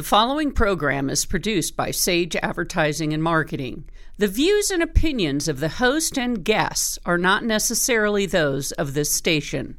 The 0.00 0.06
following 0.06 0.52
program 0.52 1.10
is 1.10 1.26
produced 1.26 1.76
by 1.76 1.90
Sage 1.90 2.34
Advertising 2.36 3.12
and 3.12 3.22
Marketing. 3.22 3.84
The 4.16 4.28
views 4.28 4.70
and 4.70 4.82
opinions 4.82 5.46
of 5.46 5.60
the 5.60 5.68
host 5.68 6.16
and 6.18 6.42
guests 6.42 6.98
are 7.04 7.18
not 7.18 7.44
necessarily 7.44 8.24
those 8.24 8.72
of 8.72 8.94
this 8.94 9.12
station. 9.12 9.76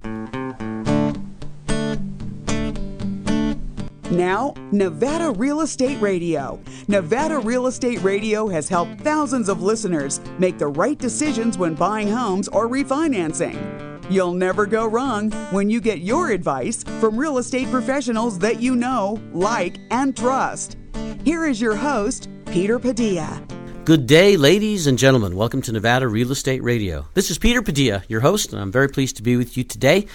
Now, 4.11 4.53
Nevada 4.71 5.31
Real 5.31 5.61
Estate 5.61 5.99
Radio. 5.99 6.61
Nevada 6.87 7.39
Real 7.39 7.65
Estate 7.65 8.03
Radio 8.03 8.47
has 8.47 8.69
helped 8.69 9.01
thousands 9.01 9.49
of 9.49 9.63
listeners 9.63 10.21
make 10.37 10.59
the 10.59 10.67
right 10.67 10.99
decisions 10.99 11.57
when 11.57 11.73
buying 11.73 12.11
homes 12.11 12.47
or 12.47 12.67
refinancing. 12.69 13.90
You'll 14.11 14.33
never 14.33 14.65
go 14.65 14.87
wrong 14.87 15.31
when 15.51 15.69
you 15.69 15.79
get 15.79 15.99
your 15.99 16.31
advice 16.31 16.83
from 16.99 17.15
real 17.15 17.37
estate 17.37 17.71
professionals 17.71 18.37
that 18.39 18.61
you 18.61 18.75
know, 18.75 19.17
like, 19.31 19.77
and 19.89 20.13
trust. 20.17 20.75
Here 21.23 21.45
is 21.45 21.61
your 21.61 21.77
host, 21.77 22.27
Peter 22.47 22.77
Padilla. 22.77 23.41
Good 23.85 24.07
day, 24.07 24.35
ladies 24.35 24.85
and 24.85 24.97
gentlemen. 24.97 25.37
Welcome 25.37 25.61
to 25.61 25.71
Nevada 25.71 26.09
Real 26.09 26.33
Estate 26.33 26.61
Radio. 26.61 27.07
This 27.13 27.31
is 27.31 27.37
Peter 27.37 27.61
Padilla, 27.61 28.03
your 28.09 28.19
host, 28.19 28.51
and 28.51 28.61
I'm 28.61 28.69
very 28.69 28.89
pleased 28.89 29.15
to 29.15 29.23
be 29.23 29.37
with 29.37 29.55
you 29.55 29.63
today 29.63 30.07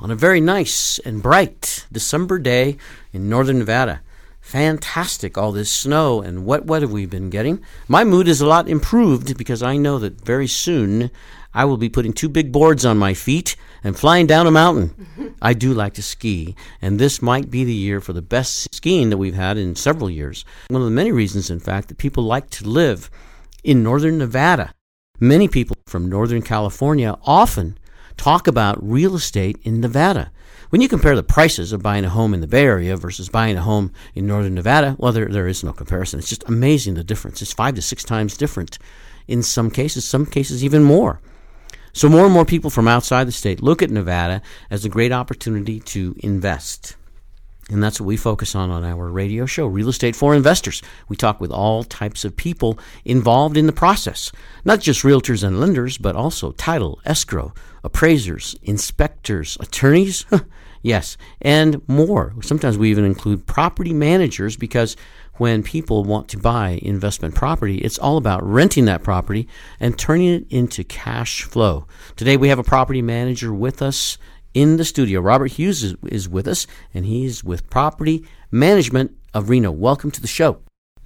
on 0.00 0.10
a 0.10 0.16
very 0.16 0.40
nice 0.40 0.98
and 1.00 1.22
bright 1.22 1.84
December 1.92 2.38
day 2.38 2.78
in 3.12 3.28
northern 3.28 3.58
Nevada. 3.58 4.00
Fantastic, 4.40 5.36
all 5.36 5.52
this 5.52 5.70
snow 5.70 6.22
and 6.22 6.46
wet 6.46 6.64
weather 6.64 6.88
we've 6.88 7.10
been 7.10 7.28
getting. 7.28 7.62
My 7.86 8.02
mood 8.02 8.28
is 8.28 8.40
a 8.40 8.46
lot 8.46 8.66
improved 8.66 9.36
because 9.36 9.62
I 9.62 9.76
know 9.76 9.98
that 9.98 10.24
very 10.24 10.48
soon 10.48 11.10
I 11.54 11.64
will 11.64 11.76
be 11.76 11.88
putting 11.88 12.12
two 12.12 12.28
big 12.28 12.50
boards 12.50 12.84
on 12.84 12.96
my 12.96 13.14
feet 13.14 13.56
and 13.84 13.98
flying 13.98 14.26
down 14.26 14.46
a 14.46 14.50
mountain. 14.50 15.34
I 15.42 15.54
do 15.54 15.74
like 15.74 15.94
to 15.94 16.02
ski, 16.02 16.54
and 16.80 16.98
this 16.98 17.20
might 17.20 17.50
be 17.50 17.64
the 17.64 17.74
year 17.74 18.00
for 18.00 18.12
the 18.12 18.22
best 18.22 18.74
skiing 18.74 19.10
that 19.10 19.18
we've 19.18 19.34
had 19.34 19.58
in 19.58 19.76
several 19.76 20.08
years. 20.08 20.44
One 20.68 20.80
of 20.80 20.86
the 20.86 20.94
many 20.94 21.12
reasons, 21.12 21.50
in 21.50 21.60
fact, 21.60 21.88
that 21.88 21.98
people 21.98 22.24
like 22.24 22.48
to 22.50 22.68
live 22.68 23.10
in 23.62 23.82
northern 23.82 24.18
Nevada. 24.18 24.74
Many 25.20 25.46
people 25.46 25.76
from 25.86 26.08
northern 26.08 26.42
California 26.42 27.16
often 27.22 27.78
talk 28.16 28.46
about 28.46 28.82
real 28.82 29.14
estate 29.14 29.58
in 29.62 29.80
Nevada. 29.80 30.30
When 30.70 30.80
you 30.80 30.88
compare 30.88 31.14
the 31.14 31.22
prices 31.22 31.72
of 31.72 31.82
buying 31.82 32.04
a 32.04 32.08
home 32.08 32.32
in 32.32 32.40
the 32.40 32.46
Bay 32.46 32.64
Area 32.64 32.96
versus 32.96 33.28
buying 33.28 33.58
a 33.58 33.62
home 33.62 33.92
in 34.14 34.26
northern 34.26 34.54
Nevada, 34.54 34.96
well, 34.98 35.12
there, 35.12 35.28
there 35.28 35.46
is 35.46 35.62
no 35.62 35.72
comparison. 35.72 36.18
It's 36.18 36.30
just 36.30 36.48
amazing 36.48 36.94
the 36.94 37.04
difference. 37.04 37.42
It's 37.42 37.52
five 37.52 37.74
to 37.74 37.82
six 37.82 38.02
times 38.04 38.36
different 38.36 38.78
in 39.28 39.42
some 39.42 39.70
cases, 39.70 40.04
some 40.04 40.24
cases 40.24 40.64
even 40.64 40.82
more. 40.82 41.20
So 41.92 42.08
more 42.08 42.24
and 42.24 42.32
more 42.32 42.46
people 42.46 42.70
from 42.70 42.88
outside 42.88 43.28
the 43.28 43.32
state 43.32 43.62
look 43.62 43.82
at 43.82 43.90
Nevada 43.90 44.40
as 44.70 44.84
a 44.84 44.88
great 44.88 45.12
opportunity 45.12 45.80
to 45.80 46.14
invest. 46.18 46.96
And 47.70 47.82
that's 47.82 48.00
what 48.00 48.06
we 48.06 48.16
focus 48.16 48.54
on 48.54 48.70
on 48.70 48.84
our 48.84 49.08
radio 49.08 49.46
show, 49.46 49.66
Real 49.66 49.88
Estate 49.88 50.16
for 50.16 50.34
Investors. 50.34 50.82
We 51.08 51.16
talk 51.16 51.40
with 51.40 51.52
all 51.52 51.84
types 51.84 52.24
of 52.24 52.36
people 52.36 52.78
involved 53.04 53.56
in 53.56 53.66
the 53.66 53.72
process, 53.72 54.32
not 54.64 54.80
just 54.80 55.04
realtors 55.04 55.44
and 55.46 55.60
lenders, 55.60 55.96
but 55.96 56.16
also 56.16 56.52
title, 56.52 57.00
escrow, 57.04 57.54
appraisers, 57.84 58.56
inspectors, 58.62 59.56
attorneys, 59.60 60.26
yes, 60.82 61.16
and 61.40 61.80
more. 61.88 62.34
Sometimes 62.42 62.76
we 62.76 62.90
even 62.90 63.04
include 63.04 63.46
property 63.46 63.94
managers 63.94 64.56
because 64.56 64.96
when 65.42 65.60
people 65.60 66.04
want 66.04 66.28
to 66.28 66.38
buy 66.38 66.78
investment 66.82 67.34
property, 67.34 67.78
it's 67.78 67.98
all 67.98 68.16
about 68.16 68.44
renting 68.44 68.84
that 68.84 69.02
property 69.02 69.48
and 69.80 69.98
turning 69.98 70.28
it 70.28 70.46
into 70.50 70.84
cash 70.84 71.42
flow. 71.42 71.84
Today 72.14 72.36
we 72.36 72.46
have 72.46 72.60
a 72.60 72.62
property 72.62 73.02
manager 73.02 73.52
with 73.52 73.82
us 73.82 74.18
in 74.54 74.76
the 74.76 74.84
studio. 74.84 75.20
Robert 75.20 75.50
Hughes 75.50 75.82
is, 75.82 75.96
is 76.04 76.28
with 76.28 76.46
us, 76.46 76.68
and 76.94 77.04
he's 77.04 77.42
with 77.42 77.68
Property 77.68 78.24
Management 78.52 79.16
of 79.34 79.50
Reno. 79.50 79.72
Welcome 79.72 80.12
to 80.12 80.20
the 80.20 80.28
show. 80.28 80.60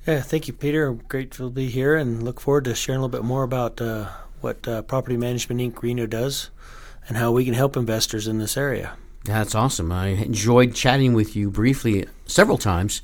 Yeah, 0.06 0.20
thank 0.20 0.48
you, 0.48 0.52
Peter. 0.52 0.88
I'm 0.88 0.98
grateful 1.08 1.48
to 1.48 1.54
be 1.54 1.68
here 1.68 1.96
and 1.96 2.22
look 2.22 2.38
forward 2.38 2.64
to 2.64 2.74
sharing 2.74 2.98
a 2.98 3.04
little 3.06 3.18
bit 3.18 3.26
more 3.26 3.42
about 3.42 3.80
uh, 3.80 4.10
what 4.42 4.68
uh, 4.68 4.82
Property 4.82 5.16
Management 5.16 5.62
Inc. 5.62 5.80
Reno 5.80 6.04
does 6.04 6.50
and 7.08 7.16
how 7.16 7.32
we 7.32 7.46
can 7.46 7.54
help 7.54 7.74
investors 7.74 8.28
in 8.28 8.36
this 8.36 8.58
area. 8.58 8.98
That's 9.24 9.54
awesome. 9.54 9.90
I 9.90 10.08
enjoyed 10.08 10.74
chatting 10.74 11.14
with 11.14 11.34
you 11.36 11.50
briefly 11.50 12.04
several 12.26 12.58
times 12.58 13.00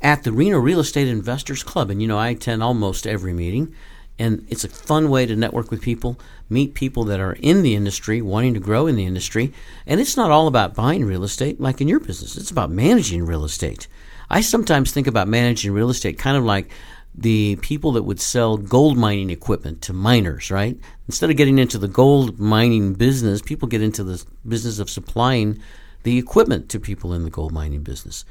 at 0.00 0.24
the 0.24 0.32
Reno 0.32 0.58
Real 0.58 0.80
Estate 0.80 1.08
Investors 1.08 1.62
Club. 1.62 1.90
And, 1.90 2.00
you 2.00 2.08
know, 2.08 2.18
I 2.18 2.30
attend 2.30 2.62
almost 2.62 3.06
every 3.06 3.32
meeting, 3.32 3.74
and 4.18 4.46
it's 4.48 4.64
a 4.64 4.68
fun 4.68 5.10
way 5.10 5.26
to 5.26 5.36
network 5.36 5.70
with 5.70 5.82
people, 5.82 6.18
meet 6.48 6.74
people 6.74 7.04
that 7.04 7.20
are 7.20 7.36
in 7.40 7.62
the 7.62 7.74
industry, 7.74 8.22
wanting 8.22 8.54
to 8.54 8.60
grow 8.60 8.86
in 8.86 8.96
the 8.96 9.06
industry. 9.06 9.52
And 9.86 10.00
it's 10.00 10.16
not 10.16 10.30
all 10.30 10.46
about 10.46 10.74
buying 10.74 11.04
real 11.04 11.24
estate 11.24 11.60
like 11.60 11.80
in 11.80 11.88
your 11.88 12.00
business, 12.00 12.36
it's 12.36 12.50
about 12.50 12.70
managing 12.70 13.26
real 13.26 13.44
estate. 13.44 13.88
I 14.28 14.40
sometimes 14.40 14.90
think 14.90 15.06
about 15.06 15.28
managing 15.28 15.72
real 15.72 15.90
estate 15.90 16.18
kind 16.18 16.36
of 16.36 16.44
like 16.44 16.70
the 17.14 17.56
people 17.56 17.92
that 17.92 18.02
would 18.02 18.20
sell 18.20 18.58
gold 18.58 18.98
mining 18.98 19.30
equipment 19.30 19.80
to 19.82 19.92
miners, 19.92 20.50
right? 20.50 20.78
Instead 21.06 21.30
of 21.30 21.36
getting 21.36 21.58
into 21.58 21.78
the 21.78 21.88
gold 21.88 22.38
mining 22.38 22.92
business, 22.94 23.40
people 23.40 23.68
get 23.68 23.80
into 23.80 24.04
the 24.04 24.22
business 24.46 24.78
of 24.78 24.90
supplying 24.90 25.58
the 26.02 26.18
equipment 26.18 26.68
to 26.68 26.78
people 26.78 27.14
in 27.14 27.24
the 27.24 27.30
gold 27.30 27.52
mining 27.52 27.82
business. 27.82 28.24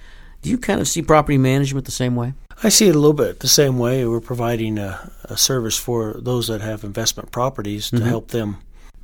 Do 0.45 0.51
you 0.51 0.59
kind 0.59 0.79
of 0.79 0.88
see 0.88 1.01
property 1.01 1.39
management 1.39 1.88
the 1.88 1.91
same 1.91 2.16
way? 2.16 2.35
I 2.61 2.69
see 2.69 2.88
it 2.88 2.94
a 2.94 3.00
little 3.00 3.13
bit 3.13 3.39
the 3.39 3.47
same 3.47 3.79
way. 3.79 4.06
We're 4.06 4.19
providing 4.19 4.78
a, 4.78 5.11
a 5.23 5.38
service 5.38 5.75
for 5.75 6.17
those 6.19 6.50
that 6.50 6.61
have 6.61 6.83
investment 6.83 7.31
properties 7.31 7.89
to 7.89 7.95
mm-hmm. 7.95 8.06
help 8.06 8.28
them 8.28 8.57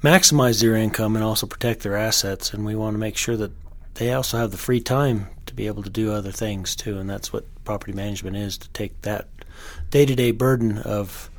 maximize 0.04 0.62
their 0.62 0.76
income 0.76 1.16
and 1.16 1.26
also 1.26 1.48
protect 1.48 1.82
their 1.82 1.98
assets. 1.98 2.54
And 2.54 2.64
we 2.64 2.76
want 2.76 2.94
to 2.94 3.00
make 3.00 3.18
sure 3.18 3.36
that 3.38 3.54
they 3.96 4.14
also 4.14 4.38
have 4.38 4.52
the 4.52 4.58
free 4.58 4.82
time 4.82 5.30
to 5.48 5.56
be 5.56 5.66
able 5.66 5.82
to 5.82 5.90
do 5.90 6.12
other 6.12 6.32
things 6.32 6.76
too. 6.76 7.00
And 7.00 7.10
that's 7.10 7.34
what 7.34 7.46
property 7.64 7.94
management 7.94 8.38
is 8.38 8.56
to 8.60 8.70
take 8.70 9.02
that 9.02 9.28
day 9.90 10.06
to 10.06 10.14
day 10.14 10.30
burden 10.30 10.78
of 10.78 11.32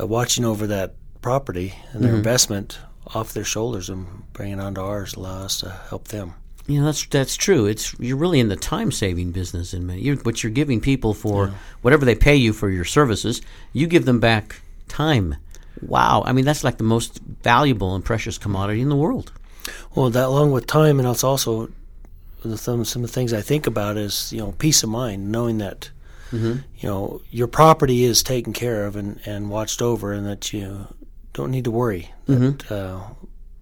uh, 0.00 0.06
watching 0.06 0.46
over 0.46 0.66
that 0.68 0.94
property 1.20 1.74
and 1.92 2.02
their 2.02 2.12
mm-hmm. 2.12 2.16
investment 2.16 2.78
off 3.08 3.34
their 3.34 3.44
shoulders 3.44 3.90
and 3.90 4.06
bring 4.32 4.52
it 4.52 4.58
onto 4.58 4.80
ours, 4.80 5.12
allow 5.16 5.42
us 5.42 5.60
to 5.60 5.68
help 5.90 6.08
them. 6.08 6.32
You 6.66 6.80
know 6.80 6.86
that's 6.86 7.04
that's 7.06 7.36
true. 7.36 7.66
It's 7.66 7.94
you're 7.98 8.16
really 8.16 8.40
in 8.40 8.48
the 8.48 8.56
time 8.56 8.90
saving 8.90 9.32
business 9.32 9.74
in 9.74 9.86
many. 9.86 10.00
You're, 10.00 10.16
what 10.16 10.42
you're 10.42 10.52
giving 10.52 10.80
people 10.80 11.12
for 11.12 11.48
yeah. 11.48 11.54
whatever 11.82 12.06
they 12.06 12.14
pay 12.14 12.36
you 12.36 12.52
for 12.54 12.70
your 12.70 12.84
services, 12.84 13.42
you 13.72 13.86
give 13.86 14.06
them 14.06 14.18
back 14.18 14.60
time. 14.88 15.36
Wow, 15.82 16.22
I 16.24 16.32
mean 16.32 16.46
that's 16.46 16.64
like 16.64 16.78
the 16.78 16.84
most 16.84 17.20
valuable 17.42 17.94
and 17.94 18.04
precious 18.04 18.38
commodity 18.38 18.80
in 18.80 18.88
the 18.88 18.96
world. 18.96 19.32
Well, 19.94 20.08
that 20.10 20.26
along 20.26 20.52
with 20.52 20.66
time, 20.66 20.98
and 20.98 21.08
it's 21.08 21.24
also 21.24 21.70
some 22.56 22.84
some 22.84 23.04
of 23.04 23.10
the 23.10 23.14
things 23.14 23.32
I 23.32 23.42
think 23.42 23.66
about 23.66 23.96
is 23.96 24.32
you 24.32 24.38
know 24.38 24.52
peace 24.52 24.82
of 24.82 24.88
mind, 24.88 25.30
knowing 25.30 25.58
that 25.58 25.90
mm-hmm. 26.30 26.60
you 26.78 26.88
know 26.88 27.20
your 27.30 27.46
property 27.46 28.04
is 28.04 28.22
taken 28.22 28.52
care 28.52 28.86
of 28.86 28.96
and, 28.96 29.20
and 29.26 29.50
watched 29.50 29.82
over, 29.82 30.12
and 30.12 30.26
that 30.26 30.52
you 30.52 30.86
don't 31.34 31.50
need 31.50 31.64
to 31.64 31.70
worry 31.70 32.10
that 32.26 32.38
mm-hmm. 32.38 32.72
uh, 32.72 33.00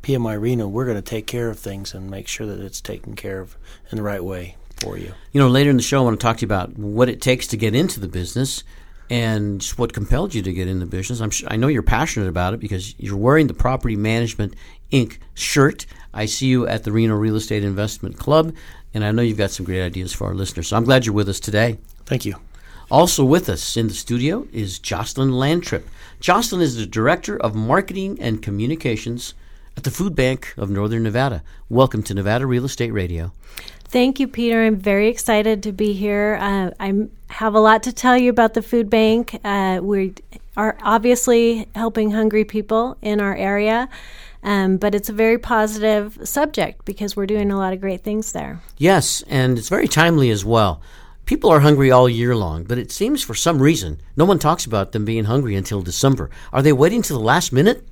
PMI 0.03 0.41
Reno, 0.41 0.67
we're 0.67 0.85
going 0.85 0.97
to 0.97 1.03
take 1.03 1.27
care 1.27 1.49
of 1.49 1.59
things 1.59 1.95
and 1.95 2.11
make 2.11 2.27
sure 2.27 2.47
that 2.47 2.61
it's 2.61 2.81
taken 2.81 3.15
care 3.15 3.41
of 3.41 3.57
in 3.91 3.97
the 3.97 4.03
right 4.03 4.23
way 4.23 4.57
for 4.81 4.99
you. 4.99 5.13
You 5.33 5.41
know, 5.41 5.49
later 5.49 5.71
in 5.71 5.77
the 5.77 5.83
show, 5.83 6.01
I 6.01 6.05
want 6.05 6.19
to 6.19 6.23
talk 6.23 6.39
to 6.39 6.43
you 6.43 6.49
about 6.49 6.77
what 6.77 7.09
it 7.09 7.21
takes 7.21 7.47
to 7.49 7.57
get 7.57 7.75
into 7.75 8.01
the 8.01 8.09
business 8.09 8.65
and 9.09 9.63
what 9.77 9.93
compelled 9.93 10.35
you 10.35 10.43
to 10.43 10.53
get 10.53 10.69
in 10.69 10.81
the 10.81 10.87
business. 10.87 11.21
I'm 11.21 11.31
I 11.47 11.57
know 11.57 11.69
you're 11.69 11.83
passionate 11.83 12.29
about 12.29 12.55
it 12.55 12.61
because 12.61 12.99
you're 12.99 13.17
wearing 13.17 13.47
the 13.47 13.55
Property 13.55 13.95
Management 13.95 14.55
Inc. 14.91 15.19
shirt. 15.35 15.87
I 16.13 16.27
see 16.27 16.47
you 16.47 16.67
at 16.67 16.85
the 16.85 16.93
Reno 16.93 17.15
Real 17.15 17.37
Estate 17.37 17.63
Investment 17.63 18.19
Club, 18.19 18.55
and 18.95 19.05
I 19.05 19.13
know 19.13 19.23
you've 19.23 19.39
got 19.39 19.51
some 19.51 19.67
great 19.67 19.83
ideas 19.83 20.13
for 20.13 20.27
our 20.27 20.35
listeners. 20.35 20.69
So 20.69 20.77
I'm 20.77 20.85
glad 20.85 21.07
you're 21.07 21.15
with 21.15 21.29
us 21.29 21.41
today. 21.41 21.79
Thank 22.07 22.25
you. 22.25 22.37
Also 22.91 23.25
with 23.25 23.49
us 23.49 23.77
in 23.77 23.89
the 23.89 23.95
studio 23.95 24.47
is 24.53 24.79
Jocelyn 24.79 25.31
Lantrip. 25.31 25.85
Jocelyn 26.21 26.61
is 26.61 26.77
the 26.77 26.87
Director 26.87 27.37
of 27.41 27.55
Marketing 27.55 28.19
and 28.21 28.43
Communications 28.43 29.35
at 29.77 29.85
the 29.85 29.91
Food 29.91 30.15
Bank 30.15 30.55
of 30.57 30.71
Northern 30.71 31.03
Nevada. 31.03 31.43
Welcome 31.69 32.03
to 32.05 32.15
Nevada 32.15 32.47
Real 32.47 32.65
Estate 32.65 32.93
Radio. 32.93 33.33
Thank 33.85 34.19
you, 34.21 34.27
Peter. 34.27 34.65
I'm 34.65 34.77
very 34.77 35.09
excited 35.09 35.63
to 35.65 35.73
be 35.73 35.93
here. 35.93 36.39
Uh, 36.41 36.71
I 36.81 37.09
have 37.29 37.55
a 37.55 37.61
lot 37.61 37.83
to 37.85 37.93
tell 37.93 38.17
you 38.17 38.31
about 38.31 38.55
the 38.55 38.63
food 38.63 38.89
bank. 38.89 39.39
Uh, 39.45 39.81
we 39.83 40.15
are 40.57 40.77
obviously 40.83 41.69
helping 41.75 42.11
hungry 42.11 42.45
people 42.45 42.97
in 43.03 43.21
our 43.21 43.35
area. 43.35 43.89
Um, 44.45 44.77
but 44.77 44.95
it's 44.95 45.09
a 45.09 45.13
very 45.13 45.39
positive 45.39 46.19
subject 46.25 46.85
because 46.85 47.15
we're 47.15 47.27
doing 47.27 47.53
a 47.53 47.57
lot 47.57 47.73
of 47.73 47.81
great 47.81 48.03
things 48.03 48.33
there. 48.33 48.61
Yes, 48.77 49.23
and 49.29 49.57
it's 49.57 49.69
very 49.69 49.87
timely 49.87 50.31
as 50.31 50.45
well. 50.45 50.81
People 51.25 51.51
are 51.51 51.61
hungry 51.61 51.91
all 51.91 52.09
year 52.09 52.35
long, 52.35 52.65
but 52.65 52.79
it 52.79 52.91
seems 52.91 53.23
for 53.23 53.35
some 53.35 53.63
reason 53.63 54.01
no 54.17 54.25
one 54.25 54.39
talks 54.39 54.67
about 54.67 54.93
them 54.93 55.05
being 55.05 55.25
hungry 55.25 55.55
until 55.55 55.81
December. 55.81 56.31
Are 56.53 56.63
they 56.63 56.73
waiting 56.73 57.03
to 57.03 57.13
the 57.13 57.21
last 57.21 57.53
minute? 57.53 57.87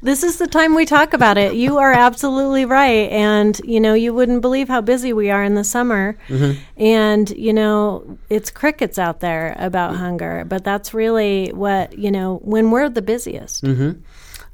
This 0.00 0.22
is 0.22 0.38
the 0.38 0.46
time 0.46 0.74
we 0.74 0.86
talk 0.86 1.12
about 1.12 1.36
it. 1.36 1.54
You 1.54 1.76
are 1.78 1.92
absolutely 1.92 2.64
right. 2.64 3.10
And, 3.10 3.60
you 3.62 3.78
know, 3.78 3.92
you 3.92 4.14
wouldn't 4.14 4.40
believe 4.40 4.68
how 4.68 4.80
busy 4.80 5.12
we 5.12 5.30
are 5.30 5.44
in 5.44 5.54
the 5.54 5.64
summer. 5.64 6.16
Mm-hmm. 6.28 6.58
And, 6.82 7.28
you 7.30 7.52
know, 7.52 8.18
it's 8.30 8.50
crickets 8.50 8.98
out 8.98 9.20
there 9.20 9.54
about 9.58 9.96
hunger. 9.96 10.44
But 10.48 10.64
that's 10.64 10.94
really 10.94 11.48
what, 11.48 11.98
you 11.98 12.10
know, 12.10 12.36
when 12.42 12.70
we're 12.70 12.88
the 12.88 13.02
busiest. 13.02 13.62
Mm-hmm. 13.62 14.00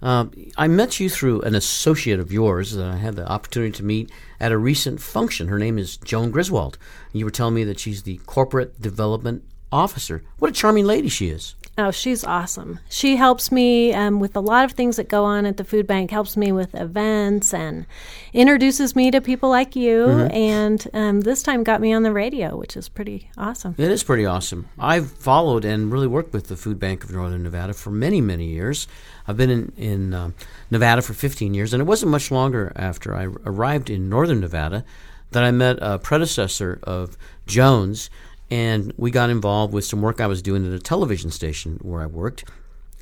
Um, 0.02 0.30
I 0.56 0.68
met 0.68 1.00
you 1.00 1.08
through 1.08 1.40
an 1.42 1.54
associate 1.54 2.20
of 2.20 2.32
yours 2.32 2.72
that 2.74 2.86
I 2.86 2.96
had 2.96 3.16
the 3.16 3.26
opportunity 3.26 3.72
to 3.72 3.82
meet 3.82 4.10
at 4.38 4.52
a 4.52 4.58
recent 4.58 5.00
function. 5.00 5.48
Her 5.48 5.58
name 5.58 5.78
is 5.78 5.96
Joan 5.96 6.30
Griswold. 6.30 6.78
You 7.12 7.24
were 7.24 7.30
telling 7.30 7.54
me 7.54 7.64
that 7.64 7.80
she's 7.80 8.02
the 8.02 8.18
corporate 8.26 8.80
development 8.80 9.44
officer. 9.72 10.22
What 10.38 10.50
a 10.50 10.54
charming 10.54 10.86
lady 10.86 11.08
she 11.08 11.28
is. 11.28 11.54
Oh, 11.78 11.90
she's 11.90 12.24
awesome. 12.24 12.80
She 12.88 13.16
helps 13.16 13.52
me 13.52 13.92
um, 13.92 14.18
with 14.18 14.34
a 14.34 14.40
lot 14.40 14.64
of 14.64 14.72
things 14.72 14.96
that 14.96 15.10
go 15.10 15.24
on 15.24 15.44
at 15.44 15.58
the 15.58 15.64
food 15.64 15.86
bank, 15.86 16.10
helps 16.10 16.34
me 16.34 16.50
with 16.50 16.74
events, 16.74 17.52
and 17.52 17.84
introduces 18.32 18.96
me 18.96 19.10
to 19.10 19.20
people 19.20 19.50
like 19.50 19.76
you. 19.76 20.06
Mm-hmm. 20.06 20.34
And 20.34 20.88
um, 20.94 21.20
this 21.20 21.42
time 21.42 21.64
got 21.64 21.82
me 21.82 21.92
on 21.92 22.02
the 22.02 22.12
radio, 22.12 22.56
which 22.56 22.78
is 22.78 22.88
pretty 22.88 23.30
awesome. 23.36 23.74
It 23.76 23.90
is 23.90 24.02
pretty 24.02 24.24
awesome. 24.24 24.70
I've 24.78 25.10
followed 25.10 25.66
and 25.66 25.92
really 25.92 26.06
worked 26.06 26.32
with 26.32 26.48
the 26.48 26.56
Food 26.56 26.78
Bank 26.78 27.04
of 27.04 27.10
Northern 27.10 27.42
Nevada 27.42 27.74
for 27.74 27.90
many, 27.90 28.22
many 28.22 28.46
years. 28.46 28.88
I've 29.28 29.36
been 29.36 29.50
in, 29.50 29.72
in 29.76 30.14
um, 30.14 30.34
Nevada 30.70 31.02
for 31.02 31.14
15 31.14 31.54
years, 31.54 31.72
and 31.72 31.80
it 31.80 31.84
wasn't 31.84 32.12
much 32.12 32.30
longer 32.30 32.72
after 32.76 33.14
I 33.14 33.24
arrived 33.44 33.90
in 33.90 34.08
Northern 34.08 34.40
Nevada 34.40 34.84
that 35.32 35.42
I 35.42 35.50
met 35.50 35.78
a 35.80 35.98
predecessor 35.98 36.78
of 36.84 37.16
Joan's 37.46 38.10
and 38.50 38.92
we 38.96 39.10
got 39.10 39.30
involved 39.30 39.72
with 39.72 39.84
some 39.84 40.02
work 40.02 40.20
I 40.20 40.26
was 40.26 40.42
doing 40.42 40.66
at 40.66 40.72
a 40.72 40.78
television 40.78 41.30
station 41.30 41.78
where 41.82 42.02
I 42.02 42.06
worked. 42.06 42.44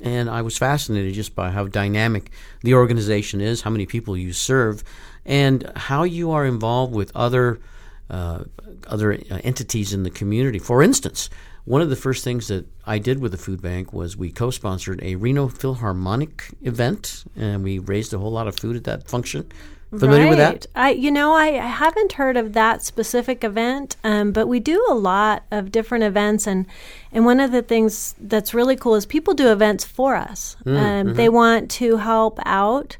And 0.01 0.29
I 0.29 0.41
was 0.41 0.57
fascinated 0.57 1.13
just 1.13 1.35
by 1.35 1.51
how 1.51 1.67
dynamic 1.67 2.31
the 2.61 2.73
organization 2.73 3.41
is, 3.41 3.61
how 3.61 3.69
many 3.69 3.85
people 3.85 4.17
you 4.17 4.33
serve, 4.33 4.83
and 5.25 5.71
how 5.75 6.03
you 6.03 6.31
are 6.31 6.45
involved 6.45 6.93
with 6.93 7.11
other 7.15 7.59
uh, 8.07 8.43
other 8.85 9.13
uh, 9.13 9.39
entities 9.43 9.93
in 9.93 10.03
the 10.03 10.11
community. 10.11 10.59
For 10.59 10.83
instance, 10.83 11.29
one 11.65 11.81
of 11.81 11.89
the 11.89 11.95
first 11.95 12.23
things 12.23 12.47
that 12.47 12.65
I 12.85 12.99
did 12.99 13.19
with 13.19 13.31
the 13.31 13.37
food 13.37 13.61
bank 13.61 13.91
was 13.91 14.15
we 14.15 14.31
co-sponsored 14.31 15.01
a 15.03 15.15
Reno 15.15 15.47
Philharmonic 15.47 16.53
event, 16.61 17.25
and 17.35 17.63
we 17.63 17.79
raised 17.79 18.13
a 18.13 18.19
whole 18.19 18.31
lot 18.31 18.47
of 18.47 18.57
food 18.57 18.75
at 18.75 18.83
that 18.85 19.07
function. 19.07 19.51
Familiar 19.89 20.23
right. 20.23 20.29
with 20.29 20.37
that? 20.39 20.65
I, 20.75 20.91
you 20.91 21.11
know, 21.11 21.33
I 21.33 21.47
haven't 21.51 22.13
heard 22.13 22.37
of 22.37 22.53
that 22.53 22.83
specific 22.83 23.43
event, 23.43 23.95
um, 24.03 24.31
but 24.31 24.47
we 24.47 24.59
do 24.59 24.85
a 24.89 24.93
lot 24.93 25.43
of 25.51 25.71
different 25.71 26.03
events, 26.03 26.47
and 26.47 26.65
and 27.11 27.23
one 27.23 27.39
of 27.39 27.51
the 27.51 27.61
things 27.61 28.15
that's 28.19 28.53
really 28.53 28.75
cool 28.75 28.95
is 28.95 29.05
people 29.05 29.33
do 29.33 29.51
events 29.51 29.85
for 29.85 30.15
us. 30.15 30.57
Mm, 30.65 30.77
um, 30.77 31.07
mm-hmm. 31.07 31.15
They 31.15 31.29
want 31.29 31.71
to 31.71 31.97
help 31.97 32.39
out, 32.45 32.97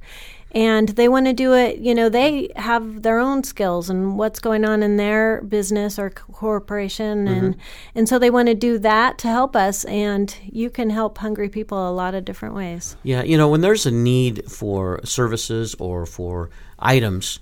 and 0.52 0.90
they 0.90 1.10
want 1.10 1.26
to 1.26 1.34
do 1.34 1.54
it. 1.54 1.80
You 1.80 1.94
know, 1.94 2.08
they 2.08 2.50
have 2.56 3.02
their 3.02 3.20
own 3.20 3.44
skills 3.44 3.90
and 3.90 4.18
what's 4.18 4.40
going 4.40 4.64
on 4.64 4.84
in 4.84 4.96
their 4.98 5.42
business 5.42 6.00
or 6.00 6.10
corporation, 6.10 7.26
Mm-hmm. 7.28 7.46
and 7.46 7.56
and 7.96 8.10
so 8.10 8.20
they 8.20 8.30
want 8.30 8.48
to 8.48 8.56
do 8.56 8.78
that 8.80 9.18
to 9.20 9.28
help 9.28 9.56
us. 9.56 9.84
And 9.86 10.36
you 10.44 10.70
can 10.70 10.90
help 10.90 11.18
hungry 11.18 11.50
people 11.50 11.90
a 11.90 11.92
lot 11.92 12.14
of 12.16 12.24
different 12.26 12.56
ways. 12.56 12.96
Yeah, 13.04 13.24
you 13.24 13.38
know, 13.38 13.50
when 13.50 13.62
there's 13.62 13.86
a 13.86 13.92
need 13.92 14.50
for 14.50 15.02
services 15.04 15.76
or 15.80 16.06
for 16.06 16.50
items 16.80 17.40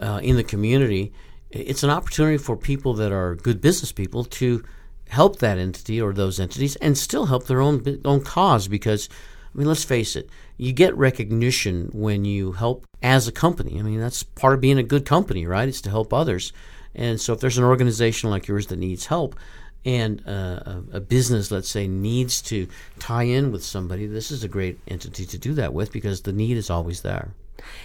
uh, 0.00 0.20
in 0.22 0.36
the 0.36 0.44
community, 0.44 1.12
it's 1.50 1.82
an 1.82 1.90
opportunity 1.90 2.38
for 2.38 2.56
people 2.56 2.94
that 2.94 3.12
are 3.12 3.34
good 3.34 3.60
business 3.60 3.92
people 3.92 4.24
to 4.24 4.62
help 5.08 5.38
that 5.40 5.58
entity 5.58 6.00
or 6.00 6.12
those 6.14 6.40
entities 6.40 6.76
and 6.76 6.96
still 6.96 7.26
help 7.26 7.46
their 7.46 7.60
own 7.60 8.00
own 8.04 8.22
cause 8.22 8.68
because 8.68 9.08
I 9.54 9.58
mean 9.58 9.66
let's 9.66 9.84
face 9.84 10.16
it 10.16 10.28
you 10.56 10.72
get 10.72 10.96
recognition 10.96 11.90
when 11.92 12.24
you 12.24 12.52
help 12.52 12.86
as 13.02 13.26
a 13.26 13.32
company. 13.32 13.78
I 13.78 13.82
mean 13.82 14.00
that's 14.00 14.22
part 14.22 14.54
of 14.54 14.60
being 14.60 14.78
a 14.78 14.82
good 14.82 15.04
company 15.06 15.46
right? 15.46 15.68
It's 15.68 15.80
to 15.82 15.90
help 15.90 16.12
others. 16.12 16.52
And 16.94 17.20
so 17.20 17.32
if 17.32 17.40
there's 17.40 17.58
an 17.58 17.64
organization 17.64 18.30
like 18.30 18.48
yours 18.48 18.66
that 18.68 18.78
needs 18.78 19.06
help 19.06 19.36
and 19.84 20.22
uh, 20.26 20.30
a, 20.30 20.82
a 20.92 21.00
business 21.00 21.50
let's 21.50 21.68
say 21.68 21.88
needs 21.88 22.40
to 22.42 22.68
tie 23.00 23.24
in 23.24 23.50
with 23.50 23.64
somebody 23.64 24.06
this 24.06 24.30
is 24.30 24.44
a 24.44 24.48
great 24.48 24.78
entity 24.86 25.26
to 25.26 25.38
do 25.38 25.54
that 25.54 25.74
with 25.74 25.90
because 25.90 26.22
the 26.22 26.32
need 26.32 26.56
is 26.56 26.70
always 26.70 27.02
there. 27.02 27.34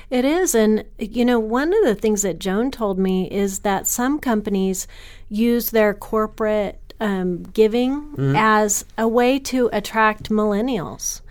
It 0.09 0.25
is. 0.25 0.55
And, 0.55 0.85
you 0.97 1.25
know, 1.25 1.39
one 1.39 1.73
of 1.73 1.83
the 1.83 1.95
things 1.95 2.21
that 2.21 2.39
Joan 2.39 2.71
told 2.71 2.97
me 2.97 3.29
is 3.29 3.59
that 3.59 3.87
some 3.87 4.19
companies 4.19 4.87
use 5.29 5.71
their 5.71 5.93
corporate 5.93 6.93
um, 6.99 7.43
giving 7.43 8.35
as 8.35 8.85
a 8.97 9.07
way 9.07 9.37
to 9.39 9.69
attract 9.71 10.29
millennials. 10.29 11.21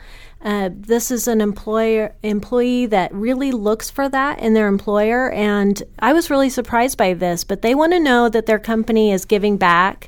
Uh, 0.42 0.68
this 0.72 1.10
is 1.10 1.26
an 1.26 1.40
employer 1.40 2.14
employee 2.22 2.86
that 2.86 3.12
really 3.12 3.52
looks 3.52 3.90
for 3.90 4.08
that 4.08 4.38
in 4.38 4.52
their 4.54 4.68
employer, 4.68 5.30
and 5.30 5.82
I 5.98 6.12
was 6.12 6.30
really 6.30 6.50
surprised 6.50 6.98
by 6.98 7.14
this. 7.14 7.42
But 7.42 7.62
they 7.62 7.74
want 7.74 7.94
to 7.94 8.00
know 8.00 8.28
that 8.28 8.46
their 8.46 8.58
company 8.58 9.12
is 9.12 9.24
giving 9.24 9.56
back, 9.56 10.06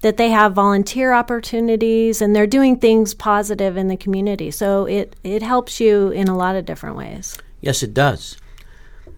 that 0.00 0.16
they 0.16 0.30
have 0.30 0.54
volunteer 0.54 1.12
opportunities, 1.12 2.22
and 2.22 2.34
they're 2.34 2.46
doing 2.46 2.78
things 2.78 3.14
positive 3.14 3.76
in 3.76 3.88
the 3.88 3.96
community. 3.96 4.50
So 4.50 4.86
it 4.86 5.14
it 5.22 5.42
helps 5.42 5.78
you 5.78 6.08
in 6.08 6.28
a 6.28 6.36
lot 6.36 6.56
of 6.56 6.64
different 6.64 6.96
ways. 6.96 7.36
Yes, 7.60 7.82
it 7.82 7.92
does. 7.94 8.38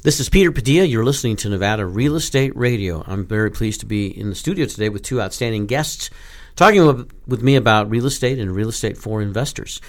This 0.03 0.21
is 0.21 0.29
Peter 0.29 0.53
Padilla. 0.53 0.85
You're 0.85 1.05
listening 1.05 1.37
to 1.37 1.49
Nevada 1.49 1.87
Real 1.87 2.17
Estate 2.17 2.55
Radio. 2.57 3.05
I'm 3.07 3.25
very 3.25 3.51
pleased 3.51 3.81
to 3.81 3.87
be 3.87 4.07
in 4.07 4.29
the 4.29 4.35
studio 4.35 4.67
today 4.67 4.89
with 4.89 5.03
two 5.03 5.21
outstanding 5.21 5.67
guests 5.67 6.11
talking 6.59 6.85
with 6.85 7.11
with 7.27 7.41
me 7.41 7.55
about 7.55 7.89
real 7.89 8.05
estate 8.05 8.39
and 8.39 8.55
real 8.55 8.69
estate 8.69 8.99
for 8.99 9.23
investors. 9.23 9.81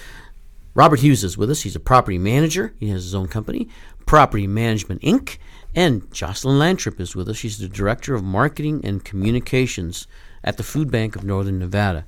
Robert 0.79 1.01
Hughes 1.01 1.25
is 1.25 1.37
with 1.37 1.51
us. 1.51 1.63
He's 1.63 1.75
a 1.75 1.79
property 1.81 2.17
manager. 2.17 2.73
He 2.79 2.87
has 2.87 3.03
his 3.03 3.13
own 3.13 3.27
company, 3.27 3.67
Property 4.05 4.47
Management 4.47 5.01
Inc. 5.01 5.37
And 5.75 6.09
Jocelyn 6.13 6.57
Lantrip 6.57 7.01
is 7.01 7.17
with 7.17 7.27
us. 7.27 7.35
She's 7.35 7.57
the 7.57 7.67
Director 7.67 8.15
of 8.15 8.23
Marketing 8.23 8.79
and 8.85 9.03
Communications 9.03 10.07
at 10.41 10.55
the 10.55 10.63
Food 10.63 10.89
Bank 10.89 11.17
of 11.17 11.25
Northern 11.25 11.59
Nevada. 11.59 12.05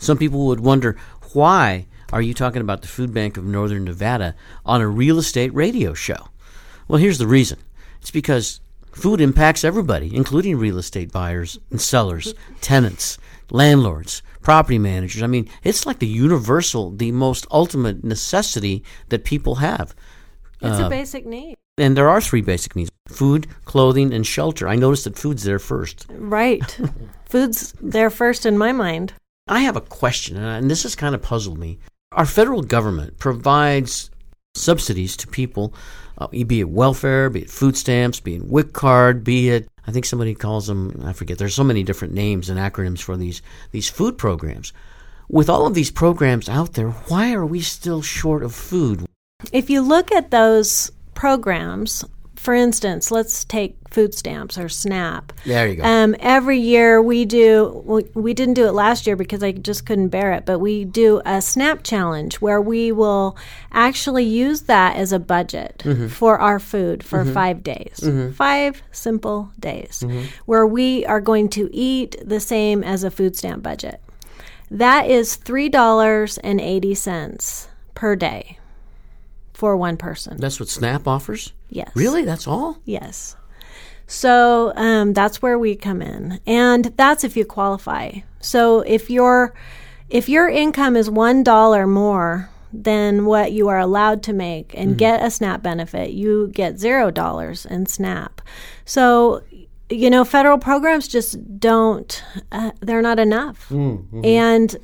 Some 0.00 0.18
people 0.18 0.44
would 0.48 0.60
wonder 0.60 0.98
why 1.32 1.86
are 2.12 2.20
you 2.20 2.34
talking 2.34 2.60
about 2.60 2.82
the 2.82 2.88
Food 2.88 3.14
Bank 3.14 3.38
of 3.38 3.44
Northern 3.46 3.84
Nevada 3.84 4.34
on 4.66 4.82
a 4.82 4.86
real 4.86 5.18
estate 5.18 5.54
radio 5.54 5.94
show? 5.94 6.28
Well, 6.86 7.00
here's 7.00 7.16
the 7.16 7.26
reason. 7.26 7.58
It's 8.02 8.10
because 8.10 8.60
food 8.92 9.22
impacts 9.22 9.64
everybody, 9.64 10.14
including 10.14 10.58
real 10.58 10.76
estate 10.76 11.10
buyers 11.10 11.58
and 11.70 11.80
sellers, 11.80 12.34
tenants, 12.60 13.16
landlords, 13.50 14.22
property 14.42 14.78
managers. 14.78 15.22
I 15.22 15.26
mean, 15.26 15.48
it's 15.62 15.86
like 15.86 15.98
the 15.98 16.06
universal, 16.06 16.90
the 16.90 17.12
most 17.12 17.46
ultimate 17.50 18.04
necessity 18.04 18.84
that 19.08 19.24
people 19.24 19.56
have. 19.56 19.94
It's 20.60 20.78
a 20.78 20.88
basic 20.88 21.26
need. 21.26 21.56
And 21.76 21.96
there 21.96 22.08
are 22.08 22.20
three 22.20 22.40
basic 22.40 22.76
needs 22.76 22.90
food, 23.08 23.46
clothing, 23.64 24.12
and 24.12 24.26
shelter. 24.26 24.68
I 24.68 24.76
noticed 24.76 25.04
that 25.04 25.18
food's 25.18 25.42
there 25.44 25.58
first. 25.58 26.06
Right. 26.10 26.80
Food's 27.28 27.74
there 27.80 28.10
first 28.10 28.46
in 28.46 28.56
my 28.56 28.70
mind. 28.70 29.12
I 29.48 29.60
have 29.60 29.76
a 29.76 29.80
question, 29.80 30.36
and 30.36 30.70
this 30.70 30.84
has 30.84 30.94
kind 30.94 31.14
of 31.14 31.22
puzzled 31.22 31.58
me. 31.58 31.80
Our 32.12 32.26
federal 32.26 32.62
government 32.62 33.18
provides 33.18 34.10
subsidies 34.54 35.16
to 35.16 35.26
people, 35.26 35.74
uh, 36.18 36.28
be 36.28 36.60
it 36.60 36.68
welfare, 36.68 37.28
be 37.28 37.42
it 37.42 37.50
food 37.50 37.76
stamps, 37.76 38.20
be 38.20 38.36
it 38.36 38.44
WIC 38.44 38.72
card, 38.72 39.24
be 39.24 39.50
it 39.50 39.68
I 39.86 39.92
think 39.92 40.04
somebody 40.04 40.34
calls 40.34 40.66
them 40.66 41.02
I 41.04 41.12
forget. 41.12 41.38
There's 41.38 41.54
so 41.54 41.64
many 41.64 41.82
different 41.82 42.14
names 42.14 42.48
and 42.48 42.58
acronyms 42.58 43.00
for 43.00 43.16
these 43.16 43.42
these 43.70 43.88
food 43.88 44.18
programs. 44.18 44.72
With 45.28 45.48
all 45.48 45.66
of 45.66 45.74
these 45.74 45.90
programs 45.90 46.48
out 46.48 46.74
there, 46.74 46.90
why 46.90 47.32
are 47.32 47.46
we 47.46 47.60
still 47.60 48.02
short 48.02 48.42
of 48.42 48.54
food? 48.54 49.06
If 49.52 49.70
you 49.70 49.80
look 49.80 50.12
at 50.12 50.30
those 50.30 50.90
programs, 51.14 52.04
for 52.44 52.52
instance, 52.52 53.10
let's 53.10 53.42
take 53.42 53.74
food 53.88 54.14
stamps 54.14 54.58
or 54.58 54.68
SNAP. 54.68 55.32
There 55.46 55.66
you 55.66 55.76
go. 55.76 55.82
Um, 55.82 56.14
every 56.20 56.58
year 56.58 57.00
we 57.00 57.24
do, 57.24 57.82
we, 57.86 58.02
we 58.12 58.34
didn't 58.34 58.52
do 58.52 58.66
it 58.66 58.72
last 58.72 59.06
year 59.06 59.16
because 59.16 59.42
I 59.42 59.52
just 59.52 59.86
couldn't 59.86 60.08
bear 60.08 60.34
it, 60.34 60.44
but 60.44 60.58
we 60.58 60.84
do 60.84 61.22
a 61.24 61.40
SNAP 61.40 61.84
challenge 61.84 62.42
where 62.42 62.60
we 62.60 62.92
will 62.92 63.38
actually 63.72 64.24
use 64.24 64.64
that 64.64 64.96
as 64.96 65.10
a 65.10 65.18
budget 65.18 65.84
mm-hmm. 65.86 66.08
for 66.08 66.38
our 66.38 66.58
food 66.58 67.02
for 67.02 67.24
mm-hmm. 67.24 67.32
five 67.32 67.62
days. 67.62 68.00
Mm-hmm. 68.02 68.32
Five 68.32 68.82
simple 68.92 69.50
days 69.58 70.04
where 70.44 70.66
we 70.66 71.06
are 71.06 71.22
going 71.22 71.48
to 71.50 71.74
eat 71.74 72.16
the 72.22 72.40
same 72.40 72.84
as 72.84 73.04
a 73.04 73.10
food 73.10 73.36
stamp 73.36 73.62
budget. 73.62 74.02
That 74.70 75.08
is 75.08 75.38
$3.80 75.38 77.66
per 77.94 78.16
day 78.16 78.58
for 79.54 79.76
one 79.76 79.96
person. 79.96 80.36
That's 80.36 80.60
what 80.60 80.68
SNAP 80.68 81.08
offers? 81.08 81.52
Yes. 81.74 81.90
Really? 81.94 82.24
That's 82.24 82.46
all? 82.46 82.78
Yes. 82.84 83.36
So 84.06 84.72
um, 84.76 85.12
that's 85.12 85.42
where 85.42 85.58
we 85.58 85.74
come 85.74 86.00
in, 86.00 86.40
and 86.46 86.84
that's 86.96 87.24
if 87.24 87.36
you 87.36 87.44
qualify. 87.44 88.12
So 88.40 88.80
if 88.80 89.10
your 89.10 89.54
if 90.08 90.28
your 90.28 90.48
income 90.48 90.94
is 90.94 91.10
one 91.10 91.42
dollar 91.42 91.86
more 91.86 92.48
than 92.72 93.24
what 93.26 93.52
you 93.52 93.68
are 93.68 93.78
allowed 93.78 94.22
to 94.24 94.32
make 94.32 94.72
and 94.76 94.98
get 94.98 95.24
a 95.24 95.30
SNAP 95.30 95.62
benefit, 95.62 96.10
you 96.10 96.48
get 96.48 96.78
zero 96.78 97.10
dollars 97.10 97.66
in 97.66 97.86
SNAP. 97.86 98.40
So 98.84 99.42
you 99.90 100.10
know, 100.10 100.24
federal 100.24 100.58
programs 100.58 101.08
just 101.08 101.58
don't. 101.58 102.22
Uh, 102.52 102.70
they're 102.80 103.02
not 103.02 103.18
enough, 103.18 103.70
and 103.70 104.76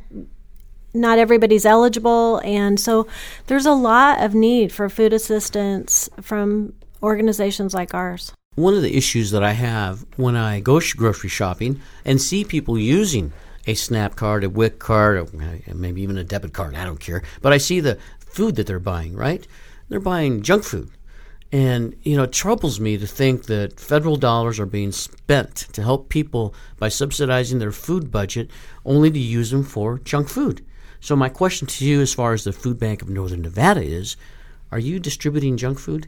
not 0.92 1.18
everybody's 1.18 1.64
eligible, 1.64 2.40
and 2.44 2.78
so 2.78 3.06
there's 3.46 3.66
a 3.66 3.72
lot 3.72 4.22
of 4.22 4.34
need 4.34 4.72
for 4.72 4.88
food 4.88 5.12
assistance 5.12 6.08
from 6.20 6.72
organizations 7.02 7.74
like 7.74 7.94
ours. 7.94 8.32
One 8.56 8.74
of 8.74 8.82
the 8.82 8.96
issues 8.96 9.30
that 9.30 9.44
I 9.44 9.52
have 9.52 10.04
when 10.16 10.36
I 10.36 10.60
go 10.60 10.80
grocery 10.96 11.30
shopping 11.30 11.80
and 12.04 12.20
see 12.20 12.44
people 12.44 12.78
using 12.78 13.32
a 13.66 13.74
SNAP 13.74 14.16
card, 14.16 14.42
a 14.42 14.50
WIC 14.50 14.78
card, 14.78 15.30
maybe 15.72 16.02
even 16.02 16.18
a 16.18 16.24
debit 16.24 16.52
card, 16.52 16.74
I 16.74 16.84
don't 16.84 17.00
care, 17.00 17.22
but 17.42 17.52
I 17.52 17.58
see 17.58 17.80
the 17.80 17.98
food 18.18 18.56
that 18.56 18.66
they're 18.66 18.78
buying, 18.78 19.14
right? 19.14 19.46
They're 19.88 20.00
buying 20.00 20.42
junk 20.42 20.64
food. 20.64 20.90
And, 21.52 21.96
you 22.02 22.16
know, 22.16 22.24
it 22.24 22.32
troubles 22.32 22.78
me 22.78 22.96
to 22.96 23.06
think 23.06 23.46
that 23.46 23.80
federal 23.80 24.16
dollars 24.16 24.60
are 24.60 24.66
being 24.66 24.92
spent 24.92 25.56
to 25.72 25.82
help 25.82 26.08
people 26.08 26.54
by 26.78 26.88
subsidizing 26.88 27.58
their 27.58 27.72
food 27.72 28.10
budget 28.10 28.50
only 28.84 29.10
to 29.10 29.18
use 29.18 29.50
them 29.50 29.64
for 29.64 29.98
junk 29.98 30.28
food. 30.28 30.64
So, 31.00 31.16
my 31.16 31.28
question 31.28 31.66
to 31.66 31.84
you, 31.84 32.00
as 32.00 32.14
far 32.14 32.32
as 32.32 32.44
the 32.44 32.52
Food 32.52 32.78
Bank 32.78 33.02
of 33.02 33.08
Northern 33.08 33.42
Nevada, 33.42 33.82
is 33.82 34.16
are 34.70 34.78
you 34.78 35.00
distributing 35.00 35.56
junk 35.56 35.78
food? 35.78 36.06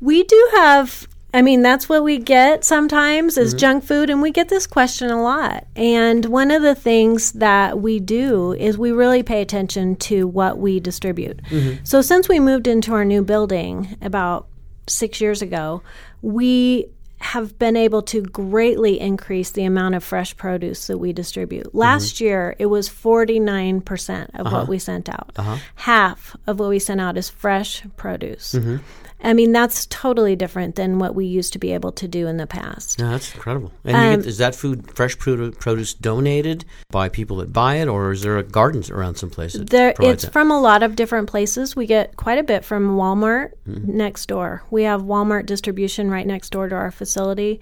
We 0.00 0.22
do 0.22 0.50
have 0.54 1.08
I 1.32 1.42
mean, 1.42 1.60
that's 1.60 1.90
what 1.90 2.04
we 2.04 2.18
get 2.18 2.64
sometimes 2.64 3.36
is 3.36 3.50
mm-hmm. 3.50 3.58
junk 3.58 3.84
food, 3.84 4.08
and 4.08 4.22
we 4.22 4.30
get 4.30 4.48
this 4.48 4.66
question 4.66 5.10
a 5.10 5.22
lot. 5.22 5.66
And 5.76 6.24
one 6.24 6.50
of 6.50 6.62
the 6.62 6.74
things 6.74 7.32
that 7.32 7.80
we 7.80 8.00
do 8.00 8.54
is 8.54 8.78
we 8.78 8.92
really 8.92 9.22
pay 9.22 9.42
attention 9.42 9.96
to 9.96 10.26
what 10.26 10.58
we 10.58 10.80
distribute. 10.80 11.42
Mm-hmm. 11.44 11.84
So, 11.84 12.00
since 12.00 12.28
we 12.28 12.40
moved 12.40 12.66
into 12.66 12.94
our 12.94 13.04
new 13.04 13.22
building 13.22 13.96
about 14.00 14.48
six 14.86 15.20
years 15.20 15.42
ago, 15.42 15.82
we 16.22 16.86
have 17.20 17.58
been 17.58 17.76
able 17.76 18.02
to 18.02 18.22
greatly 18.22 19.00
increase 19.00 19.50
the 19.50 19.64
amount 19.64 19.94
of 19.94 20.04
fresh 20.04 20.36
produce 20.36 20.86
that 20.86 20.98
we 20.98 21.12
distribute. 21.12 21.74
Last 21.74 22.16
mm-hmm. 22.16 22.24
year, 22.24 22.56
it 22.58 22.66
was 22.66 22.88
49% 22.88 24.38
of 24.38 24.46
uh-huh. 24.46 24.56
what 24.56 24.68
we 24.68 24.78
sent 24.78 25.08
out. 25.08 25.32
Uh-huh. 25.36 25.56
Half 25.74 26.36
of 26.46 26.60
what 26.60 26.68
we 26.68 26.78
sent 26.78 27.00
out 27.00 27.16
is 27.16 27.28
fresh 27.28 27.82
produce. 27.96 28.54
Mm-hmm. 28.54 28.76
I 29.20 29.34
mean, 29.34 29.52
that's 29.52 29.86
totally 29.86 30.36
different 30.36 30.76
than 30.76 30.98
what 30.98 31.14
we 31.14 31.26
used 31.26 31.52
to 31.54 31.58
be 31.58 31.72
able 31.72 31.90
to 31.92 32.06
do 32.06 32.28
in 32.28 32.36
the 32.36 32.46
past. 32.46 33.00
Yeah, 33.00 33.10
that's 33.10 33.34
incredible. 33.34 33.72
And 33.84 33.96
um, 33.96 34.16
get, 34.20 34.26
is 34.26 34.38
that 34.38 34.54
food, 34.54 34.94
fresh 34.94 35.18
produce, 35.18 35.94
donated 35.94 36.64
by 36.90 37.08
people 37.08 37.38
that 37.38 37.52
buy 37.52 37.76
it, 37.76 37.88
or 37.88 38.12
is 38.12 38.22
there 38.22 38.38
a 38.38 38.44
garden 38.44 38.84
around 38.90 39.16
some 39.16 39.30
places? 39.30 39.66
There, 39.66 39.94
it's 39.98 40.24
that? 40.24 40.32
from 40.32 40.50
a 40.50 40.60
lot 40.60 40.82
of 40.82 40.94
different 40.94 41.28
places. 41.28 41.74
We 41.74 41.86
get 41.86 42.16
quite 42.16 42.38
a 42.38 42.44
bit 42.44 42.64
from 42.64 42.96
Walmart 42.96 43.52
mm-hmm. 43.68 43.96
next 43.96 44.26
door. 44.26 44.62
We 44.70 44.84
have 44.84 45.02
Walmart 45.02 45.46
distribution 45.46 46.10
right 46.10 46.26
next 46.26 46.50
door 46.50 46.68
to 46.68 46.74
our 46.74 46.90
facility. 46.90 47.60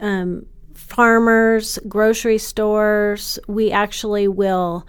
Um, 0.00 0.46
farmers, 0.74 1.78
grocery 1.88 2.38
stores. 2.38 3.38
We 3.48 3.70
actually 3.70 4.28
will 4.28 4.86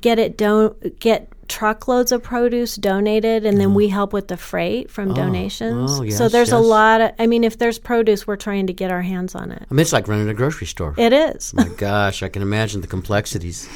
get 0.00 0.18
it 0.18 0.36
don't 0.36 0.98
get 0.98 1.28
truckloads 1.48 2.12
of 2.12 2.22
produce 2.22 2.76
donated 2.76 3.44
and 3.44 3.58
then 3.58 3.68
oh. 3.68 3.74
we 3.74 3.88
help 3.88 4.12
with 4.12 4.28
the 4.28 4.36
freight 4.36 4.90
from 4.90 5.10
oh. 5.10 5.14
donations. 5.14 5.98
Oh, 5.98 6.02
yes, 6.02 6.18
so 6.18 6.28
there's 6.28 6.48
yes. 6.48 6.54
a 6.54 6.60
lot 6.60 7.00
of 7.00 7.12
I 7.18 7.26
mean 7.26 7.44
if 7.44 7.58
there's 7.58 7.78
produce 7.78 8.26
we're 8.26 8.36
trying 8.36 8.66
to 8.66 8.72
get 8.72 8.90
our 8.90 9.02
hands 9.02 9.34
on 9.34 9.50
it. 9.50 9.66
I 9.70 9.74
mean 9.74 9.80
it's 9.80 9.92
like 9.92 10.08
running 10.08 10.28
a 10.28 10.34
grocery 10.34 10.66
store. 10.66 10.94
It 10.96 11.12
is. 11.12 11.54
My 11.54 11.68
gosh, 11.76 12.22
I 12.22 12.28
can 12.28 12.42
imagine 12.42 12.80
the 12.80 12.86
complexities 12.86 13.68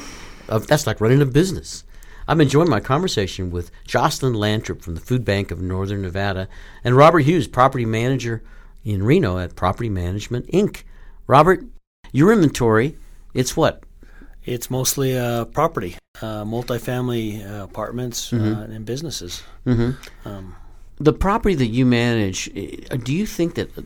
of 0.47 0.67
that's 0.67 0.87
like 0.87 1.01
running 1.01 1.21
a 1.21 1.25
business. 1.25 1.83
I'm 2.27 2.41
enjoying 2.41 2.69
my 2.69 2.79
conversation 2.79 3.49
with 3.49 3.71
Jocelyn 3.87 4.33
Lantrip 4.33 4.83
from 4.83 4.93
the 4.93 5.01
Food 5.01 5.25
Bank 5.25 5.49
of 5.49 5.61
Northern 5.61 6.03
Nevada 6.03 6.47
and 6.83 6.95
Robert 6.95 7.21
Hughes, 7.21 7.47
property 7.47 7.85
manager 7.85 8.43
in 8.83 9.01
Reno 9.01 9.39
at 9.39 9.55
Property 9.55 9.89
Management 9.89 10.45
Inc. 10.51 10.83
Robert, 11.25 11.65
your 12.11 12.31
inventory, 12.31 12.95
it's 13.33 13.57
what? 13.57 13.83
It's 14.45 14.69
mostly 14.69 15.17
uh, 15.17 15.45
property, 15.45 15.95
uh, 16.21 16.43
multifamily 16.43 17.49
uh, 17.49 17.63
apartments 17.63 18.33
uh, 18.33 18.37
mm-hmm. 18.37 18.71
and 18.71 18.85
businesses. 18.85 19.43
Mm-hmm. 19.65 20.27
Um, 20.27 20.55
the 20.97 21.13
property 21.13 21.55
that 21.55 21.67
you 21.67 21.85
manage, 21.85 22.49
uh, 22.49 22.97
do 22.97 23.13
you 23.13 23.25
think 23.25 23.55
that, 23.55 23.77
uh, 23.77 23.83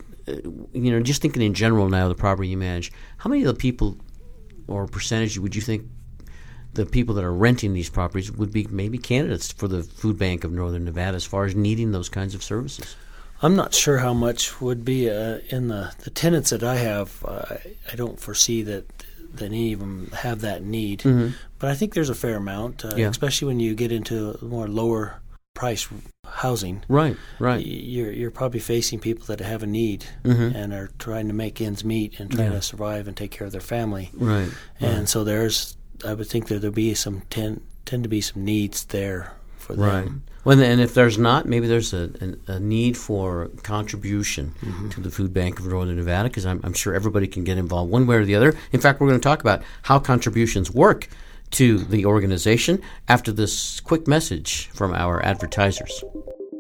you 0.74 0.92
know, 0.92 1.02
just 1.02 1.22
thinking 1.22 1.42
in 1.42 1.54
general 1.54 1.90
now, 1.90 2.08
the 2.08 2.16
property 2.16 2.50
you 2.50 2.58
manage, 2.58 2.92
how 3.18 3.30
many 3.30 3.44
of 3.44 3.48
the 3.48 3.54
people 3.54 3.98
or 4.68 4.88
percentage 4.88 5.38
would 5.38 5.56
you 5.56 5.62
think 5.62 5.86
the 6.74 6.86
people 6.86 7.14
that 7.16 7.24
are 7.24 7.34
renting 7.34 7.74
these 7.74 7.90
properties 7.90 8.32
would 8.32 8.52
be 8.52 8.66
maybe 8.70 8.98
candidates 8.98 9.52
for 9.52 9.68
the 9.68 9.84
food 9.84 10.18
bank 10.18 10.44
of 10.44 10.52
northern 10.52 10.86
nevada 10.86 11.16
as 11.16 11.26
far 11.26 11.46
as 11.46 11.54
needing 11.54 11.92
those 11.92 12.10
kinds 12.10 12.34
of 12.34 12.42
services 12.42 12.96
i'm 13.44 13.56
not 13.56 13.76
sure 13.76 14.00
how 14.00 14.14
much 14.14 14.60
would 14.60 14.84
be 14.84 15.10
uh, 15.10 15.38
in 15.50 15.68
the, 15.68 15.94
the 16.00 16.10
tenants 16.10 16.50
that 16.50 16.64
i 16.64 16.76
have 16.76 17.24
uh, 17.28 17.58
i 17.92 17.96
don't 17.96 18.20
foresee 18.20 18.64
that 18.64 18.86
that 19.36 19.46
any 19.46 19.74
of 19.74 19.80
them 19.80 20.12
have 20.14 20.42
that 20.42 20.64
need. 20.64 21.00
Mm-hmm. 21.00 21.34
But 21.64 21.72
I 21.72 21.76
think 21.76 21.94
there's 21.94 22.10
a 22.10 22.14
fair 22.14 22.36
amount, 22.36 22.84
uh, 22.84 22.96
yeah. 22.98 23.08
especially 23.08 23.48
when 23.48 23.62
you 23.62 23.74
get 23.74 23.90
into 23.90 24.38
more 24.42 24.68
lower 24.68 25.22
price 25.54 25.88
housing. 26.26 26.84
Right, 26.90 27.16
right. 27.40 27.66
You're 27.66 28.12
you're 28.12 28.32
probably 28.32 28.60
facing 28.60 29.00
people 29.00 29.28
that 29.28 29.40
have 29.40 29.64
a 29.64 29.66
need 29.66 30.04
mm-hmm. 30.26 30.54
and 30.58 30.74
are 30.74 30.90
trying 31.00 31.30
to 31.30 31.34
make 31.34 31.62
ends 31.62 31.86
meet 31.86 32.20
and 32.20 32.30
trying 32.30 32.52
yeah. 32.52 32.58
to 32.58 32.62
survive 32.62 33.08
and 33.08 33.16
take 33.16 33.32
care 33.32 33.48
of 33.48 33.54
their 33.54 33.62
family. 33.62 34.10
Right. 34.14 34.50
And 34.82 34.98
right. 34.98 35.08
so 35.08 35.24
there's 35.24 35.78
I 36.06 36.14
would 36.14 36.28
think 36.28 36.50
that 36.50 36.60
there'll 36.60 36.76
be 36.76 36.96
some 36.96 37.22
tend 37.30 37.62
tend 37.86 38.04
to 38.04 38.10
be 38.10 38.20
some 38.20 38.44
needs 38.44 38.84
there 38.84 39.32
for 39.56 39.74
them. 39.74 39.86
Right. 39.86 40.10
Well, 40.44 40.60
and 40.60 40.82
if 40.82 40.94
there's 40.94 41.18
not, 41.18 41.46
maybe 41.46 41.68
there's 41.68 41.94
a, 41.94 42.38
a, 42.48 42.56
a 42.56 42.60
need 42.60 42.98
for 42.98 43.52
contribution 43.64 44.54
mm-hmm. 44.60 44.90
to 44.90 45.00
the 45.00 45.10
Food 45.10 45.34
Bank 45.34 45.60
of 45.60 45.68
Northern 45.68 45.96
Nevada 45.96 46.28
because 46.28 46.46
I'm, 46.46 46.60
I'm, 46.66 46.74
sure 46.74 46.94
everybody 46.94 47.28
can 47.28 47.46
get 47.46 47.58
involved 47.58 47.90
one 47.90 48.06
way 48.06 48.18
or 48.18 48.26
the 48.26 48.36
other. 48.36 48.54
In 48.74 48.82
fact, 48.82 49.00
we're 49.00 49.08
going 49.08 49.22
to 49.22 49.24
talk 49.24 49.40
about 49.40 49.64
how 49.84 50.00
contributions 50.00 50.70
work 50.70 51.08
to 51.54 51.80
the 51.80 52.06
organization 52.06 52.82
after 53.08 53.32
this 53.32 53.80
quick 53.80 54.08
message 54.08 54.68
from 54.70 54.94
our 54.94 55.24
advertisers. 55.24 56.04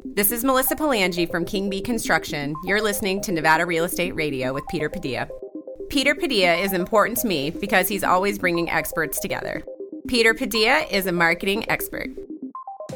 This 0.05 0.31
is 0.31 0.43
Melissa 0.43 0.75
Palangi 0.75 1.29
from 1.29 1.45
King 1.45 1.69
Bee 1.69 1.81
Construction. 1.81 2.55
You're 2.65 2.81
listening 2.81 3.21
to 3.23 3.31
Nevada 3.31 3.65
Real 3.65 3.83
Estate 3.83 4.13
Radio 4.13 4.53
with 4.53 4.63
Peter 4.69 4.89
Padilla. 4.89 5.27
Peter 5.89 6.13
Padilla 6.13 6.53
is 6.55 6.73
important 6.73 7.17
to 7.19 7.27
me 7.27 7.49
because 7.49 7.87
he's 7.87 8.03
always 8.03 8.37
bringing 8.37 8.69
experts 8.69 9.19
together. 9.19 9.63
Peter 10.07 10.33
Padilla 10.33 10.85
is 10.91 11.07
a 11.07 11.11
marketing 11.11 11.67
expert. 11.69 12.09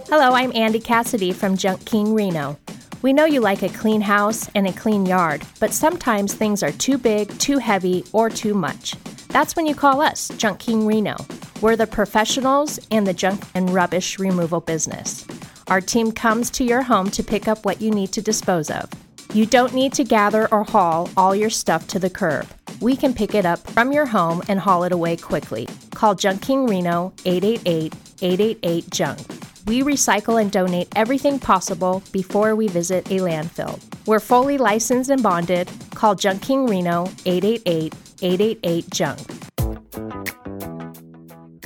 Hello, 0.09 0.33
I'm 0.33 0.55
Andy 0.55 0.79
Cassidy 0.79 1.31
from 1.31 1.57
Junk 1.57 1.83
King 1.85 2.13
Reno. 2.13 2.59
We 3.01 3.13
know 3.13 3.25
you 3.25 3.39
like 3.39 3.63
a 3.63 3.69
clean 3.69 4.01
house 4.01 4.49
and 4.53 4.67
a 4.67 4.73
clean 4.73 5.05
yard, 5.05 5.41
but 5.59 5.73
sometimes 5.73 6.33
things 6.33 6.61
are 6.61 6.71
too 6.71 6.97
big, 6.97 7.29
too 7.39 7.57
heavy, 7.57 8.03
or 8.13 8.29
too 8.29 8.53
much. 8.53 8.95
That's 9.29 9.55
when 9.55 9.65
you 9.65 9.75
call 9.75 10.01
us, 10.01 10.29
Junk 10.37 10.59
King 10.59 10.85
Reno. 10.85 11.15
We're 11.59 11.75
the 11.75 11.87
professionals 11.87 12.79
in 12.91 13.05
the 13.05 13.13
junk 13.13 13.43
and 13.55 13.73
rubbish 13.73 14.19
removal 14.19 14.59
business. 14.59 15.25
Our 15.67 15.81
team 15.81 16.11
comes 16.11 16.51
to 16.51 16.63
your 16.63 16.83
home 16.83 17.09
to 17.11 17.23
pick 17.23 17.47
up 17.47 17.65
what 17.65 17.81
you 17.81 17.89
need 17.89 18.11
to 18.11 18.21
dispose 18.21 18.69
of. 18.69 18.87
You 19.33 19.47
don't 19.47 19.73
need 19.73 19.91
to 19.93 20.03
gather 20.03 20.47
or 20.53 20.63
haul 20.63 21.09
all 21.17 21.35
your 21.35 21.49
stuff 21.49 21.87
to 21.87 21.99
the 21.99 22.11
curb. 22.11 22.47
We 22.79 22.95
can 22.95 23.11
pick 23.11 23.33
it 23.33 23.43
up 23.43 23.59
from 23.71 23.91
your 23.91 24.05
home 24.05 24.43
and 24.47 24.59
haul 24.59 24.83
it 24.83 24.91
away 24.91 25.17
quickly. 25.17 25.67
Call 25.95 26.13
Junk 26.13 26.43
King 26.43 26.67
Reno 26.67 27.11
888 27.25 27.93
888 28.21 28.89
Junk. 28.91 29.19
We 29.65 29.81
recycle 29.81 30.39
and 30.39 30.51
donate 30.51 30.89
everything 30.95 31.39
possible 31.39 32.03
before 32.11 32.55
we 32.55 32.67
visit 32.67 33.07
a 33.07 33.17
landfill. 33.17 33.81
We're 34.05 34.19
fully 34.19 34.59
licensed 34.59 35.09
and 35.09 35.23
bonded. 35.23 35.71
Call 35.95 36.13
Junk 36.13 36.43
King 36.43 36.67
Reno 36.67 37.09
888 37.25 37.95
888 38.21 38.89
Junk. 38.91 40.46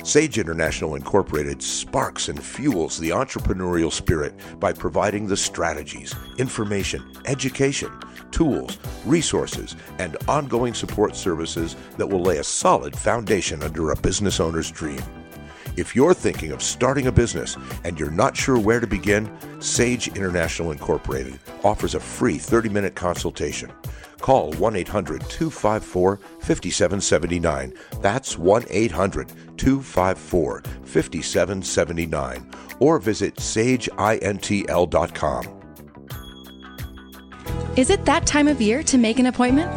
Sage 0.04 0.38
International 0.38 0.96
Incorporated 0.96 1.62
sparks 1.62 2.28
and 2.28 2.42
fuels 2.42 2.98
the 2.98 3.10
entrepreneurial 3.10 3.92
spirit 3.92 4.34
by 4.58 4.72
providing 4.72 5.28
the 5.28 5.36
strategies, 5.36 6.12
information, 6.38 7.04
education, 7.26 7.90
tools, 8.32 8.78
resources, 9.04 9.76
and 10.00 10.16
ongoing 10.26 10.74
support 10.74 11.14
services 11.14 11.76
that 11.98 12.08
will 12.08 12.20
lay 12.20 12.38
a 12.38 12.44
solid 12.44 12.98
foundation 12.98 13.62
under 13.62 13.92
a 13.92 13.96
business 14.00 14.40
owner's 14.40 14.72
dream. 14.72 15.00
If 15.76 15.94
you're 15.94 16.14
thinking 16.14 16.50
of 16.50 16.62
starting 16.62 17.06
a 17.06 17.12
business 17.12 17.56
and 17.84 17.98
you're 17.98 18.10
not 18.10 18.36
sure 18.36 18.58
where 18.58 18.80
to 18.80 18.86
begin, 18.88 19.30
Sage 19.60 20.08
International 20.08 20.72
Incorporated 20.72 21.38
offers 21.62 21.94
a 21.94 22.00
free 22.00 22.38
30 22.38 22.68
minute 22.68 22.96
consultation. 22.96 23.70
Call 24.22 24.52
1 24.52 24.76
800 24.76 25.20
254 25.28 26.18
5779. 26.38 27.74
That's 28.00 28.38
1 28.38 28.64
800 28.70 29.28
254 29.58 30.62
5779. 30.84 32.50
Or 32.80 32.98
visit 32.98 33.36
sageintl.com. 33.36 35.58
Is 37.76 37.90
it 37.90 38.04
that 38.04 38.26
time 38.26 38.48
of 38.48 38.60
year 38.60 38.82
to 38.82 38.98
make 38.98 39.18
an 39.18 39.24
appointment? 39.26 39.70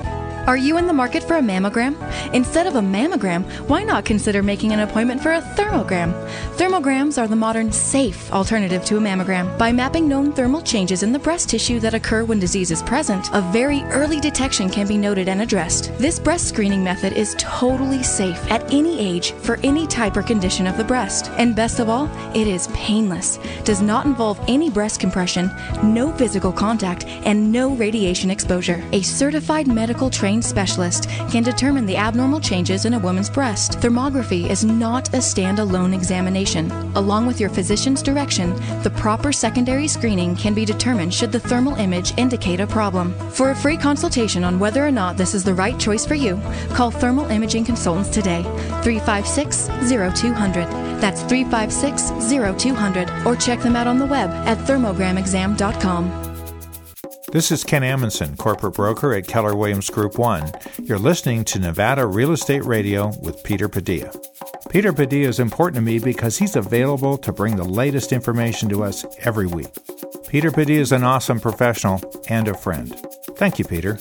Are 0.48 0.58
you 0.58 0.78
in 0.78 0.86
the 0.86 0.94
market 0.94 1.24
for 1.24 1.38
a 1.38 1.42
mammogram? 1.42 1.96
Instead 2.32 2.68
of 2.68 2.76
a 2.76 2.80
mammogram, 2.80 3.44
why 3.68 3.84
not 3.84 4.06
consider 4.06 4.44
making 4.44 4.74
an 4.74 4.82
appointment 4.82 5.20
for 5.20 5.32
a 5.32 5.42
thermogram? 5.42 6.14
Thermograms 6.56 7.20
are 7.20 7.28
the 7.28 7.36
modern, 7.36 7.72
safe 7.72 8.32
alternative 8.32 8.86
to 8.86 8.98
a 8.98 9.00
mammogram. 9.00 9.58
By 9.58 9.72
mapping 9.72 10.08
known 10.08 10.32
thermal 10.32 10.62
changes 10.62 11.02
in 11.02 11.12
the 11.12 11.18
breast 11.18 11.50
tissue 11.50 11.80
that 11.80 11.96
occur 11.96 12.26
when 12.26 12.40
disease 12.40 12.70
is 12.70 12.84
present, 12.84 13.28
a 13.34 13.42
very 13.52 13.82
early 13.86 14.20
detection 14.20 14.70
can 14.70 14.88
be 14.88 15.00
noted 15.00 15.30
and 15.30 15.42
addressed. 15.42 15.92
This 15.98 16.20
breast 16.20 16.48
screening 16.48 16.84
method 16.84 17.14
is 17.14 17.36
totally 17.40 18.04
safe 18.04 18.40
at 18.52 18.72
any 18.72 19.00
age 19.00 19.32
for 19.32 19.58
any 19.64 19.88
type 19.88 20.16
or 20.16 20.22
condition 20.22 20.68
of 20.68 20.78
the 20.78 20.84
breast. 20.84 21.32
And 21.38 21.56
best 21.56 21.80
of 21.80 21.90
all, 21.90 22.08
it 22.36 22.48
is 22.48 22.68
painless, 22.68 23.40
does 23.64 23.82
not 23.82 24.06
involve 24.06 24.40
any 24.48 24.70
breast 24.70 25.00
compression, 25.00 25.50
no 25.82 26.12
physical 26.12 26.52
contact, 26.52 27.06
and 27.06 27.52
no 27.52 27.74
radiation 27.74 28.30
exposure. 28.30 28.88
A 28.92 29.02
certified 29.02 29.68
medical 29.68 30.12
trained 30.12 30.35
trained 30.36 30.44
specialist 30.44 31.08
can 31.32 31.44
determine 31.44 31.86
the 31.86 31.96
abnormal 31.96 32.42
changes 32.42 32.84
in 32.86 32.94
a 32.94 33.00
woman's 33.00 33.30
breast. 33.30 33.80
Thermography 33.80 34.50
is 34.50 34.66
not 34.66 35.08
a 35.14 35.20
standalone 35.20 35.94
examination. 35.94 36.70
Along 36.96 37.26
with 37.26 37.40
your 37.40 37.50
physician's 37.50 38.02
direction, 38.02 38.54
the 38.84 38.90
proper 38.98 39.32
secondary 39.32 39.88
screening 39.88 40.36
can 40.36 40.54
be 40.54 40.66
determined 40.66 41.14
should 41.14 41.32
the 41.32 41.40
thermal 41.40 41.76
image 41.76 42.14
indicate 42.18 42.60
a 42.60 42.68
problem. 42.68 43.14
For 43.30 43.52
a 43.52 43.56
free 43.56 43.78
consultation 43.78 44.44
on 44.44 44.60
whether 44.60 44.86
or 44.86 44.92
not 44.92 45.16
this 45.16 45.34
is 45.34 45.44
the 45.46 45.54
right 45.54 45.80
choice 45.80 46.06
for 46.06 46.16
you, 46.16 46.36
call 46.74 46.92
Thermal 46.92 47.32
Imaging 47.32 47.64
Consultants 47.64 48.10
today, 48.10 48.44
356 48.84 49.68
0200. 49.90 50.68
That's 51.00 51.22
356 51.24 52.12
0200, 52.30 53.10
or 53.26 53.36
check 53.38 53.62
them 53.62 53.76
out 53.76 53.88
on 53.88 54.00
the 54.00 54.06
web 54.06 54.30
at 54.46 54.58
thermogramexam.com. 54.68 56.35
This 57.32 57.52
is 57.52 57.64
Ken 57.64 57.82
Amundson, 57.82 58.38
corporate 58.38 58.76
broker 58.76 59.14
at 59.14 59.28
Keller 59.28 59.56
Williams 59.56 59.90
Group 59.90 60.18
1. 60.18 60.52
You're 60.84 60.98
listening 60.98 61.44
to 61.46 61.60
Nevada 61.60 62.06
Real 62.06 62.32
Estate 62.32 62.64
Radio 62.64 63.12
with 63.22 63.44
Peter 63.44 63.68
Padilla. 63.68 64.12
Peter 64.70 64.94
Padilla 64.94 65.30
is 65.30 65.40
important 65.40 65.76
to 65.76 65.82
me 65.82 66.00
because 66.00 66.38
he's 66.38 66.56
available 66.56 67.18
to 67.18 67.34
bring 67.34 67.56
the 67.56 67.64
latest 67.64 68.12
information 68.12 68.70
to 68.70 68.84
us 68.84 69.06
every 69.20 69.48
week. 69.48 69.68
Peter 70.30 70.52
Padilla 70.52 70.82
is 70.82 70.92
an 70.92 71.04
awesome 71.04 71.40
professional 71.40 72.02
and 72.30 72.48
a 72.48 72.54
friend. 72.54 72.96
Thank 73.36 73.60
you, 73.60 73.66
Peter. 73.66 74.00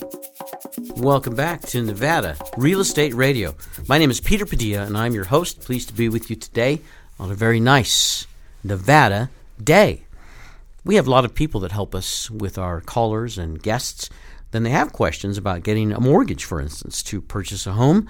Welcome 0.96 1.34
back 1.34 1.62
to 1.62 1.82
Nevada 1.82 2.36
Real 2.56 2.80
Estate 2.80 3.14
Radio. 3.14 3.54
My 3.88 3.98
name 3.98 4.10
is 4.10 4.20
Peter 4.20 4.46
Padilla, 4.46 4.84
and 4.84 4.96
I'm 4.96 5.14
your 5.14 5.24
host. 5.24 5.60
Pleased 5.60 5.88
to 5.88 5.94
be 5.94 6.08
with 6.08 6.30
you 6.30 6.36
today 6.36 6.80
on 7.18 7.30
a 7.30 7.34
very 7.34 7.60
nice 7.60 8.26
Nevada 8.62 9.30
day. 9.62 10.03
We 10.84 10.96
have 10.96 11.06
a 11.06 11.10
lot 11.10 11.24
of 11.24 11.34
people 11.34 11.60
that 11.60 11.72
help 11.72 11.94
us 11.94 12.30
with 12.30 12.58
our 12.58 12.82
callers 12.82 13.38
and 13.38 13.62
guests. 13.62 14.10
Then 14.50 14.64
they 14.64 14.70
have 14.70 14.92
questions 14.92 15.38
about 15.38 15.62
getting 15.62 15.92
a 15.92 16.00
mortgage, 16.00 16.44
for 16.44 16.60
instance, 16.60 17.02
to 17.04 17.22
purchase 17.22 17.66
a 17.66 17.72
home. 17.72 18.06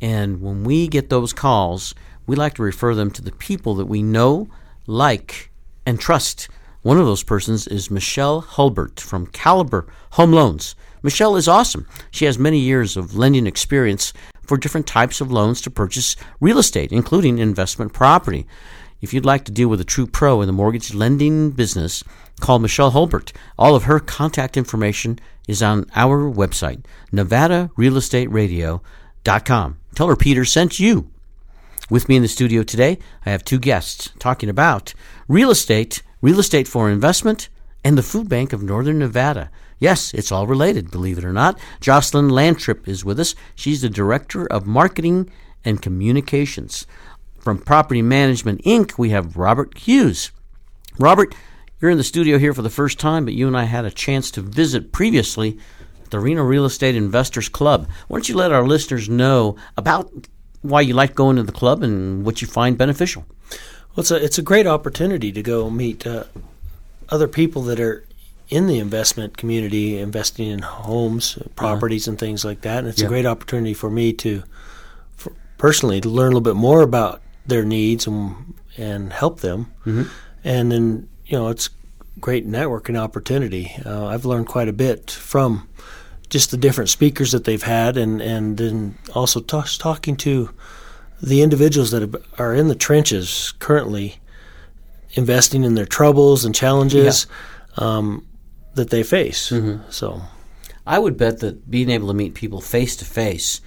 And 0.00 0.42
when 0.42 0.64
we 0.64 0.88
get 0.88 1.10
those 1.10 1.32
calls, 1.32 1.94
we 2.26 2.34
like 2.34 2.54
to 2.54 2.62
refer 2.62 2.94
them 2.94 3.12
to 3.12 3.22
the 3.22 3.30
people 3.30 3.74
that 3.76 3.86
we 3.86 4.02
know, 4.02 4.48
like, 4.86 5.50
and 5.86 6.00
trust. 6.00 6.48
One 6.82 6.98
of 6.98 7.06
those 7.06 7.22
persons 7.22 7.68
is 7.68 7.90
Michelle 7.90 8.40
Hulbert 8.40 8.98
from 8.98 9.28
Caliber 9.28 9.86
Home 10.10 10.32
Loans. 10.32 10.74
Michelle 11.02 11.36
is 11.36 11.46
awesome. 11.46 11.86
She 12.10 12.24
has 12.24 12.38
many 12.38 12.58
years 12.58 12.96
of 12.96 13.16
lending 13.16 13.46
experience 13.46 14.12
for 14.42 14.56
different 14.56 14.88
types 14.88 15.20
of 15.20 15.30
loans 15.30 15.60
to 15.60 15.70
purchase 15.70 16.16
real 16.40 16.58
estate, 16.58 16.90
including 16.90 17.38
investment 17.38 17.92
property. 17.92 18.46
If 19.00 19.14
you'd 19.14 19.24
like 19.24 19.44
to 19.44 19.52
deal 19.52 19.68
with 19.68 19.80
a 19.80 19.84
true 19.84 20.06
pro 20.06 20.40
in 20.40 20.48
the 20.48 20.52
mortgage 20.52 20.92
lending 20.92 21.52
business, 21.52 22.02
call 22.40 22.58
Michelle 22.58 22.90
Hulbert. 22.90 23.32
All 23.56 23.76
of 23.76 23.84
her 23.84 24.00
contact 24.00 24.56
information 24.56 25.20
is 25.46 25.62
on 25.62 25.86
our 25.94 26.28
website, 26.30 26.84
nevadarealestateradio.com. 27.12 29.76
Tell 29.94 30.08
her 30.08 30.16
Peter 30.16 30.44
sent 30.44 30.80
you. 30.80 31.10
With 31.90 32.08
me 32.08 32.16
in 32.16 32.22
the 32.22 32.28
studio 32.28 32.62
today, 32.62 32.98
I 33.24 33.30
have 33.30 33.44
two 33.44 33.58
guests 33.58 34.10
talking 34.18 34.48
about 34.48 34.94
real 35.26 35.50
estate, 35.50 36.02
real 36.20 36.40
estate 36.40 36.68
for 36.68 36.90
investment, 36.90 37.48
and 37.84 37.96
the 37.96 38.02
Food 38.02 38.28
Bank 38.28 38.52
of 38.52 38.62
Northern 38.62 38.98
Nevada. 38.98 39.50
Yes, 39.78 40.12
it's 40.12 40.32
all 40.32 40.46
related, 40.46 40.90
believe 40.90 41.18
it 41.18 41.24
or 41.24 41.32
not. 41.32 41.58
Jocelyn 41.80 42.28
Lantrip 42.28 42.88
is 42.88 43.04
with 43.04 43.20
us. 43.20 43.34
She's 43.54 43.80
the 43.80 43.88
Director 43.88 44.46
of 44.46 44.66
Marketing 44.66 45.30
and 45.64 45.80
Communications. 45.80 46.86
From 47.38 47.58
Property 47.58 48.02
Management 48.02 48.62
Inc., 48.64 48.98
we 48.98 49.10
have 49.10 49.36
Robert 49.36 49.76
Hughes. 49.78 50.30
Robert, 50.98 51.34
you're 51.80 51.90
in 51.90 51.98
the 51.98 52.04
studio 52.04 52.38
here 52.38 52.52
for 52.52 52.62
the 52.62 52.70
first 52.70 52.98
time, 52.98 53.24
but 53.24 53.34
you 53.34 53.46
and 53.46 53.56
I 53.56 53.64
had 53.64 53.84
a 53.84 53.90
chance 53.90 54.30
to 54.32 54.40
visit 54.40 54.92
previously 54.92 55.58
at 56.02 56.10
the 56.10 56.18
Reno 56.18 56.42
Real 56.42 56.64
Estate 56.64 56.96
Investors 56.96 57.48
Club. 57.48 57.88
Why 58.08 58.16
don't 58.18 58.28
you 58.28 58.36
let 58.36 58.52
our 58.52 58.66
listeners 58.66 59.08
know 59.08 59.56
about 59.76 60.10
why 60.62 60.80
you 60.80 60.94
like 60.94 61.14
going 61.14 61.36
to 61.36 61.44
the 61.44 61.52
club 61.52 61.82
and 61.82 62.24
what 62.24 62.42
you 62.42 62.48
find 62.48 62.76
beneficial? 62.76 63.24
Well, 63.50 64.00
it's 64.00 64.10
a, 64.10 64.16
it's 64.16 64.38
a 64.38 64.42
great 64.42 64.66
opportunity 64.66 65.30
to 65.30 65.42
go 65.42 65.70
meet 65.70 66.06
uh, 66.06 66.24
other 67.08 67.28
people 67.28 67.62
that 67.62 67.78
are 67.78 68.04
in 68.48 68.66
the 68.66 68.78
investment 68.78 69.36
community, 69.36 69.98
investing 69.98 70.48
in 70.48 70.60
homes, 70.60 71.38
properties, 71.54 72.06
uh-huh. 72.06 72.12
and 72.12 72.18
things 72.18 72.44
like 72.44 72.62
that. 72.62 72.78
And 72.78 72.88
it's 72.88 73.00
yeah. 73.00 73.06
a 73.06 73.08
great 73.08 73.26
opportunity 73.26 73.74
for 73.74 73.90
me 73.90 74.12
to, 74.14 74.42
for 75.16 75.32
personally, 75.58 76.00
to 76.00 76.08
learn 76.08 76.32
a 76.32 76.36
little 76.36 76.40
bit 76.40 76.56
more 76.56 76.82
about 76.82 77.22
their 77.48 77.64
needs 77.64 78.06
and 78.06 78.54
and 78.76 79.12
help 79.12 79.40
them. 79.40 79.72
Mm-hmm. 79.80 80.02
And 80.44 80.72
then 80.72 81.08
you 81.26 81.36
know 81.36 81.48
it's 81.48 81.70
great 82.20 82.46
networking 82.46 82.98
opportunity. 82.98 83.74
Uh, 83.84 84.06
I've 84.06 84.24
learned 84.24 84.46
quite 84.46 84.68
a 84.68 84.72
bit 84.72 85.10
from 85.10 85.68
just 86.30 86.50
the 86.50 86.56
different 86.56 86.90
speakers 86.90 87.32
that 87.32 87.44
they've 87.44 87.62
had, 87.62 87.96
and 87.96 88.20
and 88.20 88.56
then 88.56 88.96
also 89.14 89.40
t- 89.40 89.78
talking 89.78 90.16
to 90.18 90.50
the 91.20 91.42
individuals 91.42 91.90
that 91.90 92.22
are 92.38 92.54
in 92.54 92.68
the 92.68 92.74
trenches 92.74 93.52
currently, 93.58 94.16
investing 95.12 95.64
in 95.64 95.74
their 95.74 95.86
troubles 95.86 96.44
and 96.44 96.54
challenges 96.54 97.26
yeah. 97.76 97.84
um, 97.84 98.26
that 98.74 98.90
they 98.90 99.02
face. 99.02 99.50
Mm-hmm. 99.50 99.90
So, 99.90 100.22
I 100.86 101.00
would 101.00 101.16
bet 101.16 101.40
that 101.40 101.68
being 101.68 101.90
able 101.90 102.08
to 102.08 102.14
meet 102.14 102.34
people 102.34 102.60
face 102.60 102.94
to 102.96 103.04
face 103.04 103.60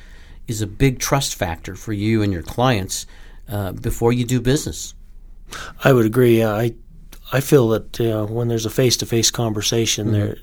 is 0.48 0.62
a 0.62 0.68
big 0.68 1.00
trust 1.00 1.36
factor 1.36 1.76
for 1.76 1.94
you 1.94 2.22
and 2.22 2.32
your 2.32 2.44
clients 2.44 3.06
uh, 3.52 3.72
before 3.74 4.14
you 4.14 4.26
do 4.26 4.42
business. 4.42 4.94
I 5.84 5.94
would 5.94 6.06
agree. 6.06 6.44
I 6.44 6.74
I 7.32 7.40
feel 7.40 7.70
that 7.70 8.00
uh, 8.02 8.26
when 8.26 8.48
there's 8.48 8.66
a 8.66 8.70
face 8.70 8.98
to 8.98 9.06
face 9.06 9.32
conversation, 9.32 10.08
mm-hmm. 10.08 10.14
there 10.14 10.38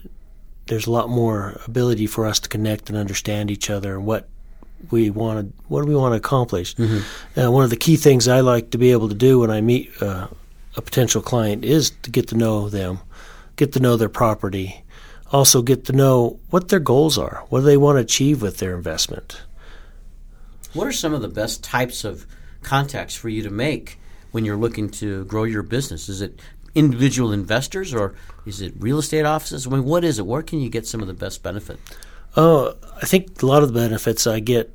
there's 0.67 0.87
a 0.87 0.91
lot 0.91 1.09
more 1.09 1.61
ability 1.67 2.07
for 2.07 2.27
us 2.27 2.39
to 2.41 2.49
connect 2.49 2.89
and 2.89 2.99
understand 2.99 3.51
each 3.51 3.71
other 3.71 3.95
and 3.95 4.07
what 4.07 4.29
we 4.91 5.11
want 5.11 5.41
to 5.41 5.63
what 5.69 5.83
do 5.83 5.89
we 5.89 5.97
want 5.97 6.13
to 6.13 6.17
accomplish. 6.17 6.75
Mm-hmm. 6.77 7.41
Uh, 7.41 7.51
one 7.51 7.65
of 7.65 7.71
the 7.71 7.77
key 7.77 7.97
things 7.97 8.29
I 8.29 8.41
like 8.41 8.71
to 8.71 8.79
be 8.79 8.93
able 8.93 9.09
to 9.09 9.15
do 9.15 9.41
when 9.41 9.51
I 9.51 9.61
meet 9.61 9.91
uh, 10.01 10.29
a 10.77 10.83
potential 10.83 11.23
client 11.23 11.65
is 11.65 11.91
to 12.03 12.11
get 12.11 12.29
to 12.29 12.37
know 12.37 12.69
them, 12.69 13.01
get 13.57 13.73
to 13.73 13.81
know 13.81 13.97
their 13.97 14.09
property, 14.09 14.85
also 15.33 15.63
get 15.63 15.87
to 15.87 15.93
know 15.93 16.39
what 16.51 16.69
their 16.69 16.81
goals 16.81 17.19
are, 17.19 17.45
what 17.49 17.61
do 17.61 17.67
they 17.67 17.77
want 17.77 17.97
to 17.97 18.03
achieve 18.03 18.41
with 18.43 18.59
their 18.59 18.77
investment. 18.77 19.43
What 20.75 20.87
are 20.87 20.93
some 20.93 21.15
of 21.15 21.23
the 21.23 21.29
best 21.29 21.65
types 21.65 22.05
of 22.05 22.27
contacts 22.63 23.15
for 23.15 23.29
you 23.29 23.43
to 23.43 23.51
make 23.51 23.99
when 24.31 24.45
you're 24.45 24.57
looking 24.57 24.89
to 24.91 25.25
grow 25.25 25.45
your 25.45 25.63
business? 25.63 26.09
Is 26.09 26.21
it 26.21 26.41
individual 26.75 27.33
investors 27.33 27.95
or 27.95 28.15
is 28.47 28.61
it 28.61 28.75
real 28.79 28.99
estate 28.99 29.25
offices? 29.25 29.67
I 29.67 29.71
mean, 29.71 29.85
what 29.85 30.05
is 30.05 30.19
it? 30.19 30.27
Where 30.27 30.43
can 30.43 30.61
you 30.61 30.69
get 30.69 30.87
some 30.87 31.01
of 31.01 31.07
the 31.07 31.15
best 31.15 31.43
benefit? 31.43 31.79
Oh, 32.37 32.75
I 33.01 33.07
think 33.07 33.43
a 33.43 33.47
lot 33.47 33.63
of 33.63 33.73
the 33.73 33.81
benefits 33.81 34.27
I 34.27 34.41
get 34.41 34.75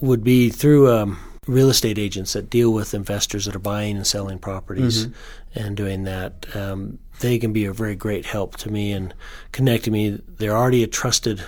would 0.00 0.24
be 0.24 0.50
through 0.50 0.92
um, 0.92 1.18
real 1.46 1.70
estate 1.70 1.98
agents 1.98 2.32
that 2.32 2.50
deal 2.50 2.72
with 2.72 2.94
investors 2.94 3.44
that 3.44 3.54
are 3.54 3.60
buying 3.60 3.96
and 3.96 4.06
selling 4.06 4.38
properties 4.38 5.06
mm-hmm. 5.06 5.58
and 5.58 5.76
doing 5.76 6.04
that. 6.04 6.46
Um, 6.56 6.98
they 7.20 7.38
can 7.38 7.52
be 7.52 7.66
a 7.66 7.72
very 7.72 7.94
great 7.94 8.26
help 8.26 8.56
to 8.58 8.70
me 8.70 8.92
and 8.92 9.14
connecting 9.52 9.92
me. 9.92 10.20
They're 10.26 10.56
already 10.56 10.82
a 10.82 10.88
trusted 10.88 11.42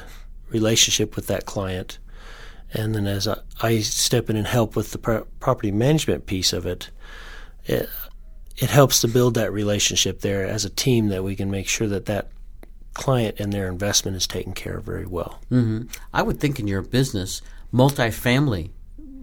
relationship 0.51 1.17
with 1.17 1.27
that 1.27 1.47
client 1.47 1.99
and 2.75 2.95
then 2.95 3.07
as 3.07 3.29
I, 3.29 3.39
I 3.63 3.79
step 3.81 4.29
in 4.29 4.37
and 4.37 4.47
help 4.47 4.77
with 4.77 4.91
the 4.91 4.99
pro- 4.99 5.25
property 5.41 5.71
management 5.71 6.27
piece 6.27 6.53
of 6.53 6.67
it, 6.67 6.91
it, 7.67 7.89
it 8.57 8.71
helps 8.71 9.01
to 9.01 9.09
build 9.09 9.35
that 9.35 9.53
relationship 9.53 10.21
there 10.21 10.47
as 10.47 10.65
a 10.65 10.71
team 10.71 11.09
that 11.09 11.23
we 11.23 11.37
can 11.37 11.51
make 11.51 11.69
sure 11.69 11.89
that 11.89 12.07
that 12.07 12.29
client 12.93 13.37
and 13.39 13.53
their 13.53 13.69
investment 13.69 14.17
is 14.17 14.27
taken 14.27 14.53
care 14.53 14.79
of 14.79 14.85
very 14.85 15.07
well. 15.07 15.41
Mm-hmm. 15.51 15.87
I 16.13 16.23
would 16.23 16.41
think 16.41 16.59
in 16.59 16.69
your 16.69 16.83
business, 16.83 17.43
multifamily 17.73 18.71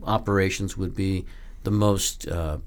operations 0.04 0.78
would 0.78 0.96
be 0.96 1.26
the 1.64 1.72
most 1.72 2.28
uh, 2.28 2.58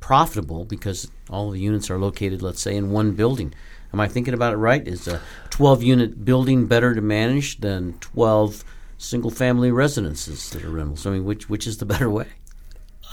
profitable 0.00 0.64
because 0.64 1.10
all 1.30 1.50
the 1.50 1.60
units 1.60 1.90
are 1.90 1.98
located, 1.98 2.42
let's 2.42 2.60
say, 2.60 2.76
in 2.76 2.90
one 2.90 3.12
building. 3.12 3.54
Am 3.92 4.00
I 4.00 4.08
thinking 4.08 4.34
about 4.34 4.52
it 4.52 4.56
right? 4.56 4.86
Is 4.86 5.08
a 5.08 5.20
12 5.50 5.82
unit 5.82 6.24
building 6.24 6.66
better 6.66 6.94
to 6.94 7.00
manage 7.00 7.58
than 7.58 7.94
12 8.00 8.64
single 8.98 9.30
family 9.30 9.70
residences 9.70 10.50
that 10.50 10.64
are 10.64 10.70
rentals? 10.70 11.06
I 11.06 11.10
mean, 11.10 11.24
which 11.24 11.48
which 11.48 11.66
is 11.66 11.78
the 11.78 11.86
better 11.86 12.10
way? 12.10 12.26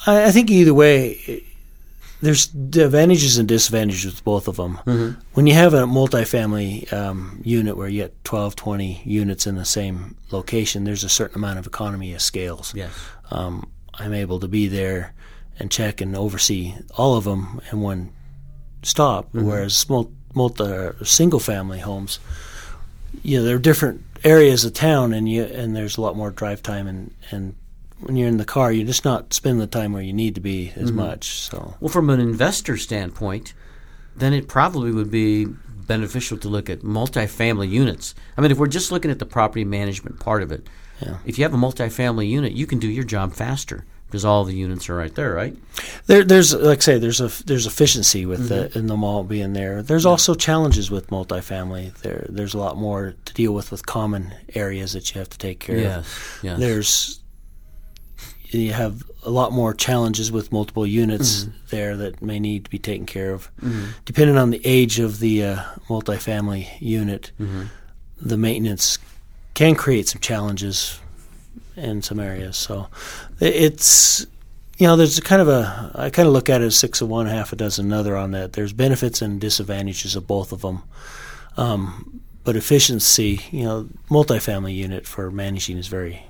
I, 0.05 0.25
I 0.25 0.31
think 0.31 0.51
either 0.51 0.73
way, 0.73 1.43
there's 2.21 2.53
advantages 2.53 3.37
and 3.37 3.47
disadvantages 3.47 4.05
with 4.05 4.23
both 4.23 4.47
of 4.47 4.57
them. 4.57 4.77
Mm-hmm. 4.85 5.19
When 5.33 5.47
you 5.47 5.53
have 5.53 5.73
a 5.73 5.83
multifamily 5.83 6.91
um, 6.91 7.41
unit 7.43 7.77
where 7.77 7.87
you 7.87 8.03
get 8.03 8.23
12, 8.23 8.55
20 8.55 9.01
units 9.05 9.47
in 9.47 9.55
the 9.55 9.65
same 9.65 10.17
location, 10.31 10.83
there's 10.83 11.03
a 11.03 11.09
certain 11.09 11.37
amount 11.37 11.59
of 11.59 11.67
economy 11.67 12.13
of 12.13 12.21
scales. 12.21 12.73
Yes. 12.75 12.91
Um, 13.31 13.69
I'm 13.93 14.13
able 14.13 14.39
to 14.39 14.47
be 14.47 14.67
there 14.67 15.13
and 15.59 15.71
check 15.71 16.01
and 16.01 16.15
oversee 16.15 16.75
all 16.97 17.15
of 17.15 17.23
them 17.23 17.61
in 17.71 17.81
one 17.81 18.11
stop, 18.83 19.27
mm-hmm. 19.27 19.45
whereas 19.45 19.89
multi, 19.89 20.11
multi, 20.33 21.05
single 21.05 21.39
family 21.39 21.79
homes, 21.79 22.19
you 23.23 23.37
know, 23.37 23.43
they're 23.43 23.59
different 23.59 24.03
areas 24.23 24.65
of 24.65 24.73
town, 24.73 25.13
and 25.13 25.29
you 25.29 25.43
and 25.43 25.75
there's 25.75 25.97
a 25.97 26.01
lot 26.01 26.15
more 26.15 26.31
drive 26.31 26.63
time, 26.63 26.87
and 26.87 27.13
and 27.31 27.55
when 27.99 28.15
you're 28.15 28.27
in 28.27 28.37
the 28.37 28.45
car, 28.45 28.71
you're 28.71 28.85
just 28.85 29.05
not 29.05 29.33
spending 29.33 29.59
the 29.59 29.67
time 29.67 29.93
where 29.93 30.01
you 30.01 30.13
need 30.13 30.35
to 30.35 30.41
be 30.41 30.71
as 30.75 30.89
mm-hmm. 30.89 30.97
much. 30.97 31.39
So, 31.39 31.75
well, 31.79 31.89
from 31.89 32.09
an 32.09 32.19
investor 32.19 32.77
standpoint, 32.77 33.53
then 34.15 34.33
it 34.33 34.47
probably 34.47 34.91
would 34.91 35.11
be 35.11 35.45
beneficial 35.45 36.37
to 36.39 36.49
look 36.49 36.69
at 36.69 36.79
multifamily 36.81 37.69
units. 37.69 38.15
I 38.37 38.41
mean, 38.41 38.51
if 38.51 38.57
we're 38.57 38.67
just 38.67 38.91
looking 38.91 39.11
at 39.11 39.19
the 39.19 39.25
property 39.25 39.63
management 39.63 40.19
part 40.19 40.41
of 40.41 40.51
it, 40.51 40.67
Yeah. 41.01 41.17
if 41.25 41.37
you 41.37 41.43
have 41.43 41.53
a 41.53 41.57
multifamily 41.57 42.27
unit, 42.27 42.53
you 42.53 42.65
can 42.65 42.79
do 42.79 42.87
your 42.87 43.03
job 43.03 43.33
faster 43.33 43.85
because 44.15 44.23
all 44.23 44.45
the 44.45 44.55
units 44.55 44.87
are 44.89 44.95
right 44.95 45.13
there, 45.13 45.33
right? 45.33 45.53
There, 46.05 46.23
there's 46.23 46.53
like 46.53 46.77
I 46.77 46.81
say, 46.81 46.97
there's 46.99 47.19
a 47.19 47.27
there's 47.43 47.67
efficiency 47.67 48.25
with 48.25 48.49
Mm-hmm. 48.49 48.73
the 48.73 48.79
in 48.79 48.87
the 48.87 48.95
mall 48.95 49.25
being 49.25 49.51
there. 49.51 49.83
There's 49.83 50.05
also 50.05 50.33
challenges 50.35 50.89
with 50.89 51.07
multifamily. 51.07 51.93
There, 51.97 52.25
there's 52.29 52.53
a 52.53 52.57
lot 52.57 52.77
more 52.77 53.13
to 53.25 53.33
deal 53.33 53.51
with 53.53 53.71
with 53.71 53.85
common 53.85 54.33
areas 54.53 54.93
that 54.93 55.13
you 55.13 55.19
have 55.19 55.27
to 55.31 55.37
take 55.37 55.59
care 55.59 55.77
Yes, 55.77 55.97
of. 55.97 56.39
yes. 56.43 56.59
There's 56.59 57.19
you 58.51 58.71
have 58.71 59.03
a 59.23 59.29
lot 59.29 59.51
more 59.51 59.73
challenges 59.73 60.31
with 60.31 60.51
multiple 60.53 60.87
units 60.87 61.43
Mm-hmm. 61.43 61.57
there 61.71 61.97
that 61.97 62.21
may 62.21 62.39
need 62.39 62.63
to 62.65 62.69
be 62.69 62.79
taken 62.79 63.05
care 63.05 63.33
of, 63.33 63.51
depending 64.05 64.37
on 64.37 64.51
the 64.51 64.61
age 64.63 64.99
of 64.99 65.19
the 65.19 65.43
uh, 65.43 65.61
multifamily 65.89 66.67
unit. 66.79 67.31
Mm-hmm. 67.37 67.63
The 68.21 68.37
maintenance 68.37 68.97
can 69.55 69.75
create 69.75 70.07
some 70.07 70.21
challenges 70.21 71.01
in 71.75 72.01
some 72.01 72.19
areas. 72.19 72.57
So 72.57 72.87
it's 73.39 74.25
you 74.77 74.87
know 74.87 74.95
there's 74.95 75.17
a 75.17 75.21
kind 75.21 75.41
of 75.41 75.47
a 75.47 75.91
I 75.95 76.09
kind 76.09 76.27
of 76.27 76.33
look 76.33 76.49
at 76.49 76.61
it 76.61 76.65
as 76.65 76.77
six 76.77 77.01
of 77.01 77.09
one, 77.09 77.27
half 77.27 77.53
a 77.53 77.55
dozen 77.55 77.87
another 77.87 78.15
on 78.15 78.31
that. 78.31 78.53
There's 78.53 78.73
benefits 78.73 79.21
and 79.21 79.39
disadvantages 79.39 80.15
of 80.15 80.27
both 80.27 80.51
of 80.51 80.61
them. 80.61 80.83
Um, 81.57 82.21
but 82.43 82.55
efficiency, 82.55 83.41
you 83.51 83.63
know, 83.63 83.89
multifamily 84.09 84.75
unit 84.75 85.07
for 85.07 85.31
managing 85.31 85.77
is 85.77 85.87
very 85.87 86.25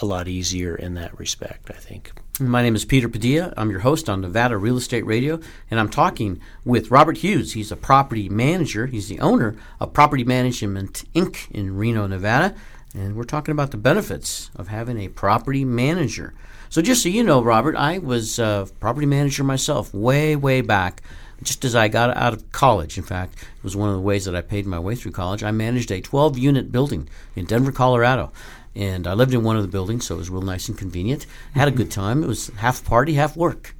a 0.00 0.06
lot 0.06 0.28
easier 0.28 0.74
in 0.74 0.94
that 0.94 1.18
respect. 1.18 1.70
I 1.70 1.78
think. 1.78 2.12
My 2.40 2.62
name 2.62 2.74
is 2.74 2.84
Peter 2.84 3.08
Padilla. 3.08 3.52
I'm 3.56 3.70
your 3.70 3.80
host 3.80 4.08
on 4.08 4.22
Nevada 4.22 4.56
Real 4.56 4.78
Estate 4.78 5.04
Radio, 5.04 5.38
and 5.70 5.78
I'm 5.78 5.90
talking 5.90 6.40
with 6.64 6.90
Robert 6.90 7.18
Hughes. 7.18 7.52
He's 7.52 7.70
a 7.70 7.76
property 7.76 8.28
manager. 8.28 8.86
He's 8.86 9.08
the 9.08 9.20
owner 9.20 9.54
of 9.78 9.92
Property 9.92 10.24
Management 10.24 11.04
Inc. 11.14 11.50
in 11.50 11.76
Reno, 11.76 12.06
Nevada, 12.06 12.54
and 12.94 13.16
we're 13.16 13.24
talking 13.24 13.52
about 13.52 13.70
the 13.70 13.76
benefits 13.76 14.50
of 14.56 14.68
having 14.68 14.98
a 14.98 15.08
property 15.08 15.64
manager. 15.64 16.34
So, 16.68 16.82
just 16.82 17.02
so 17.02 17.08
you 17.08 17.22
know, 17.22 17.42
Robert, 17.42 17.76
I 17.76 17.98
was 17.98 18.38
a 18.38 18.68
property 18.80 19.06
manager 19.06 19.44
myself 19.44 19.92
way, 19.92 20.36
way 20.36 20.60
back. 20.60 21.02
Just 21.42 21.64
as 21.64 21.74
I 21.74 21.88
got 21.88 22.16
out 22.16 22.32
of 22.32 22.52
college, 22.52 22.96
in 22.96 23.02
fact, 23.02 23.34
it 23.34 23.64
was 23.64 23.74
one 23.74 23.88
of 23.88 23.96
the 23.96 24.00
ways 24.00 24.26
that 24.26 24.36
I 24.36 24.42
paid 24.42 24.64
my 24.64 24.78
way 24.78 24.94
through 24.94 25.10
college. 25.10 25.42
I 25.42 25.50
managed 25.50 25.90
a 25.90 26.00
12 26.00 26.38
unit 26.38 26.70
building 26.70 27.08
in 27.34 27.46
Denver, 27.46 27.72
Colorado 27.72 28.30
and 28.74 29.06
I 29.06 29.14
lived 29.14 29.34
in 29.34 29.42
one 29.42 29.56
of 29.56 29.62
the 29.62 29.68
buildings, 29.68 30.06
so 30.06 30.14
it 30.14 30.18
was 30.18 30.30
real 30.30 30.42
nice 30.42 30.68
and 30.68 30.78
convenient. 30.78 31.26
Had 31.54 31.68
a 31.68 31.72
good 31.72 31.90
time. 31.90 32.22
It 32.22 32.26
was 32.26 32.48
half 32.56 32.84
party, 32.84 33.14
half 33.14 33.36
work. 33.36 33.74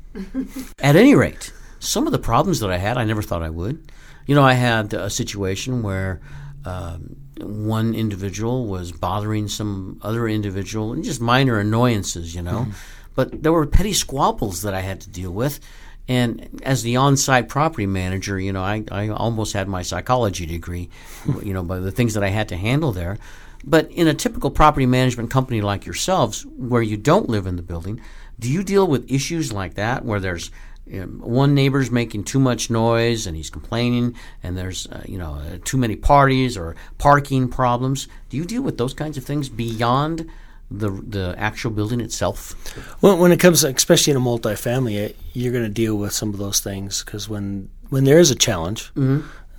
At 0.78 0.96
any 0.96 1.14
rate, 1.14 1.52
some 1.78 2.06
of 2.06 2.12
the 2.12 2.18
problems 2.18 2.60
that 2.60 2.70
I 2.70 2.76
had, 2.76 2.98
I 2.98 3.04
never 3.04 3.22
thought 3.22 3.42
I 3.42 3.50
would. 3.50 3.90
You 4.26 4.34
know, 4.34 4.42
I 4.42 4.52
had 4.52 4.92
a 4.92 5.08
situation 5.08 5.82
where 5.82 6.20
um, 6.64 7.16
one 7.42 7.94
individual 7.94 8.66
was 8.66 8.92
bothering 8.92 9.48
some 9.48 9.98
other 10.02 10.28
individual, 10.28 10.92
and 10.92 11.04
just 11.04 11.20
minor 11.20 11.58
annoyances, 11.58 12.34
you 12.34 12.42
know. 12.42 12.60
Mm-hmm. 12.60 12.70
But 13.14 13.42
there 13.42 13.52
were 13.52 13.66
petty 13.66 13.92
squabbles 13.92 14.62
that 14.62 14.74
I 14.74 14.80
had 14.80 15.00
to 15.02 15.10
deal 15.10 15.30
with. 15.30 15.60
And 16.08 16.60
as 16.64 16.82
the 16.82 16.96
on-site 16.96 17.48
property 17.48 17.86
manager, 17.86 18.38
you 18.38 18.52
know, 18.52 18.62
I, 18.62 18.84
I 18.90 19.08
almost 19.08 19.52
had 19.52 19.68
my 19.68 19.82
psychology 19.82 20.46
degree, 20.46 20.88
you 21.42 21.52
know, 21.52 21.62
by 21.62 21.78
the 21.78 21.92
things 21.92 22.14
that 22.14 22.24
I 22.24 22.28
had 22.28 22.48
to 22.48 22.56
handle 22.56 22.92
there. 22.92 23.18
But 23.64 23.90
in 23.92 24.08
a 24.08 24.14
typical 24.14 24.50
property 24.50 24.86
management 24.86 25.30
company 25.30 25.60
like 25.60 25.86
yourselves, 25.86 26.44
where 26.44 26.82
you 26.82 26.96
don't 26.96 27.28
live 27.28 27.46
in 27.46 27.56
the 27.56 27.62
building, 27.62 28.00
do 28.40 28.50
you 28.50 28.64
deal 28.64 28.86
with 28.86 29.10
issues 29.10 29.52
like 29.52 29.74
that 29.74 30.04
where 30.04 30.18
there's 30.18 30.50
one 30.86 31.54
neighbor's 31.54 31.90
making 31.90 32.24
too 32.24 32.40
much 32.40 32.70
noise 32.70 33.26
and 33.26 33.36
he's 33.36 33.50
complaining, 33.50 34.14
and 34.42 34.56
there's 34.56 34.86
uh, 34.88 35.02
you 35.06 35.18
know 35.18 35.34
uh, 35.34 35.58
too 35.64 35.76
many 35.76 35.96
parties 35.96 36.56
or 36.56 36.74
parking 36.98 37.48
problems? 37.48 38.08
Do 38.30 38.36
you 38.36 38.44
deal 38.44 38.62
with 38.62 38.78
those 38.78 38.94
kinds 38.94 39.16
of 39.16 39.24
things 39.24 39.48
beyond 39.48 40.28
the 40.70 40.90
the 40.90 41.34
actual 41.38 41.70
building 41.70 42.00
itself? 42.00 42.54
Well, 43.00 43.16
when 43.16 43.32
it 43.32 43.40
comes, 43.40 43.64
especially 43.64 44.12
in 44.12 44.16
a 44.16 44.20
multifamily, 44.20 45.10
uh, 45.10 45.12
you're 45.32 45.52
going 45.52 45.64
to 45.64 45.70
deal 45.70 45.96
with 45.96 46.12
some 46.12 46.30
of 46.30 46.38
those 46.38 46.60
things 46.60 47.04
because 47.04 47.28
when 47.28 47.70
when 47.90 48.04
there 48.04 48.18
is 48.18 48.30
a 48.30 48.36
challenge, 48.36 48.90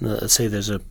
uh, 0.02 0.08
let's 0.08 0.34
say 0.34 0.48
there's 0.48 0.70
a 0.70 0.82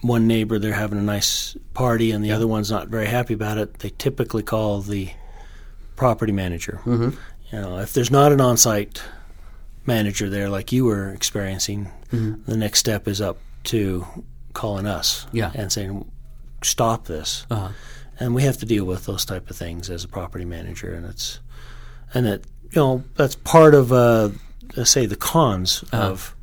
one 0.00 0.26
neighbor 0.26 0.58
they're 0.58 0.72
having 0.74 0.98
a 0.98 1.02
nice 1.02 1.56
party 1.74 2.12
and 2.12 2.24
the 2.24 2.30
other 2.30 2.46
one's 2.46 2.70
not 2.70 2.88
very 2.88 3.06
happy 3.06 3.34
about 3.34 3.58
it, 3.58 3.80
they 3.80 3.90
typically 3.90 4.42
call 4.42 4.80
the 4.80 5.10
property 5.96 6.32
manager. 6.32 6.80
Mm-hmm. 6.84 7.10
You 7.52 7.60
know, 7.60 7.78
if 7.78 7.92
there's 7.94 8.10
not 8.10 8.30
an 8.30 8.40
on-site 8.40 9.02
manager 9.88 10.30
there 10.30 10.48
like 10.48 10.70
you 10.70 10.84
were 10.84 11.08
experiencing, 11.10 11.90
the 12.12 12.56
next 12.56 12.78
step 12.78 13.08
is 13.08 13.20
up 13.20 13.38
to 13.64 14.06
calling 14.52 14.86
us 14.86 15.26
Yeah. 15.32 15.50
and 15.54 15.72
saying, 15.72 16.08
"Stop 16.62 17.06
this." 17.06 17.44
Uh-huh. 17.50 17.70
and 18.20 18.34
we 18.34 18.42
have 18.42 18.56
to 18.58 18.66
deal 18.66 18.84
with 18.84 19.06
those 19.06 19.24
type 19.24 19.48
of 19.50 19.56
things 19.56 19.90
as 19.90 20.04
a 20.04 20.08
property 20.08 20.44
manager, 20.44 20.92
and 20.92 21.04
it's 21.06 21.40
and 22.14 22.24
that 22.26 22.40
you 22.70 22.80
know 22.80 23.02
that's 23.16 23.34
part 23.36 23.74
of 23.74 23.92
uh, 23.92 24.28
let's 24.76 24.90
say 24.90 25.06
the 25.06 25.16
cons 25.16 25.84
of 25.92 26.34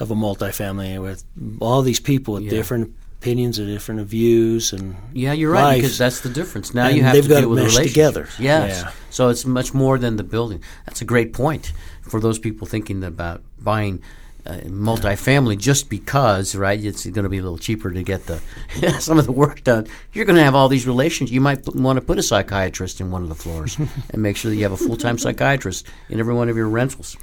of 0.00 0.10
a 0.10 0.14
multifamily 0.14 1.00
with 1.00 1.24
all 1.60 1.82
these 1.82 2.00
people 2.00 2.34
with 2.34 2.48
different 2.50 2.92
opinions 3.20 3.58
and 3.58 3.68
different 3.68 4.06
views 4.06 4.72
and 4.74 4.96
Yeah, 5.14 5.32
you're 5.32 5.50
right 5.52 5.62
life. 5.62 5.76
because 5.82 5.96
that's 5.96 6.20
the 6.20 6.28
difference. 6.28 6.74
Now 6.74 6.88
And 6.88 6.96
you 6.96 7.02
have 7.04 7.14
they've 7.14 7.22
to 7.24 7.28
got 7.30 7.40
deal 7.40 7.48
to 7.56 7.62
with 7.62 7.62
mesh 7.74 7.76
together. 7.76 8.28
Yes, 8.38 8.82
Yeah. 8.82 8.90
so 9.10 9.28
it's 9.30 9.46
much 9.46 9.72
more 9.72 9.96
than 9.98 10.16
the 10.16 10.24
building. 10.24 10.60
That's 10.84 11.00
a 11.00 11.06
great 11.06 11.32
point 11.32 11.72
for 12.08 12.20
those 12.20 12.38
people 12.38 12.66
thinking 12.66 13.02
about 13.04 13.42
buying 13.58 14.02
uh, 14.46 14.56
multifamily 14.66 15.58
just 15.58 15.88
because, 15.88 16.54
right? 16.54 16.82
It's 16.82 17.06
going 17.06 17.22
to 17.22 17.28
be 17.30 17.38
a 17.38 17.42
little 17.42 17.58
cheaper 17.58 17.90
to 17.90 18.02
get 18.02 18.26
the 18.26 18.40
some 19.00 19.18
of 19.18 19.26
the 19.26 19.32
work 19.32 19.64
done. 19.64 19.86
You're 20.12 20.26
going 20.26 20.36
to 20.36 20.44
have 20.44 20.54
all 20.54 20.68
these 20.68 20.86
relations. 20.86 21.32
You 21.32 21.40
might 21.40 21.64
put, 21.64 21.74
want 21.74 21.98
to 21.98 22.04
put 22.04 22.18
a 22.18 22.22
psychiatrist 22.22 23.00
in 23.00 23.10
one 23.10 23.22
of 23.22 23.28
the 23.28 23.34
floors 23.34 23.78
and 24.10 24.22
make 24.22 24.36
sure 24.36 24.50
that 24.50 24.56
you 24.56 24.64
have 24.64 24.72
a 24.72 24.76
full 24.76 24.96
time 24.96 25.18
psychiatrist 25.18 25.86
in 26.08 26.20
every 26.20 26.34
one 26.34 26.48
of 26.48 26.56
your 26.56 26.68
rentals. 26.68 27.16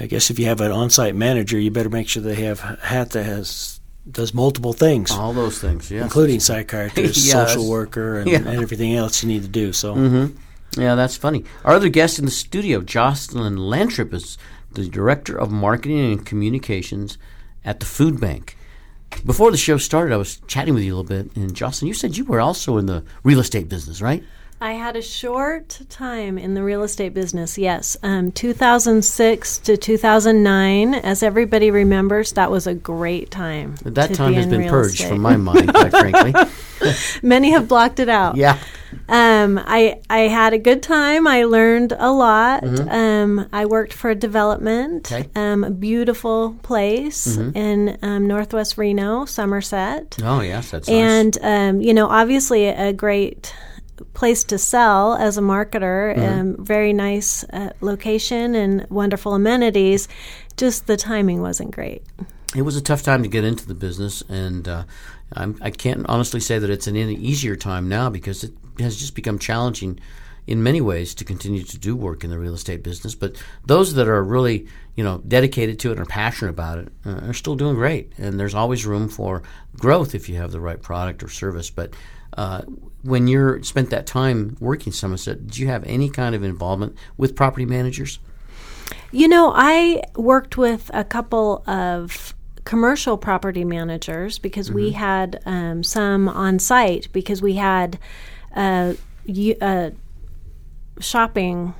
I 0.00 0.06
guess 0.06 0.30
if 0.30 0.38
you 0.38 0.46
have 0.46 0.60
an 0.60 0.72
on-site 0.72 1.14
manager, 1.14 1.58
you 1.58 1.70
better 1.70 1.90
make 1.90 2.08
sure 2.08 2.22
they 2.22 2.36
have 2.36 2.60
a 2.60 2.78
hat 2.80 3.10
that 3.10 3.24
has 3.24 3.80
does 4.10 4.34
multiple 4.34 4.72
things, 4.72 5.12
All 5.12 5.32
those 5.32 5.60
things, 5.60 5.90
yes. 5.90 6.02
including 6.02 6.40
psychiatrist, 6.40 7.24
Yeah, 7.24 7.46
social 7.46 7.68
worker, 7.70 8.18
and, 8.18 8.28
yeah. 8.28 8.38
Mm-hmm. 8.38 8.48
and 8.48 8.62
everything 8.62 8.94
else 8.94 9.22
you 9.22 9.28
need 9.28 9.42
to 9.42 9.48
do. 9.48 9.72
So. 9.72 9.94
Yeah, 10.76 10.94
that's 10.94 11.16
funny. 11.16 11.44
Our 11.64 11.74
other 11.74 11.90
guest 11.90 12.18
in 12.18 12.24
the 12.24 12.30
studio, 12.30 12.80
Jocelyn 12.80 13.56
Lantrip, 13.56 14.14
is 14.14 14.38
the 14.72 14.88
Director 14.88 15.36
of 15.36 15.50
Marketing 15.50 16.12
and 16.12 16.24
Communications 16.24 17.18
at 17.64 17.80
the 17.80 17.86
Food 17.86 18.20
Bank. 18.20 18.56
Before 19.26 19.50
the 19.50 19.58
show 19.58 19.76
started, 19.76 20.14
I 20.14 20.16
was 20.16 20.40
chatting 20.46 20.72
with 20.72 20.82
you 20.82 20.94
a 20.94 20.96
little 20.96 21.24
bit, 21.24 21.36
and 21.36 21.54
Jocelyn, 21.54 21.88
you 21.88 21.94
said 21.94 22.16
you 22.16 22.24
were 22.24 22.40
also 22.40 22.78
in 22.78 22.86
the 22.86 23.04
real 23.22 23.40
estate 23.40 23.68
business, 23.68 24.00
right? 24.00 24.24
I 24.62 24.74
had 24.74 24.94
a 24.94 25.02
short 25.02 25.80
time 25.88 26.38
in 26.38 26.54
the 26.54 26.62
real 26.62 26.84
estate 26.84 27.12
business, 27.14 27.58
yes. 27.58 27.96
Um, 28.04 28.30
2006 28.30 29.58
to 29.58 29.76
2009. 29.76 30.94
As 30.94 31.24
everybody 31.24 31.72
remembers, 31.72 32.30
that 32.34 32.48
was 32.48 32.68
a 32.68 32.74
great 32.74 33.32
time. 33.32 33.74
That 33.82 34.14
time 34.14 34.30
be 34.30 34.34
has 34.36 34.46
been 34.46 34.68
purged 34.68 34.94
estate. 35.00 35.08
from 35.08 35.20
my 35.20 35.36
mind, 35.36 35.74
quite 35.74 35.90
frankly. 35.90 36.32
Many 37.24 37.50
have 37.50 37.66
blocked 37.66 37.98
it 37.98 38.08
out. 38.08 38.36
Yeah. 38.36 38.56
Um, 39.08 39.58
I 39.64 40.00
I 40.08 40.20
had 40.28 40.52
a 40.52 40.58
good 40.58 40.80
time. 40.82 41.26
I 41.26 41.42
learned 41.44 41.92
a 41.98 42.12
lot. 42.12 42.62
Mm-hmm. 42.62 42.88
Um, 42.88 43.48
I 43.52 43.66
worked 43.66 43.92
for 43.92 44.10
a 44.10 44.14
development, 44.14 45.10
Okay. 45.10 45.28
um, 45.34 45.64
a 45.64 45.70
beautiful 45.70 46.56
place 46.62 47.26
Mm-hmm. 47.36 47.56
in 47.56 47.98
um, 48.02 48.26
Northwest 48.28 48.78
Reno, 48.78 49.24
Somersett, 49.24 50.18
Oh, 50.22 50.40
yes, 50.40 50.70
that's 50.70 50.88
nice. 50.88 50.96
and 50.96 51.38
um, 51.42 51.80
you 51.80 51.94
know, 51.94 52.06
obviously 52.06 52.66
a 52.68 52.92
great 52.92 53.52
place 54.14 54.44
to 54.44 54.58
sell 54.58 55.14
as 55.14 55.38
a 55.38 55.40
marketer. 55.40 56.16
Mm-hmm. 56.16 56.40
Um, 56.40 56.64
very 56.64 56.92
nice 56.92 57.44
uh, 57.44 57.70
location 57.80 58.54
and 58.54 58.86
wonderful 58.90 59.34
amenities. 59.34 60.08
Just 60.56 60.86
the 60.86 60.96
timing 60.96 61.40
wasn't 61.40 61.70
great. 61.70 62.02
it 62.54 62.62
was 62.62 62.76
a 62.76 62.82
tough 62.82 63.02
time 63.02 63.22
to 63.22 63.28
get 63.28 63.44
into 63.44 63.66
the 63.66 63.74
business, 63.74 64.22
and 64.28 64.68
uh, 64.68 64.84
I'm, 65.34 65.58
I 65.62 65.70
can't 65.70 66.06
honestly 66.08 66.40
say 66.40 66.58
that 66.58 66.70
it's 66.70 66.86
an 66.86 66.96
any 66.96 67.14
easier 67.14 67.56
time 67.56 67.88
now 67.88 68.10
because 68.10 68.44
it 68.44 68.52
has 68.78 68.96
just 68.96 69.14
become 69.14 69.38
challenging 69.38 69.98
in 70.46 70.62
many 70.62 70.80
ways 70.80 71.14
to 71.14 71.24
continue 71.24 71.62
to 71.62 71.78
do 71.78 71.94
work 71.94 72.24
in 72.24 72.30
the 72.30 72.38
real 72.38 72.54
estate 72.54 72.82
business. 72.82 73.14
But 73.14 73.36
those 73.64 73.94
that 73.94 74.08
are 74.08 74.22
really, 74.22 74.66
you 74.96 75.04
know, 75.04 75.22
dedicated 75.26 75.78
to 75.80 75.90
it 75.90 75.92
and 75.92 76.00
are 76.00 76.06
passionate 76.06 76.50
about 76.50 76.78
it 76.78 76.92
uh, 77.06 77.28
are 77.28 77.32
still 77.34 77.54
doing 77.54 77.76
great. 77.76 78.12
And 78.18 78.40
there's 78.40 78.54
always 78.54 78.84
room 78.84 79.08
for 79.08 79.42
growth 79.76 80.14
if 80.14 80.28
you 80.28 80.36
have 80.36 80.50
the 80.50 80.60
right 80.60 80.82
product 80.82 81.22
or 81.22 81.28
service. 81.28 81.70
But 81.70 81.94
uh, 82.36 82.62
when 83.02 83.26
you're 83.26 83.62
spent 83.62 83.90
that 83.90 84.06
time 84.06 84.56
working 84.60 84.92
Somersett, 84.92 85.46
did 85.46 85.58
you 85.58 85.66
have 85.68 85.84
any 85.84 86.08
kind 86.08 86.34
of 86.34 86.42
involvement 86.42 86.96
with 87.16 87.34
property 87.34 87.66
managers? 87.66 88.18
You 89.10 89.28
know, 89.28 89.52
I 89.54 90.02
worked 90.16 90.56
with 90.56 90.90
a 90.94 91.04
couple 91.04 91.62
of 91.66 92.34
commercial 92.64 93.18
property 93.18 93.64
managers 93.64 94.38
because 94.38 94.70
we 94.70 94.92
had 94.92 95.42
um, 95.46 95.82
some 95.82 96.28
on 96.28 96.58
site 96.58 97.08
because 97.12 97.42
we 97.42 97.54
had 97.54 97.98
a, 98.56 98.96
uh, 99.60 99.90
shopping 101.00 101.74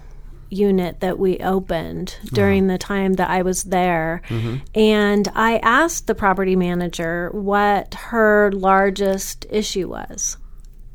unit 0.51 1.01
that 1.01 1.19
we 1.19 1.39
opened 1.39 2.17
during 2.35 2.67
the 2.67 2.77
time 2.77 3.15
that 3.15 3.31
I 3.31 3.43
was 3.43 3.65
there. 3.65 4.21
And 4.75 5.29
I 5.35 5.59
asked 5.59 6.07
the 6.07 6.15
property 6.15 6.57
manager 6.57 7.31
what 7.33 7.95
her 7.95 8.53
largest 8.53 9.47
issue 9.49 9.89
was. 9.89 10.37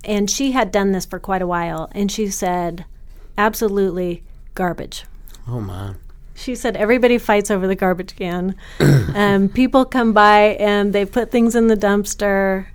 And 0.08 0.30
she 0.32 0.54
had 0.54 0.72
done 0.72 0.94
this 0.94 1.06
for 1.06 1.20
quite 1.20 1.42
a 1.42 1.48
while. 1.48 1.90
And 1.92 2.12
she 2.12 2.28
said, 2.28 2.86
absolutely 3.38 4.24
garbage. 4.56 5.04
Oh 5.48 5.62
my. 5.62 5.94
She 6.34 6.56
said 6.56 6.76
everybody 6.78 7.18
fights 7.18 7.52
over 7.52 7.68
the 7.68 7.76
garbage 7.76 8.16
can. 8.16 8.56
um, 9.16 9.50
people 9.50 9.86
come 9.86 10.14
by 10.14 10.56
and 10.60 10.94
they 10.94 11.06
put 11.06 11.30
things 11.32 11.56
in 11.56 11.68
the 11.68 11.76
dumpster 11.76 12.68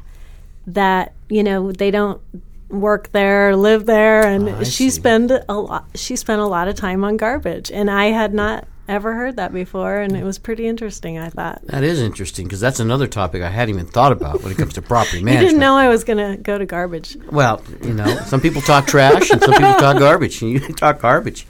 that 0.66 1.12
you 1.28 1.42
know 1.42 1.72
they 1.72 1.90
don't 1.90 2.20
work 2.68 3.10
there, 3.12 3.54
live 3.56 3.86
there, 3.86 4.24
and 4.26 4.48
Oh, 4.48 4.64
she 4.64 4.88
see. 4.88 4.90
spent 4.90 5.30
a 5.48 5.54
lot. 5.54 5.86
She 5.94 6.16
spent 6.16 6.40
a 6.40 6.46
lot 6.46 6.68
of 6.68 6.74
time 6.74 7.04
on 7.04 7.16
garbage, 7.16 7.70
and 7.70 7.90
I 7.90 8.06
had 8.06 8.32
not 8.32 8.66
ever 8.92 9.14
heard 9.14 9.36
that 9.36 9.52
before, 9.52 9.98
and 9.98 10.16
it 10.16 10.24
was 10.24 10.38
pretty 10.38 10.66
interesting. 10.66 11.18
I 11.18 11.28
thought 11.30 11.62
That 11.66 11.84
is 11.84 12.00
interesting 12.00 12.46
because 12.46 12.60
that's 12.60 12.80
another 12.80 13.06
topic 13.06 13.42
I 13.42 13.48
hadn't 13.48 13.74
even 13.74 13.86
thought 13.86 14.12
about 14.12 14.42
when 14.42 14.52
it 14.52 14.58
comes 14.58 14.74
to 14.74 14.82
property 14.82 15.22
management. 15.22 15.42
you 15.42 15.48
didn't 15.48 15.60
know 15.60 15.76
I 15.76 15.88
was 15.88 16.04
going 16.04 16.18
to 16.18 16.42
go 16.42 16.58
to 16.58 16.66
garbage. 16.66 17.16
Well, 17.30 17.62
you 17.82 17.94
know, 17.94 18.16
some 18.26 18.40
people 18.40 18.62
talk 18.62 18.86
trash 18.86 19.30
and 19.30 19.40
some 19.42 19.52
people 19.52 19.74
talk 19.74 19.98
garbage, 19.98 20.42
and 20.42 20.50
you 20.50 20.60
talk 20.74 21.00
garbage. 21.00 21.46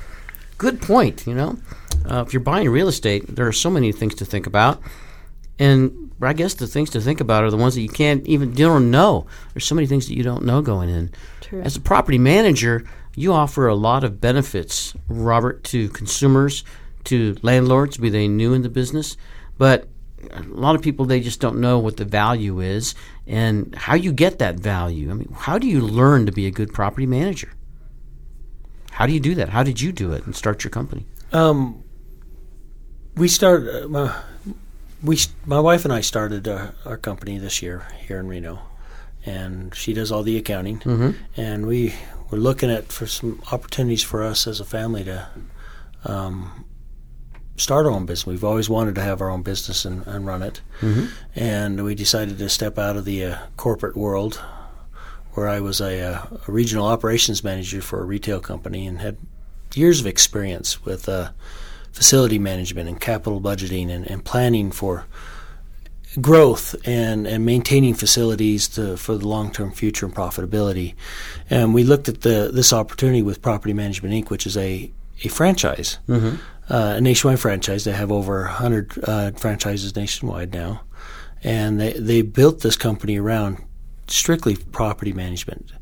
Good 0.58 0.80
point. 0.80 1.26
You 1.26 1.34
know, 1.34 1.58
uh, 2.08 2.24
if 2.26 2.32
you're 2.32 2.40
buying 2.40 2.68
real 2.68 2.88
estate, 2.88 3.34
there 3.34 3.46
are 3.46 3.52
so 3.52 3.70
many 3.70 3.92
things 3.92 4.14
to 4.16 4.24
think 4.24 4.46
about, 4.46 4.80
and 5.58 6.12
I 6.20 6.32
guess 6.32 6.54
the 6.54 6.66
things 6.66 6.90
to 6.90 7.00
think 7.00 7.20
about 7.20 7.44
are 7.44 7.50
the 7.50 7.56
ones 7.56 7.74
that 7.74 7.82
you 7.82 7.88
can't 7.88 8.26
even 8.26 8.50
you 8.50 8.66
don't 8.66 8.90
know. 8.90 9.26
There's 9.54 9.64
so 9.64 9.74
many 9.74 9.86
things 9.86 10.08
that 10.08 10.14
you 10.14 10.22
don't 10.22 10.44
know 10.44 10.62
going 10.62 10.88
in. 10.88 11.10
True. 11.40 11.60
As 11.62 11.76
a 11.76 11.80
property 11.80 12.18
manager, 12.18 12.84
you 13.14 13.32
offer 13.32 13.66
a 13.66 13.74
lot 13.74 14.04
of 14.04 14.20
benefits, 14.20 14.94
Robert, 15.08 15.64
to 15.64 15.88
consumers, 15.90 16.64
to 17.04 17.36
landlords, 17.42 17.96
be 17.96 18.10
they 18.10 18.28
new 18.28 18.54
in 18.54 18.62
the 18.62 18.68
business, 18.68 19.16
but 19.58 19.88
a 20.30 20.42
lot 20.42 20.74
of 20.74 20.82
people 20.82 21.04
they 21.04 21.20
just 21.20 21.40
don't 21.40 21.60
know 21.60 21.78
what 21.78 21.96
the 21.96 22.04
value 22.04 22.60
is 22.60 22.94
and 23.26 23.74
how 23.74 23.94
you 23.94 24.12
get 24.12 24.38
that 24.38 24.56
value. 24.56 25.10
I 25.10 25.14
mean, 25.14 25.34
how 25.36 25.58
do 25.58 25.66
you 25.66 25.80
learn 25.80 26.26
to 26.26 26.32
be 26.32 26.46
a 26.46 26.50
good 26.50 26.72
property 26.72 27.06
manager? 27.06 27.52
How 28.92 29.06
do 29.06 29.12
you 29.12 29.20
do 29.20 29.34
that? 29.36 29.48
How 29.48 29.62
did 29.62 29.80
you 29.80 29.90
do 29.90 30.12
it 30.12 30.24
and 30.26 30.36
start 30.36 30.62
your 30.64 30.70
company? 30.70 31.06
Um, 31.32 31.82
we 33.16 33.28
start. 33.28 33.66
Uh, 33.66 33.88
my, 33.88 34.22
we 35.02 35.18
my 35.46 35.58
wife 35.58 35.84
and 35.84 35.92
I 35.92 36.02
started 36.02 36.46
uh, 36.46 36.72
our 36.84 36.96
company 36.96 37.38
this 37.38 37.62
year 37.62 37.86
here 38.06 38.20
in 38.20 38.28
Reno, 38.28 38.60
and 39.24 39.74
she 39.74 39.92
does 39.92 40.12
all 40.12 40.22
the 40.22 40.36
accounting. 40.36 40.78
Mm-hmm. 40.80 41.10
And 41.36 41.66
we 41.66 41.94
were 42.30 42.38
looking 42.38 42.70
at 42.70 42.92
for 42.92 43.06
some 43.06 43.42
opportunities 43.50 44.02
for 44.02 44.22
us 44.22 44.46
as 44.46 44.60
a 44.60 44.64
family 44.64 45.04
to 45.04 45.28
um, 46.04 46.61
start 47.56 47.86
our 47.86 47.92
own 47.92 48.06
business. 48.06 48.26
We've 48.26 48.44
always 48.44 48.68
wanted 48.68 48.94
to 48.96 49.02
have 49.02 49.20
our 49.20 49.30
own 49.30 49.42
business 49.42 49.84
and, 49.84 50.06
and 50.06 50.26
run 50.26 50.42
it, 50.42 50.60
Mm-hmm. 50.80 51.06
and 51.36 51.84
we 51.84 51.94
decided 51.94 52.38
to 52.38 52.48
step 52.48 52.78
out 52.78 52.96
of 52.96 53.04
the 53.04 53.24
uh, 53.24 53.38
corporate 53.56 53.96
world, 53.96 54.42
where 55.34 55.48
I 55.48 55.60
was 55.60 55.80
a, 55.80 56.00
uh, 56.00 56.26
a 56.48 56.52
regional 56.52 56.86
operations 56.86 57.44
manager 57.44 57.80
for 57.80 58.00
a 58.00 58.04
retail 58.04 58.40
company 58.40 58.86
and 58.86 59.00
had 59.00 59.16
years 59.74 60.00
of 60.00 60.06
experience 60.06 60.84
with 60.84 61.08
uh, 61.08 61.30
facility 61.92 62.38
management 62.38 62.88
and 62.88 63.00
capital 63.00 63.40
budgeting 63.40 63.90
and, 63.90 64.10
and 64.10 64.24
planning 64.24 64.70
for 64.70 65.06
growth 66.20 66.74
and, 66.86 67.26
and 67.26 67.46
maintaining 67.46 67.94
facilities 67.94 68.68
to, 68.68 68.96
for 68.98 69.16
the 69.16 69.26
long 69.26 69.50
term 69.50 69.70
future 69.72 70.04
and 70.04 70.14
profitability. 70.14 70.94
And 71.48 71.72
we 71.72 71.84
looked 71.84 72.08
at 72.08 72.20
the 72.20 72.50
this 72.52 72.72
opportunity 72.72 73.22
with 73.22 73.40
Property 73.40 73.72
Management 73.72 74.14
Inc., 74.14 74.30
which 74.30 74.46
is 74.46 74.56
a, 74.56 74.90
a 75.24 75.28
franchise, 75.28 75.98
uh, 76.72 76.94
a 76.96 77.00
nationwide 77.00 77.38
franchise. 77.38 77.84
They 77.84 77.92
have 77.92 78.10
over 78.10 78.42
100 78.42 79.04
uh, 79.04 79.30
franchises 79.32 79.94
nationwide 79.94 80.52
now. 80.52 80.82
And 81.44 81.80
they, 81.80 81.92
they 81.92 82.22
built 82.22 82.60
this 82.60 82.76
company 82.76 83.18
around 83.18 83.62
strictly 84.08 84.56
property 84.56 85.12
management, 85.12 85.72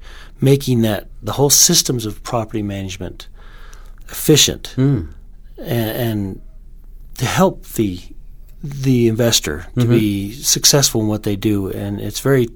making 0.41 0.83
that 0.83 1.09
the 1.23 1.33
whole 1.33 1.51
systems 1.51 2.07
of 2.07 2.23
property 2.23 2.63
management 2.63 3.29
efficient 4.09 4.75
and, 5.59 5.91
and 5.91 6.43
to 7.19 7.25
help 7.25 7.65
the 7.67 8.01
the 8.63 9.09
investor 9.09 9.67
to 9.79 9.87
be 9.87 10.33
successful 10.33 11.01
in 11.01 11.07
what 11.07 11.23
they 11.23 11.37
do. 11.37 11.71
And 11.71 12.01
it's 12.01 12.21
very 12.21 12.49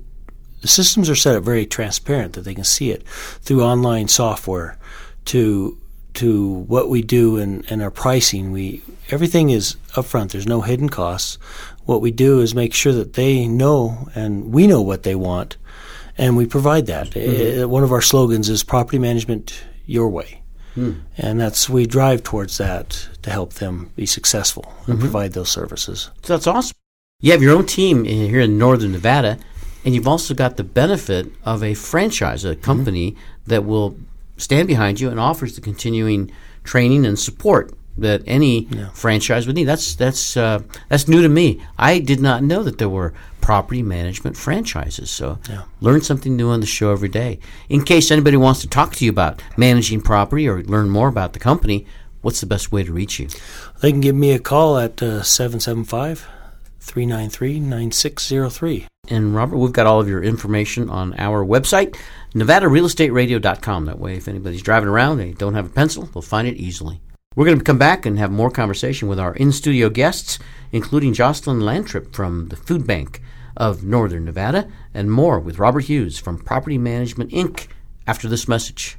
the 0.60 0.68
systems 0.68 1.08
are 1.08 1.14
set 1.14 1.36
up 1.36 1.44
very 1.44 1.66
transparent 1.66 2.34
that 2.34 2.42
they 2.42 2.54
can 2.54 2.64
see 2.64 2.90
it 2.90 3.06
through 3.06 3.62
online 3.62 4.08
software 4.08 4.76
to 5.26 5.78
to 6.14 6.48
what 6.48 6.88
we 6.88 7.02
do 7.02 7.36
and, 7.36 7.64
and 7.70 7.82
our 7.82 7.90
pricing. 7.90 8.52
We 8.52 8.82
everything 9.10 9.50
is 9.50 9.76
upfront. 9.92 10.30
There's 10.30 10.46
no 10.46 10.60
hidden 10.60 10.88
costs. 10.88 11.38
What 11.84 12.00
we 12.00 12.10
do 12.10 12.40
is 12.40 12.54
make 12.54 12.72
sure 12.72 12.92
that 12.92 13.14
they 13.14 13.46
know 13.46 14.08
and 14.14 14.52
we 14.52 14.66
know 14.66 14.80
what 14.80 15.02
they 15.02 15.14
want, 15.14 15.56
and 16.16 16.36
we 16.36 16.46
provide 16.46 16.86
that. 16.86 17.16
Uh, 17.16 17.68
one 17.68 17.82
of 17.82 17.92
our 17.92 18.00
slogans 18.00 18.48
is 18.48 18.64
property 18.64 18.98
management 18.98 19.64
your 19.86 20.08
way. 20.08 20.40
Hmm. 20.74 20.92
And 21.16 21.40
that's 21.40 21.68
we 21.68 21.86
drive 21.86 22.22
towards 22.24 22.58
that 22.58 23.08
to 23.22 23.30
help 23.30 23.54
them 23.54 23.92
be 23.94 24.06
successful 24.06 24.72
and 24.86 24.94
mm-hmm. 24.94 25.00
provide 25.00 25.32
those 25.32 25.50
services. 25.50 26.10
So 26.22 26.34
that's 26.34 26.48
awesome. 26.48 26.76
You 27.20 27.30
have 27.32 27.42
your 27.42 27.56
own 27.56 27.66
team 27.66 28.04
in- 28.04 28.28
here 28.28 28.40
in 28.40 28.58
Northern 28.58 28.92
Nevada, 28.92 29.38
and 29.84 29.94
you've 29.94 30.08
also 30.08 30.34
got 30.34 30.56
the 30.56 30.64
benefit 30.64 31.30
of 31.44 31.62
a 31.62 31.74
franchise, 31.74 32.44
a 32.44 32.52
mm-hmm. 32.52 32.62
company 32.62 33.16
that 33.46 33.64
will 33.64 33.96
stand 34.36 34.68
behind 34.68 35.00
you 35.00 35.10
and 35.10 35.20
offers 35.20 35.54
the 35.54 35.60
continuing 35.60 36.30
training 36.64 37.06
and 37.06 37.18
support 37.18 37.72
that 37.96 38.22
any 38.26 38.68
franchise 38.92 39.46
would 39.46 39.56
need. 39.56 39.64
That's 39.64 39.94
that's 39.94 40.36
uh, 40.36 40.62
that's 40.88 41.06
new 41.08 41.22
to 41.22 41.28
me. 41.28 41.62
I 41.78 42.00
did 42.00 42.20
not 42.20 42.42
know 42.42 42.62
that 42.62 42.78
there 42.78 42.88
were 42.88 43.14
property 43.40 43.82
management 43.82 44.36
franchises. 44.36 45.10
So 45.10 45.38
learn 45.80 46.00
something 46.00 46.34
new 46.34 46.48
on 46.48 46.60
the 46.60 46.66
show 46.66 46.92
every 46.92 47.08
day. 47.08 47.38
In 47.68 47.84
case 47.84 48.10
anybody 48.10 48.36
wants 48.36 48.60
to 48.62 48.68
talk 48.68 48.94
to 48.96 49.04
you 49.04 49.10
about 49.10 49.42
managing 49.56 50.00
property 50.00 50.48
or 50.48 50.62
learn 50.62 50.88
more 50.88 51.08
about 51.08 51.34
the 51.34 51.38
company, 51.38 51.86
what's 52.22 52.40
the 52.40 52.46
best 52.46 52.72
way 52.72 52.82
to 52.82 52.92
reach 52.92 53.20
you? 53.20 53.28
They 53.80 53.92
can 53.92 54.00
give 54.00 54.16
me 54.16 54.32
a 54.32 54.38
call 54.38 54.78
at 54.78 55.02
uh, 55.02 55.22
775 55.22 56.26
393 56.80 57.60
9603. 57.60 58.86
And 59.08 59.34
Robert, 59.34 59.58
we've 59.58 59.72
got 59.72 59.86
all 59.86 60.00
of 60.00 60.08
your 60.08 60.22
information 60.22 60.88
on 60.88 61.14
our 61.18 61.44
website, 61.44 61.96
NevadaRealEstateRadio.com. 62.34 63.84
That 63.86 63.98
way, 63.98 64.16
if 64.16 64.28
anybody's 64.28 64.62
driving 64.62 64.88
around 64.88 65.20
and 65.20 65.30
they 65.30 65.34
don't 65.34 65.54
have 65.54 65.66
a 65.66 65.70
pencil, 65.70 66.04
they'll 66.06 66.22
find 66.22 66.48
it 66.48 66.56
easily. 66.56 67.00
We're 67.36 67.46
going 67.46 67.58
to 67.58 67.64
come 67.64 67.78
back 67.78 68.06
and 68.06 68.18
have 68.18 68.30
more 68.30 68.50
conversation 68.50 69.08
with 69.08 69.18
our 69.18 69.34
in 69.34 69.50
studio 69.50 69.90
guests, 69.90 70.38
including 70.70 71.14
Jocelyn 71.14 71.60
Lantrip 71.60 72.14
from 72.14 72.48
the 72.48 72.56
Food 72.56 72.86
Bank 72.86 73.20
of 73.56 73.82
Northern 73.82 74.24
Nevada, 74.24 74.68
and 74.92 75.10
more 75.10 75.40
with 75.40 75.58
Robert 75.58 75.84
Hughes 75.84 76.18
from 76.18 76.38
Property 76.38 76.78
Management 76.78 77.30
Inc. 77.30 77.66
after 78.06 78.28
this 78.28 78.46
message. 78.46 78.96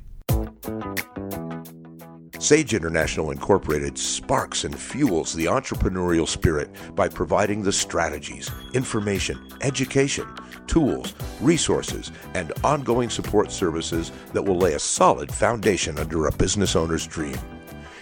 Sage 2.40 2.74
International 2.74 3.32
Incorporated 3.32 3.98
sparks 3.98 4.66
and 4.66 4.78
fuels 4.78 5.34
the 5.34 5.46
entrepreneurial 5.46 6.28
spirit 6.28 6.70
by 6.96 7.08
providing 7.08 7.62
the 7.62 7.72
strategies, 7.72 8.52
information, 8.74 9.40
education, 9.62 10.28
tools, 10.68 11.14
resources, 11.42 12.12
and 12.34 12.52
ongoing 12.64 13.10
support 13.10 13.52
services 13.52 14.12
that 14.34 14.44
will 14.44 14.58
lay 14.58 14.74
a 14.74 14.80
solid 14.80 15.32
foundation 15.32 15.98
under 15.98 16.28
a 16.28 16.32
business 16.32 16.76
owner's 16.76 17.08
dream. 17.08 17.38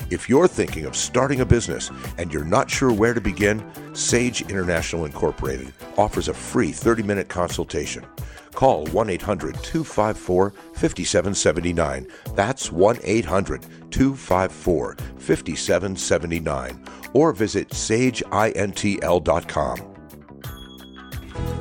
If 0.10 0.30
you're 0.30 0.48
thinking 0.48 0.86
of 0.86 0.96
starting 0.96 1.42
a 1.42 1.46
business 1.46 1.90
and 2.18 2.32
you're 2.32 2.44
not 2.44 2.70
sure 2.70 2.92
where 2.92 3.14
to 3.14 3.22
begin, 3.22 3.64
Sage 3.96 4.42
International 4.44 5.06
Incorporated 5.06 5.74
offers 5.98 6.28
a 6.28 6.34
free 6.34 6.72
30 6.72 7.04
minute 7.04 7.30
consultation. 7.30 8.06
Call 8.54 8.86
1 8.88 9.10
800 9.10 9.56
254 9.64 10.54
5779. 10.74 12.08
That's 12.36 12.72
1 12.72 13.00
800 13.04 13.66
254 13.92 14.96
5779. 15.18 16.86
Or 17.14 17.34
visit 17.34 17.70
sageintl.com. 17.70 19.80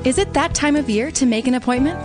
Is 0.05 0.19
it 0.19 0.35
that 0.35 0.55
time 0.55 0.77
of 0.77 0.91
year 0.91 1.11
to 1.13 1.27
make 1.27 1.47
an 1.47 1.55
appointment? 1.55 1.99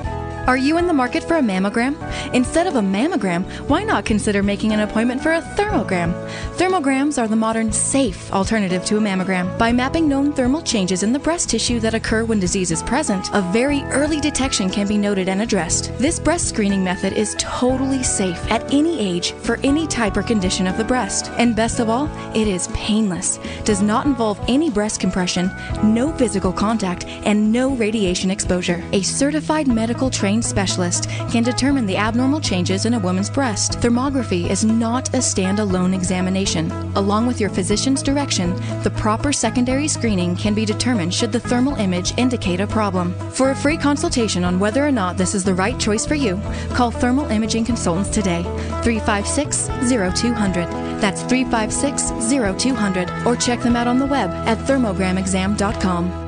Are 0.47 0.55
you 0.55 0.77
in 0.77 0.88
the 0.88 0.93
market 0.93 1.25
for 1.25 1.36
a 1.36 1.41
mammogram? 1.41 1.93
Instead 2.33 2.67
of 2.67 2.77
a 2.77 2.79
mammogram, 2.79 3.43
why 3.67 3.83
not 3.83 4.05
consider 4.05 4.41
making 4.41 4.71
an 4.71 4.79
appointment 4.79 5.21
for 5.21 5.33
a 5.33 5.41
thermogram? 5.41 6.13
Thermograms 6.55 7.21
are 7.21 7.27
the 7.27 7.36
modern, 7.36 7.69
safe 7.69 8.31
alternative 8.31 8.86
to 8.86 8.95
a 8.95 9.01
mammogram. 9.01 9.57
By 9.57 9.73
mapping 9.73 10.07
known 10.07 10.31
thermal 10.31 10.62
changes 10.62 11.03
in 11.03 11.12
the 11.12 11.19
breast 11.19 11.49
tissue 11.49 11.81
that 11.81 11.93
occur 11.93 12.23
when 12.23 12.39
disease 12.39 12.71
is 12.71 12.81
present, 12.81 13.27
a 13.33 13.41
very 13.51 13.81
early 13.91 14.21
detection 14.21 14.69
can 14.69 14.88
be 14.88 14.97
noted 14.97 15.27
and 15.27 15.41
addressed. 15.41 15.91
This 15.97 16.17
breast 16.17 16.47
screening 16.47 16.81
method 16.81 17.12
is 17.12 17.36
totally 17.38 18.01
safe 18.01 18.39
at 18.49 18.73
any 18.73 19.01
age 19.01 19.33
for 19.33 19.60
any 19.65 19.86
type 19.86 20.15
or 20.15 20.23
condition 20.23 20.65
of 20.65 20.77
the 20.77 20.86
breast. 20.86 21.29
And 21.31 21.57
best 21.57 21.81
of 21.81 21.89
all, 21.89 22.10
it 22.33 22.47
is 22.47 22.69
painless, 22.69 23.38
does 23.65 23.81
not 23.81 24.05
involve 24.05 24.39
any 24.47 24.69
breast 24.69 25.01
compression, 25.01 25.51
no 25.83 26.13
physical 26.13 26.53
contact, 26.53 27.03
and 27.03 27.51
no 27.51 27.75
radiation 27.75 28.31
exposure. 28.31 28.81
A 28.93 29.01
certified 29.01 29.67
medical 29.67 30.10
trained 30.10 30.37
specialist 30.41 31.10
can 31.32 31.43
determine 31.43 31.86
the 31.86 31.97
abnormal 31.97 32.41
changes 32.41 32.86
in 32.86 32.93
a 32.93 33.00
woman's 33.00 33.30
breast. 33.30 33.73
Thermography 33.80 34.50
is 34.50 34.65
not 34.65 35.10
a 35.10 35.17
standalone 35.17 35.93
examination. 35.93 36.71
Along 36.95 37.28
with 37.28 37.39
your 37.39 37.50
physician's 37.50 38.04
direction, 38.04 38.56
the 38.84 38.93
proper 38.97 39.32
secondary 39.32 39.88
screening 39.88 40.36
can 40.36 40.54
be 40.54 40.65
determined 40.65 41.13
should 41.13 41.32
the 41.32 41.39
thermal 41.39 41.76
image 41.76 42.17
indicate 42.17 42.60
a 42.60 42.67
problem. 42.67 43.13
For 43.32 43.52
a 43.52 43.56
free 43.56 43.78
consultation 43.78 44.43
on 44.43 44.60
whether 44.60 44.86
or 44.86 44.91
not 44.91 45.17
this 45.17 45.36
is 45.36 45.43
the 45.43 45.54
right 45.54 45.80
choice 45.80 46.06
for 46.06 46.15
you, 46.15 46.39
call 46.73 46.91
Thermal 46.91 47.30
Imaging 47.32 47.65
Consultants 47.65 48.10
today, 48.10 48.43
356 48.84 49.67
0200. 49.89 50.67
That's 51.00 51.21
356 51.23 52.12
0200, 52.32 53.26
or 53.26 53.36
check 53.36 53.62
them 53.62 53.76
out 53.76 53.88
on 53.88 54.00
the 54.00 54.06
web 54.06 54.30
at 54.47 54.58
thermogramexam.com. 54.60 56.28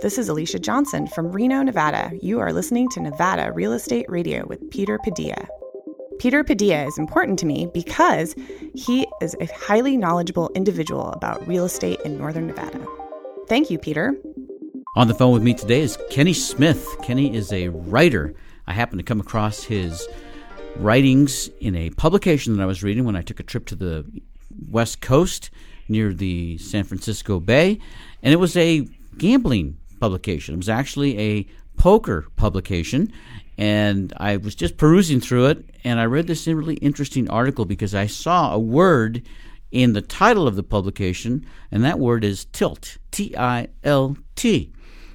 This 0.00 0.16
is 0.16 0.30
Alicia 0.30 0.58
Johnson 0.58 1.06
from 1.06 1.30
Reno, 1.30 1.60
Nevada. 1.62 2.12
You 2.22 2.40
are 2.40 2.50
listening 2.50 2.88
to 2.92 3.00
Nevada 3.00 3.52
Real 3.52 3.74
Estate 3.74 4.06
Radio 4.08 4.46
with 4.46 4.70
Peter 4.70 4.98
Padilla. 5.04 5.46
Peter 6.18 6.42
Padilla 6.42 6.86
is 6.86 6.96
important 6.96 7.38
to 7.40 7.44
me 7.44 7.68
because 7.74 8.34
he 8.74 9.06
is 9.20 9.36
a 9.38 9.44
highly 9.54 9.98
knowledgeable 9.98 10.50
individual 10.54 11.10
about 11.10 11.46
real 11.46 11.66
estate 11.66 12.00
in 12.06 12.16
Northern 12.16 12.46
Nevada. 12.46 12.86
Thank 13.48 13.68
you, 13.68 13.78
Peter. 13.78 14.14
On 14.96 15.08
the 15.08 15.14
phone 15.14 15.34
with 15.34 15.42
me 15.42 15.52
today 15.52 15.82
is 15.82 15.98
Kenny 16.08 16.32
Smith. 16.32 16.86
Kenny 17.02 17.36
is 17.36 17.52
a 17.52 17.68
writer. 17.68 18.34
I 18.66 18.72
happened 18.72 19.00
to 19.00 19.04
come 19.04 19.20
across 19.20 19.62
his 19.64 20.06
writings 20.76 21.48
in 21.60 21.74
a 21.76 21.90
publication 21.90 22.56
that 22.56 22.62
I 22.62 22.66
was 22.66 22.82
reading 22.82 23.04
when 23.04 23.16
I 23.16 23.22
took 23.22 23.40
a 23.40 23.42
trip 23.42 23.66
to 23.66 23.76
the 23.76 24.04
West 24.70 25.00
Coast 25.00 25.50
near 25.88 26.12
the 26.12 26.58
San 26.58 26.84
Francisco 26.84 27.40
Bay, 27.40 27.78
and 28.22 28.32
it 28.32 28.38
was 28.38 28.56
a 28.56 28.86
gambling 29.18 29.76
publication. 30.00 30.54
It 30.54 30.58
was 30.58 30.68
actually 30.68 31.18
a 31.18 31.46
poker 31.76 32.26
publication, 32.36 33.12
and 33.58 34.12
I 34.16 34.36
was 34.36 34.54
just 34.54 34.76
perusing 34.76 35.20
through 35.20 35.46
it, 35.46 35.64
and 35.84 36.00
I 36.00 36.04
read 36.04 36.26
this 36.26 36.46
really 36.46 36.76
interesting 36.76 37.28
article 37.28 37.64
because 37.64 37.94
I 37.94 38.06
saw 38.06 38.54
a 38.54 38.58
word 38.58 39.22
in 39.70 39.92
the 39.94 40.02
title 40.02 40.46
of 40.46 40.54
the 40.56 40.62
publication, 40.62 41.44
and 41.70 41.84
that 41.84 41.98
word 41.98 42.24
is 42.24 42.44
tilt. 42.46 42.98
T 43.10 43.34
I 43.36 43.68
L 43.82 44.16
T. 44.36 44.72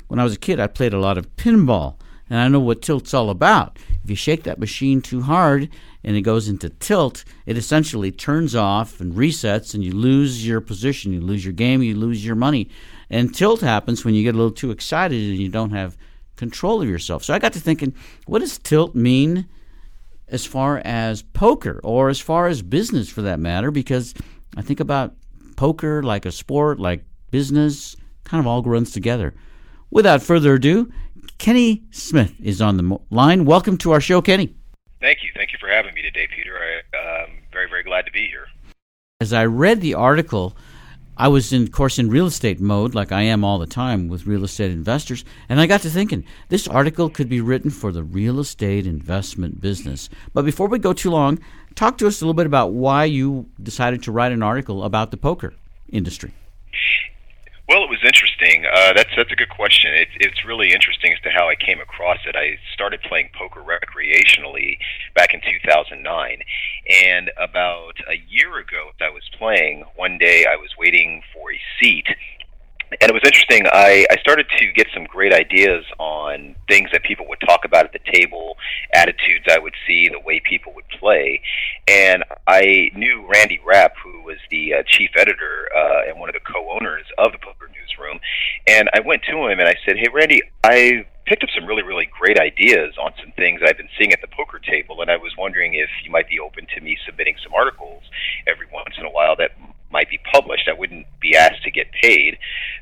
When 0.08 0.20
I 0.20 0.24
was 0.24 0.34
a 0.34 0.40
kid, 0.40 0.60
I 0.60 0.68
played 0.68 0.94
a 0.94 1.00
lot 1.00 1.18
of 1.18 1.36
pinball, 1.38 1.98
and 2.30 2.40
I 2.40 2.48
know 2.48 2.60
what 2.60 2.82
tilt's 2.82 3.14
all 3.14 3.30
about. 3.30 3.78
If 4.04 4.10
you 4.10 4.16
shake 4.16 4.44
that 4.44 4.60
machine 4.60 5.02
too 5.02 5.22
hard 5.22 5.70
and 6.04 6.16
it 6.16 6.22
goes 6.22 6.48
into 6.48 6.70
tilt, 6.70 7.24
it 7.46 7.58
essentially 7.58 8.12
turns 8.12 8.56
off 8.56 9.00
and 9.00 9.14
resets, 9.14 9.74
and 9.74 9.84
you 9.84 9.92
lose 9.92 10.46
your 10.46 10.62
position, 10.62 11.14
you 11.14 11.22
lose 11.22 11.44
your 11.44 11.54
game, 11.54 11.82
you 11.82 11.96
lose 11.96 12.26
your 12.26 12.36
money. 12.36 12.70
And 13.10 13.34
tilt 13.34 13.62
happens 13.62 14.04
when 14.04 14.14
you 14.14 14.24
get 14.24 14.36
a 14.36 14.38
little 14.38 14.52
too 14.52 14.72
excited 14.72 15.22
and 15.30 15.38
you 15.38 15.50
don't 15.50 15.72
have 15.72 15.98
control 16.36 16.82
of 16.82 16.90
yourself. 16.90 17.24
So 17.24 17.34
I 17.34 17.40
got 17.40 17.54
to 17.54 17.60
thinking, 17.60 17.94
what 18.26 18.40
does 18.40 18.58
tilt 18.58 18.96
mean 18.96 19.48
as 20.28 20.46
far 20.46 20.82
as 20.84 21.22
poker 21.22 21.80
or 21.84 22.10
as 22.10 22.20
far 22.20 22.48
as 22.48 22.62
business 22.62 23.10
for 23.10 23.22
that 23.24 23.40
matter? 23.40 23.72
Because 23.72 24.14
I 24.56 24.62
think 24.62 24.80
about 24.80 25.16
poker 25.56 26.04
like 26.04 26.26
a 26.26 26.32
sport, 26.32 26.80
like 26.80 27.04
business, 27.32 27.96
kind 28.24 28.40
of 28.40 28.48
all 28.48 28.62
runs 28.62 28.92
together. 28.92 29.34
Without 29.90 30.22
further 30.22 30.56
ado, 30.56 30.92
Kenny 31.38 31.84
Smith 31.92 32.34
is 32.42 32.62
on 32.62 32.78
the 32.78 33.00
line. 33.10 33.46
Welcome 33.46 33.78
to 33.80 33.92
our 33.92 34.02
show, 34.02 34.22
Kenny. 34.22 34.54
Thank 35.00 35.24
you. 35.24 35.30
Thank 35.36 35.54
you 35.54 35.60
for 35.60 35.70
having 35.70 35.94
me 35.94 36.02
today, 36.02 36.28
Peter. 36.36 36.58
I, 36.58 37.24
am 37.24 37.30
very, 37.52 37.70
very 37.70 37.84
glad 37.84 38.06
to 38.06 38.12
be 38.12 38.28
here. 38.28 38.48
As 39.22 39.32
I 39.32 39.46
read 39.46 39.80
the 39.80 39.94
article, 39.94 40.58
I 41.16 41.30
was, 41.30 41.54
in, 41.54 41.64
of 41.64 41.72
course, 41.72 42.00
in 42.00 42.10
real 42.10 42.28
estate 42.28 42.60
mode, 42.60 42.96
like 42.96 43.12
I 43.12 43.22
am 43.22 43.44
all 43.44 43.60
the 43.60 43.66
time 43.66 44.08
with 44.08 44.28
real 44.28 44.44
estate 44.44 44.72
investors, 44.72 45.24
and 45.48 45.62
I 45.62 45.68
got 45.68 45.82
to 45.82 45.90
thinking 45.90 46.26
this 46.50 46.68
article 46.68 47.10
could 47.10 47.30
be 47.30 47.42
written 47.42 47.72
for 47.72 47.92
the 47.92 48.04
real 48.04 48.40
estate 48.40 48.86
investment 48.86 49.62
business. 49.62 50.10
But 50.34 50.46
before 50.46 50.68
we 50.68 50.80
go 50.80 50.94
too 50.94 51.12
long, 51.12 51.40
talk 51.76 51.98
to 52.00 52.08
us 52.08 52.22
a 52.22 52.26
little 52.26 52.34
bit 52.34 52.46
about 52.46 52.74
why 52.74 53.06
you 53.06 53.50
decided 53.64 54.04
to 54.04 54.12
write 54.12 54.32
an 54.32 54.44
article 54.44 54.84
about 54.84 55.12
the 55.12 55.18
poker 55.18 55.54
industry. 55.90 56.34
Well, 57.68 57.84
it 57.84 57.90
was 57.90 58.00
interesting. 58.06 58.66
Uh, 58.66 58.94
that's 58.94 59.10
that's 59.18 59.32
a 59.32 59.36
good 59.36 59.50
question. 59.50 59.94
It, 59.94 60.08
it's 60.22 60.46
really 60.46 60.72
interesting 60.72 61.12
as 61.12 61.20
to 61.24 61.30
how 61.30 61.50
I 61.50 61.56
came 61.56 61.82
across 61.82 62.20
it. 62.26 62.34
I 62.34 62.58
started 62.74 63.02
playing 63.02 63.30
poker 63.38 63.62
recreationally 63.62 64.78
back 65.14 65.34
in 65.34 65.42
2009, 65.42 66.40
and 67.04 67.32
about 67.36 67.98
a 68.10 68.24
year 68.30 68.58
ago, 68.58 68.92
I 69.02 69.10
was 69.10 69.30
playing, 69.38 69.84
one 69.98 70.18
day 70.18 70.46
I 70.50 70.56
was 70.56 70.70
waiting 70.80 71.22
for 71.34 71.52
a 71.52 71.60
seat 71.80 72.08
and 72.92 73.10
it 73.10 73.14
was 73.14 73.24
interesting. 73.26 73.64
I, 73.72 74.06
I 74.10 74.18
started 74.18 74.48
to 74.58 74.72
get 74.72 74.88
some 74.94 75.06
great 75.06 75.34
ideas 75.34 75.84
on 76.00 76.56
things 76.68 76.90
that 76.94 77.04
people 77.04 77.28
would 77.28 77.40
talk 77.42 77.66
about 77.66 77.86
at 77.86 77.94
the 77.94 78.12
table, 78.12 78.58
attitudes 78.94 79.46
I 79.50 79.60
would 79.60 79.74
see, 79.86 80.10
the 80.10 80.20
way 80.20 80.40
people 80.40 80.74
would 80.74 80.88
play. 81.00 81.42
And 81.88 82.24
I 82.48 82.92
knew 82.96 83.28
Randy 83.28 83.60
Rapp, 83.66 83.94
who 84.04 84.22
was 84.24 84.38
the 84.50 84.76
uh, 84.76 84.84
chief 84.88 85.12
editor 85.18 85.70
uh, 85.76 86.10
and 86.10 86.20
one 86.20 86.30
of 86.30 86.34
the 86.34 86.40
co 86.40 86.70
owners 86.72 87.06
of 87.18 87.32
the 87.32 87.40
Poker 87.40 87.68
Newsroom. 87.68 88.20
And 88.68 88.90
I 88.94 89.02
went 89.02 89.24
to 89.24 89.38
him 89.38 89.60
and 89.60 89.68
I 89.68 89.76
said, 89.86 89.98
Hey, 89.98 90.08
Randy, 90.14 90.42
I 90.64 91.06
picked 91.26 91.44
up 91.44 91.50
some 91.54 91.66
really, 91.66 91.84
really 91.84 92.10
great 92.18 92.40
ideas 92.40 92.96
on 92.98 93.12
some 93.22 93.34
things 93.34 93.62
I've 93.64 93.78
been 93.78 93.90
seeing 93.98 94.14
at 94.14 94.22
the 94.22 94.28
poker 94.28 94.60
table. 94.60 95.02
And 95.02 95.12
I 95.12 95.18
was 95.18 95.34
wondering 95.38 95.74
if 95.74 95.90
you 96.06 96.12
might 96.12 96.30
be 96.30 96.40
open 96.40 96.68
to 96.74 96.82
me 96.82 96.98
submitting 97.06 97.36
some 97.44 97.54
articles 97.54 98.04
every 98.48 98.68
once 98.72 98.96
in 98.98 99.06
a 99.06 99.12
while 99.12 99.36
that 99.36 99.52
might 99.92 100.10
be 100.10 100.20
published. 100.32 100.68
I 100.68 100.74
wouldn't 100.74 101.08
be 101.20 101.36
asked 101.36 101.64
to 101.64 101.72
get 101.72 101.92
paid. 101.92 102.38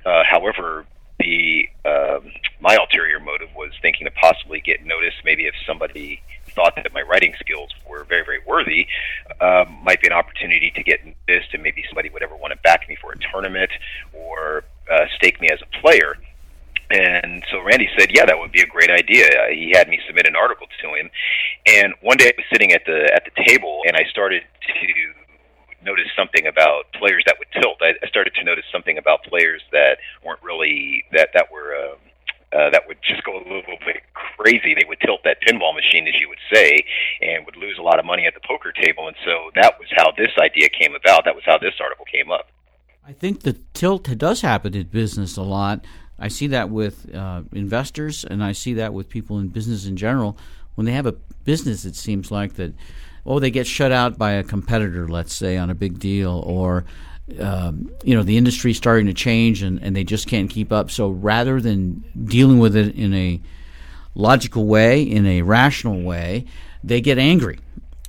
Uh, 0.05 0.23
however, 0.23 0.85
the 1.19 1.69
um, 1.85 2.31
my 2.59 2.75
ulterior 2.75 3.19
motive 3.19 3.49
was 3.55 3.71
thinking 3.81 4.05
to 4.05 4.11
possibly 4.11 4.59
get 4.61 4.85
noticed. 4.85 5.17
Maybe 5.23 5.45
if 5.45 5.55
somebody 5.65 6.21
thought 6.55 6.75
that 6.75 6.93
my 6.93 7.01
writing 7.01 7.33
skills 7.39 7.69
were 7.87 8.03
very, 8.05 8.23
very 8.23 8.39
worthy, 8.45 8.87
um, 9.41 9.77
might 9.83 10.01
be 10.01 10.07
an 10.07 10.13
opportunity 10.13 10.71
to 10.71 10.83
get 10.83 10.99
noticed, 11.05 11.53
and 11.53 11.61
maybe 11.61 11.83
somebody 11.87 12.09
would 12.09 12.23
ever 12.23 12.35
want 12.35 12.53
to 12.53 12.59
back 12.63 12.87
me 12.87 12.97
for 12.99 13.11
a 13.11 13.17
tournament 13.31 13.69
or 14.13 14.63
uh, 14.91 15.05
stake 15.15 15.39
me 15.41 15.49
as 15.49 15.59
a 15.61 15.81
player. 15.81 16.15
And 16.91 17.43
so 17.51 17.63
Randy 17.63 17.89
said, 17.97 18.09
"Yeah, 18.13 18.25
that 18.25 18.37
would 18.37 18.51
be 18.51 18.61
a 18.61 18.67
great 18.67 18.91
idea." 18.91 19.25
Uh, 19.25 19.49
he 19.49 19.71
had 19.73 19.89
me 19.89 19.99
submit 20.05 20.27
an 20.27 20.35
article 20.35 20.67
to 20.81 20.93
him, 20.93 21.09
and 21.65 21.93
one 22.01 22.17
day 22.17 22.27
I 22.27 22.33
was 22.37 22.45
sitting 22.51 22.73
at 22.73 22.85
the 22.85 23.11
at 23.13 23.23
the 23.25 23.43
table, 23.43 23.81
and 23.87 23.95
I 23.97 24.03
started 24.09 24.43
to 24.67 25.24
notice 25.85 26.09
something 26.17 26.47
about 26.47 26.91
players 26.93 27.23
that 27.27 27.35
would 27.39 27.47
tilt. 27.53 27.77
I, 27.81 27.93
I 28.03 28.07
started 28.07 28.33
to 28.35 28.43
notice 28.43 28.65
something 28.71 28.97
about 28.97 29.23
players 29.23 29.61
that 29.71 29.99
weren't 30.25 30.41
really 30.43 31.05
that 31.13 31.29
that 31.33 31.51
were 31.51 31.75
um, 31.75 31.97
uh, 32.55 32.69
that 32.71 32.87
would 32.87 32.97
just 33.03 33.23
go 33.23 33.35
a 33.35 33.43
little 33.43 33.77
bit 33.85 34.01
crazy. 34.37 34.73
They 34.73 34.85
would 34.87 34.99
tilt 35.01 35.21
that 35.23 35.37
pinball 35.41 35.75
machine, 35.75 36.07
as 36.07 36.15
you 36.19 36.29
would 36.29 36.39
say, 36.53 36.85
and 37.21 37.45
would 37.45 37.57
lose 37.57 37.77
a 37.77 37.81
lot 37.81 37.99
of 37.99 38.05
money 38.05 38.25
at 38.25 38.33
the 38.33 38.39
poker 38.47 38.71
table. 38.71 39.07
And 39.07 39.15
so 39.25 39.51
that 39.55 39.77
was 39.79 39.87
how 39.95 40.11
this 40.17 40.31
idea 40.39 40.69
came 40.69 40.95
about. 40.95 41.25
That 41.25 41.35
was 41.35 41.43
how 41.45 41.57
this 41.57 41.73
article 41.79 42.05
came 42.05 42.31
up. 42.31 42.47
I 43.05 43.13
think 43.13 43.41
the 43.41 43.53
tilt 43.73 44.03
does 44.17 44.41
happen 44.41 44.73
in 44.73 44.87
business 44.87 45.37
a 45.37 45.43
lot. 45.43 45.85
I 46.17 46.29
see 46.29 46.47
that 46.47 46.69
with 46.69 47.13
uh, 47.13 47.43
investors, 47.51 48.23
and 48.23 48.43
I 48.43 48.53
see 48.53 48.75
that 48.75 48.93
with 48.93 49.09
people 49.09 49.39
in 49.39 49.49
business 49.49 49.85
in 49.85 49.97
general. 49.97 50.37
When 50.75 50.85
they 50.85 50.93
have 50.93 51.05
a 51.05 51.11
business, 51.43 51.85
it 51.85 51.95
seems 51.95 52.31
like 52.31 52.53
that 52.55 52.73
oh, 53.25 53.39
they 53.39 53.51
get 53.51 53.67
shut 53.67 53.91
out 53.91 54.17
by 54.17 54.33
a 54.33 54.43
competitor, 54.43 55.07
let's 55.07 55.33
say, 55.33 55.57
on 55.57 55.69
a 55.69 55.75
big 55.75 55.99
deal, 55.99 56.43
or 56.45 56.85
um, 57.39 57.89
you 58.03 58.15
know 58.15 58.23
the 58.23 58.37
industry 58.37 58.73
starting 58.73 59.07
to 59.07 59.13
change 59.13 59.63
and, 59.63 59.81
and 59.81 59.95
they 59.95 60.03
just 60.03 60.27
can't 60.27 60.49
keep 60.49 60.71
up. 60.71 60.91
So 60.91 61.09
rather 61.09 61.59
than 61.59 62.03
dealing 62.25 62.59
with 62.59 62.75
it 62.75 62.95
in 62.95 63.13
a 63.13 63.41
logical 64.13 64.65
way, 64.65 65.01
in 65.01 65.25
a 65.25 65.41
rational 65.41 66.01
way, 66.01 66.45
they 66.83 67.01
get 67.01 67.17
angry 67.17 67.59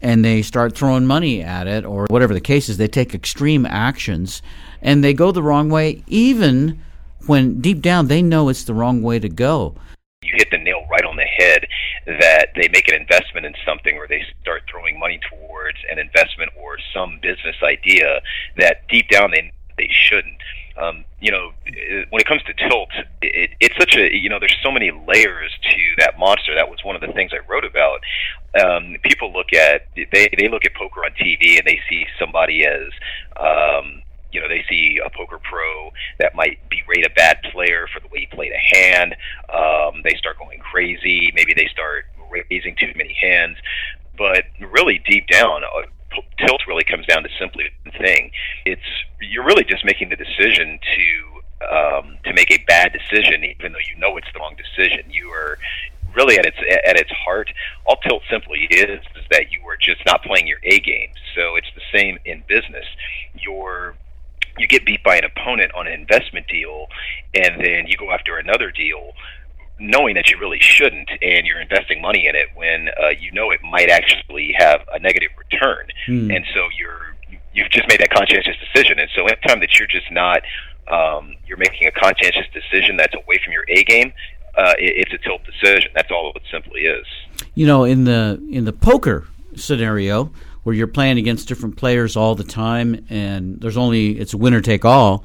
and 0.02 0.24
they 0.24 0.42
start 0.42 0.76
throwing 0.76 1.06
money 1.06 1.42
at 1.42 1.66
it 1.66 1.84
or 1.84 2.06
whatever 2.10 2.34
the 2.34 2.40
case 2.40 2.68
is. 2.68 2.76
They 2.76 2.88
take 2.88 3.14
extreme 3.14 3.64
actions 3.66 4.42
and 4.82 5.02
they 5.02 5.14
go 5.14 5.32
the 5.32 5.42
wrong 5.42 5.70
way, 5.70 6.04
even 6.06 6.80
when 7.26 7.60
deep 7.60 7.80
down 7.80 8.06
they 8.06 8.22
know 8.22 8.48
it's 8.48 8.64
the 8.64 8.74
wrong 8.74 9.02
way 9.02 9.18
to 9.18 9.28
go. 9.28 9.74
Hit 10.36 10.50
the 10.50 10.58
nail 10.58 10.86
right 10.90 11.04
on 11.04 11.16
the 11.16 11.24
head 11.24 11.66
that 12.06 12.48
they 12.54 12.68
make 12.68 12.88
an 12.88 12.94
investment 12.94 13.46
in 13.46 13.54
something 13.64 13.96
or 13.96 14.06
they 14.06 14.22
start 14.42 14.62
throwing 14.70 14.98
money 14.98 15.18
towards 15.30 15.78
an 15.90 15.98
investment 15.98 16.52
or 16.60 16.76
some 16.94 17.18
business 17.22 17.56
idea 17.62 18.20
that 18.56 18.86
deep 18.88 19.08
down 19.08 19.30
they 19.30 19.52
they 19.76 19.88
shouldn't. 19.90 20.36
Um, 20.78 21.04
you 21.20 21.30
know, 21.32 21.52
when 22.10 22.20
it 22.20 22.26
comes 22.26 22.42
to 22.42 22.52
tilt, 22.68 22.90
it, 23.22 23.50
it's 23.60 23.76
such 23.78 23.96
a 23.96 24.14
you 24.14 24.28
know, 24.28 24.38
there's 24.38 24.56
so 24.62 24.70
many 24.70 24.90
layers 24.90 25.50
to 25.62 25.78
that 25.98 26.18
monster. 26.18 26.54
That 26.54 26.68
was 26.68 26.84
one 26.84 26.94
of 26.94 27.00
the 27.00 27.12
things 27.12 27.32
I 27.32 27.40
wrote 27.50 27.64
about. 27.64 28.00
Um, 28.62 28.96
people 29.02 29.32
look 29.32 29.52
at 29.52 29.88
they 29.96 30.28
they 30.38 30.48
look 30.48 30.64
at 30.64 30.74
poker 30.74 31.04
on 31.04 31.12
TV 31.12 31.58
and 31.58 31.66
they 31.66 31.80
see 31.88 32.06
somebody 32.18 32.66
as 32.66 32.88
um, 33.40 34.02
you 34.36 34.42
know, 34.42 34.48
they 34.48 34.62
see 34.68 35.00
a 35.02 35.08
poker 35.08 35.38
pro 35.38 35.90
that 36.18 36.34
might 36.34 36.58
berate 36.68 37.06
a 37.06 37.10
bad 37.16 37.38
player 37.50 37.88
for 37.90 38.00
the 38.00 38.08
way 38.08 38.20
he 38.20 38.26
played 38.26 38.52
a 38.52 38.76
hand. 38.76 39.16
Um, 39.48 40.02
they 40.04 40.14
start 40.18 40.38
going 40.38 40.58
crazy. 40.58 41.32
Maybe 41.34 41.54
they 41.54 41.68
start 41.72 42.04
raising 42.50 42.76
too 42.76 42.92
many 42.96 43.16
hands. 43.18 43.56
But 44.18 44.44
really, 44.60 45.02
deep 45.08 45.26
down, 45.28 45.62
uh, 45.64 46.20
tilt 46.46 46.60
really 46.68 46.84
comes 46.84 47.06
down 47.06 47.22
to 47.22 47.30
simply 47.38 47.64
one 47.84 47.94
thing. 47.98 48.30
It's 48.66 48.82
you're 49.22 49.44
really 49.44 49.64
just 49.64 49.86
making 49.86 50.10
the 50.10 50.16
decision 50.16 50.78
to 50.96 51.66
um, 51.74 52.18
to 52.24 52.34
make 52.34 52.50
a 52.50 52.62
bad 52.68 52.92
decision, 52.92 53.42
even 53.42 53.72
though 53.72 53.84
you 53.88 53.98
know 53.98 54.18
it's 54.18 54.28
the 54.34 54.40
wrong 54.40 54.56
decision. 54.56 55.10
You 55.10 55.30
are 55.30 55.56
really 56.14 56.38
at 56.38 56.44
its 56.44 56.58
at 56.58 56.98
its 56.98 57.10
heart, 57.12 57.50
all 57.86 57.96
tilt 57.96 58.22
simply 58.30 58.68
is 58.70 59.00
is 59.16 59.24
that 59.30 59.50
you 59.50 59.66
are 59.66 59.78
just 59.78 60.04
not 60.04 60.22
playing 60.24 60.46
your 60.46 60.58
A 60.64 60.78
game. 60.80 61.08
So 61.34 61.56
it's 61.56 61.70
the 61.74 61.98
same 61.98 62.18
in 62.24 62.42
business. 62.48 62.86
You're 63.34 63.94
you 64.58 64.66
get 64.68 64.84
beat 64.84 65.02
by 65.04 65.16
an 65.16 65.24
opponent 65.24 65.72
on 65.74 65.86
an 65.86 65.92
investment 65.92 66.46
deal, 66.48 66.86
and 67.34 67.60
then 67.60 67.86
you 67.86 67.96
go 67.96 68.10
after 68.10 68.38
another 68.38 68.70
deal 68.70 69.12
knowing 69.78 70.14
that 70.14 70.30
you 70.30 70.38
really 70.38 70.58
shouldn't, 70.58 71.10
and 71.20 71.46
you're 71.46 71.60
investing 71.60 72.00
money 72.00 72.26
in 72.26 72.34
it 72.34 72.46
when 72.54 72.88
uh, 72.98 73.08
you 73.20 73.30
know 73.32 73.50
it 73.50 73.60
might 73.62 73.90
actually 73.90 74.54
have 74.58 74.80
a 74.92 74.98
negative 74.98 75.28
return, 75.36 75.86
Hmm. 76.06 76.30
and 76.30 76.44
so 76.54 76.66
you're 76.78 77.14
you've 77.52 77.70
just 77.70 77.86
made 77.88 78.00
that 78.00 78.10
conscientious 78.10 78.56
decision. 78.72 78.98
And 78.98 79.08
so 79.14 79.24
anytime 79.26 79.60
that 79.60 79.78
you're 79.78 79.88
just 79.88 80.10
not 80.10 80.40
um, 80.88 81.34
you're 81.46 81.58
making 81.58 81.88
a 81.88 81.90
conscientious 81.90 82.46
decision 82.52 82.96
that's 82.96 83.14
away 83.14 83.38
from 83.44 83.52
your 83.52 83.64
A 83.68 83.82
game, 83.84 84.12
uh, 84.56 84.72
it, 84.78 85.06
it's 85.08 85.12
a 85.12 85.18
tilt 85.18 85.42
decision. 85.44 85.90
That's 85.94 86.10
all 86.10 86.32
it 86.34 86.42
simply 86.50 86.82
is. 86.82 87.06
You 87.54 87.66
know, 87.66 87.84
in 87.84 88.04
the 88.04 88.40
in 88.50 88.64
the 88.64 88.72
poker 88.72 89.26
scenario 89.56 90.30
where 90.66 90.74
you're 90.74 90.88
playing 90.88 91.16
against 91.16 91.46
different 91.46 91.76
players 91.76 92.16
all 92.16 92.34
the 92.34 92.42
time 92.42 93.06
and 93.08 93.60
there's 93.60 93.76
only 93.76 94.18
it's 94.18 94.34
a 94.34 94.36
winner 94.36 94.60
take 94.60 94.84
all, 94.84 95.24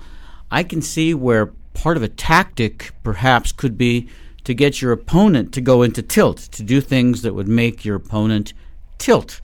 I 0.52 0.62
can 0.62 0.84
see 0.84 1.16
where 1.16 1.48
part 1.74 1.98
of 1.98 2.04
a 2.04 2.08
tactic 2.08 2.92
perhaps 3.02 3.52
could 3.52 3.76
be 3.76 4.08
to 4.44 4.54
get 4.54 4.84
your 4.84 4.92
opponent 4.92 5.52
to 5.54 5.60
go 5.60 5.82
into 5.82 6.04
tilt, 6.04 6.38
to 6.52 6.62
do 6.62 6.80
things 6.80 7.24
that 7.24 7.34
would 7.34 7.48
make 7.48 7.84
your 7.84 7.96
opponent 7.96 8.54
tilt. 9.00 9.42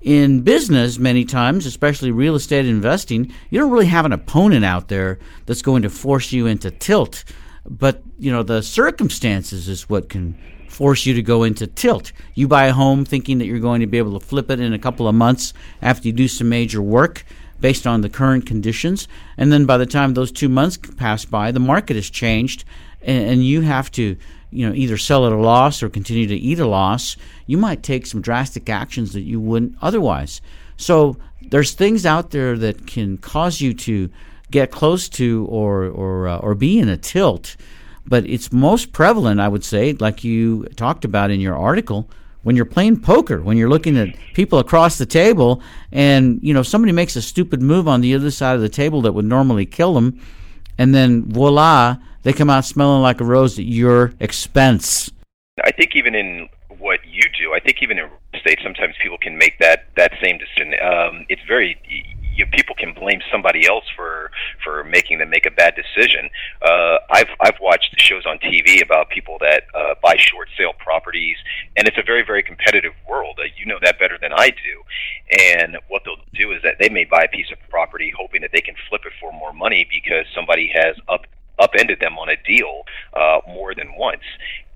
In 0.00 0.42
business, 0.42 1.00
many 1.00 1.24
times, 1.24 1.66
especially 1.66 2.12
real 2.12 2.36
estate 2.36 2.66
investing, 2.66 3.34
you 3.50 3.58
don't 3.58 3.72
really 3.72 3.86
have 3.86 4.06
an 4.06 4.12
opponent 4.12 4.64
out 4.64 4.86
there 4.86 5.18
that's 5.46 5.60
going 5.60 5.82
to 5.82 5.90
force 5.90 6.30
you 6.30 6.46
into 6.46 6.70
tilt. 6.70 7.24
But, 7.68 8.00
you 8.16 8.30
know, 8.30 8.44
the 8.44 8.62
circumstances 8.62 9.68
is 9.68 9.90
what 9.90 10.08
can 10.08 10.38
force 10.82 11.06
you 11.06 11.14
to 11.14 11.22
go 11.22 11.44
into 11.44 11.64
tilt. 11.64 12.10
You 12.34 12.48
buy 12.48 12.64
a 12.64 12.72
home 12.72 13.04
thinking 13.04 13.38
that 13.38 13.46
you're 13.46 13.60
going 13.60 13.82
to 13.82 13.86
be 13.86 13.98
able 13.98 14.18
to 14.18 14.26
flip 14.26 14.50
it 14.50 14.58
in 14.58 14.72
a 14.72 14.80
couple 14.80 15.06
of 15.06 15.14
months 15.14 15.54
after 15.80 16.08
you 16.08 16.12
do 16.12 16.26
some 16.26 16.48
major 16.48 16.82
work 16.82 17.24
based 17.60 17.86
on 17.86 18.00
the 18.00 18.08
current 18.08 18.46
conditions. 18.46 19.06
And 19.36 19.52
then 19.52 19.64
by 19.64 19.78
the 19.78 19.86
time 19.86 20.14
those 20.14 20.32
two 20.32 20.48
months 20.48 20.76
pass 20.76 21.24
by, 21.24 21.52
the 21.52 21.60
market 21.60 21.94
has 21.94 22.10
changed 22.10 22.64
and, 23.00 23.30
and 23.30 23.46
you 23.46 23.60
have 23.60 23.92
to 23.92 24.16
you 24.50 24.68
know 24.68 24.74
either 24.74 24.98
sell 24.98 25.24
at 25.24 25.30
a 25.30 25.36
loss 25.36 25.84
or 25.84 25.88
continue 25.88 26.26
to 26.26 26.34
eat 26.34 26.58
a 26.58 26.66
loss 26.66 27.16
you 27.46 27.56
might 27.56 27.82
take 27.84 28.04
some 28.04 28.20
drastic 28.20 28.68
actions 28.68 29.12
that 29.12 29.22
you 29.22 29.40
wouldn't 29.40 29.74
otherwise 29.80 30.42
so 30.76 31.16
there's 31.40 31.72
things 31.72 32.04
out 32.04 32.32
there 32.32 32.58
that 32.58 32.86
can 32.86 33.16
cause 33.16 33.62
you 33.62 33.72
to 33.72 34.10
get 34.50 34.70
close 34.70 35.08
to 35.08 35.46
or 35.48 35.86
or 35.86 36.28
uh, 36.28 36.36
or 36.38 36.54
be 36.54 36.78
in 36.78 36.90
a 36.90 36.98
tilt 36.98 37.56
but 38.06 38.24
it's 38.26 38.52
most 38.52 38.92
prevalent 38.92 39.40
i 39.40 39.48
would 39.48 39.64
say 39.64 39.92
like 39.94 40.24
you 40.24 40.64
talked 40.76 41.04
about 41.04 41.30
in 41.30 41.40
your 41.40 41.56
article 41.56 42.08
when 42.42 42.56
you're 42.56 42.64
playing 42.64 43.00
poker 43.00 43.40
when 43.40 43.56
you're 43.56 43.68
looking 43.68 43.96
at 43.96 44.14
people 44.34 44.58
across 44.58 44.98
the 44.98 45.06
table 45.06 45.62
and 45.90 46.40
you 46.42 46.52
know 46.52 46.62
somebody 46.62 46.92
makes 46.92 47.16
a 47.16 47.22
stupid 47.22 47.62
move 47.62 47.86
on 47.86 48.00
the 48.00 48.14
other 48.14 48.30
side 48.30 48.54
of 48.54 48.60
the 48.60 48.68
table 48.68 49.02
that 49.02 49.12
would 49.12 49.24
normally 49.24 49.66
kill 49.66 49.94
them 49.94 50.20
and 50.78 50.94
then 50.94 51.24
voila 51.24 51.96
they 52.22 52.32
come 52.32 52.50
out 52.50 52.64
smelling 52.64 53.02
like 53.02 53.20
a 53.20 53.24
rose 53.24 53.58
at 53.58 53.64
your 53.64 54.12
expense. 54.20 55.10
I 55.62 55.72
think 55.72 55.96
even 55.96 56.14
in 56.14 56.48
what 56.78 57.00
you 57.06 57.22
do, 57.38 57.52
I 57.52 57.60
think 57.60 57.82
even 57.82 57.98
in 57.98 58.04
real 58.04 58.18
estate, 58.34 58.60
sometimes 58.62 58.94
people 59.02 59.18
can 59.18 59.36
make 59.36 59.58
that 59.58 59.88
that 59.96 60.12
same 60.22 60.38
decision. 60.38 60.74
Um, 60.82 61.26
it's 61.28 61.42
very 61.46 61.76
you, 62.34 62.46
people 62.46 62.74
can 62.76 62.92
blame 62.92 63.20
somebody 63.30 63.66
else 63.66 63.84
for 63.94 64.30
for 64.62 64.84
making 64.84 65.18
them 65.18 65.30
make 65.30 65.46
a 65.46 65.50
bad 65.50 65.74
decision. 65.74 66.28
Uh, 66.62 66.98
I've 67.10 67.28
I've 67.40 67.58
watched 67.60 67.94
shows 68.00 68.24
on 68.26 68.38
TV 68.38 68.82
about 68.82 69.10
people 69.10 69.38
that 69.40 69.64
uh, 69.74 69.94
buy 70.02 70.16
short 70.18 70.48
sale 70.56 70.72
properties, 70.78 71.36
and 71.76 71.86
it's 71.86 71.98
a 71.98 72.02
very 72.02 72.24
very 72.24 72.42
competitive 72.42 72.92
world. 73.08 73.38
Uh, 73.38 73.44
you 73.56 73.66
know 73.66 73.78
that 73.82 73.98
better 73.98 74.18
than 74.20 74.32
I 74.32 74.50
do. 74.50 74.82
And 75.54 75.78
what 75.88 76.02
they'll 76.04 76.16
do 76.34 76.52
is 76.52 76.62
that 76.62 76.76
they 76.78 76.88
may 76.88 77.04
buy 77.04 77.24
a 77.24 77.28
piece 77.28 77.50
of 77.50 77.58
property 77.70 78.12
hoping 78.16 78.42
that 78.42 78.50
they 78.52 78.60
can 78.60 78.74
flip 78.88 79.02
it 79.06 79.12
for 79.20 79.32
more 79.32 79.52
money 79.52 79.86
because 79.90 80.26
somebody 80.34 80.70
has 80.74 80.96
up 81.08 81.26
upended 81.58 82.00
them 82.00 82.18
on 82.18 82.28
a 82.28 82.36
deal 82.44 82.82
uh, 83.14 83.40
more 83.46 83.74
than 83.74 83.88
once. 83.96 84.22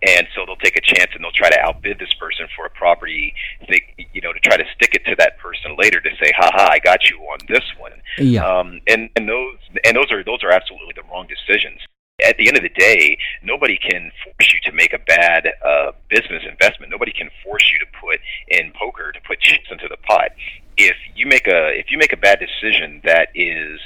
And 0.02 0.26
so 0.34 0.44
they'll 0.44 0.56
take 0.56 0.76
a 0.76 0.80
chance 0.82 1.10
and 1.14 1.24
they'll 1.24 1.32
try 1.32 1.48
to 1.48 1.58
outbid 1.60 1.98
this 1.98 2.12
person 2.20 2.46
for 2.54 2.66
a 2.66 2.70
property, 2.70 3.34
they, 3.68 3.80
you 4.12 4.20
know, 4.20 4.32
to 4.32 4.40
try 4.40 4.56
to 4.56 4.64
stick 4.74 4.94
it 4.94 5.04
to 5.06 5.16
that 5.16 5.38
person 5.38 5.74
later 5.78 6.00
to 6.00 6.10
say, 6.22 6.32
"Ha 6.36 6.50
ha, 6.52 6.68
I 6.70 6.78
got 6.78 7.08
you 7.08 7.18
on 7.20 7.38
this 7.48 7.64
one." 7.78 7.92
Yeah. 8.18 8.44
Um, 8.44 8.80
and 8.86 9.08
and 9.16 9.28
those 9.28 9.56
and 9.84 9.96
those 9.96 10.12
are 10.12 10.22
those 10.22 10.44
are 10.44 10.50
absolutely 10.50 10.92
the 10.94 11.02
wrong 11.10 11.26
decisions. 11.26 11.80
At 12.24 12.36
the 12.36 12.48
end 12.48 12.56
of 12.56 12.62
the 12.62 12.70
day, 12.70 13.18
nobody 13.42 13.78
can 13.78 14.10
force 14.24 14.52
you 14.52 14.60
to 14.70 14.72
make 14.72 14.92
a 14.92 14.98
bad 14.98 15.48
uh, 15.64 15.92
business 16.08 16.42
investment. 16.48 16.90
Nobody 16.90 17.12
can 17.12 17.30
force 17.44 17.70
you 17.72 17.78
to 17.78 17.86
put 17.98 18.20
in 18.48 18.72
poker 18.72 19.12
to 19.12 19.20
put 19.26 19.40
chips 19.40 19.68
into 19.70 19.88
the 19.88 19.98
pot. 19.98 20.30
If 20.76 20.96
you 21.14 21.26
make 21.26 21.46
a 21.46 21.72
if 21.78 21.90
you 21.90 21.96
make 21.96 22.12
a 22.12 22.18
bad 22.18 22.38
decision 22.38 23.00
that 23.04 23.28
is 23.34 23.80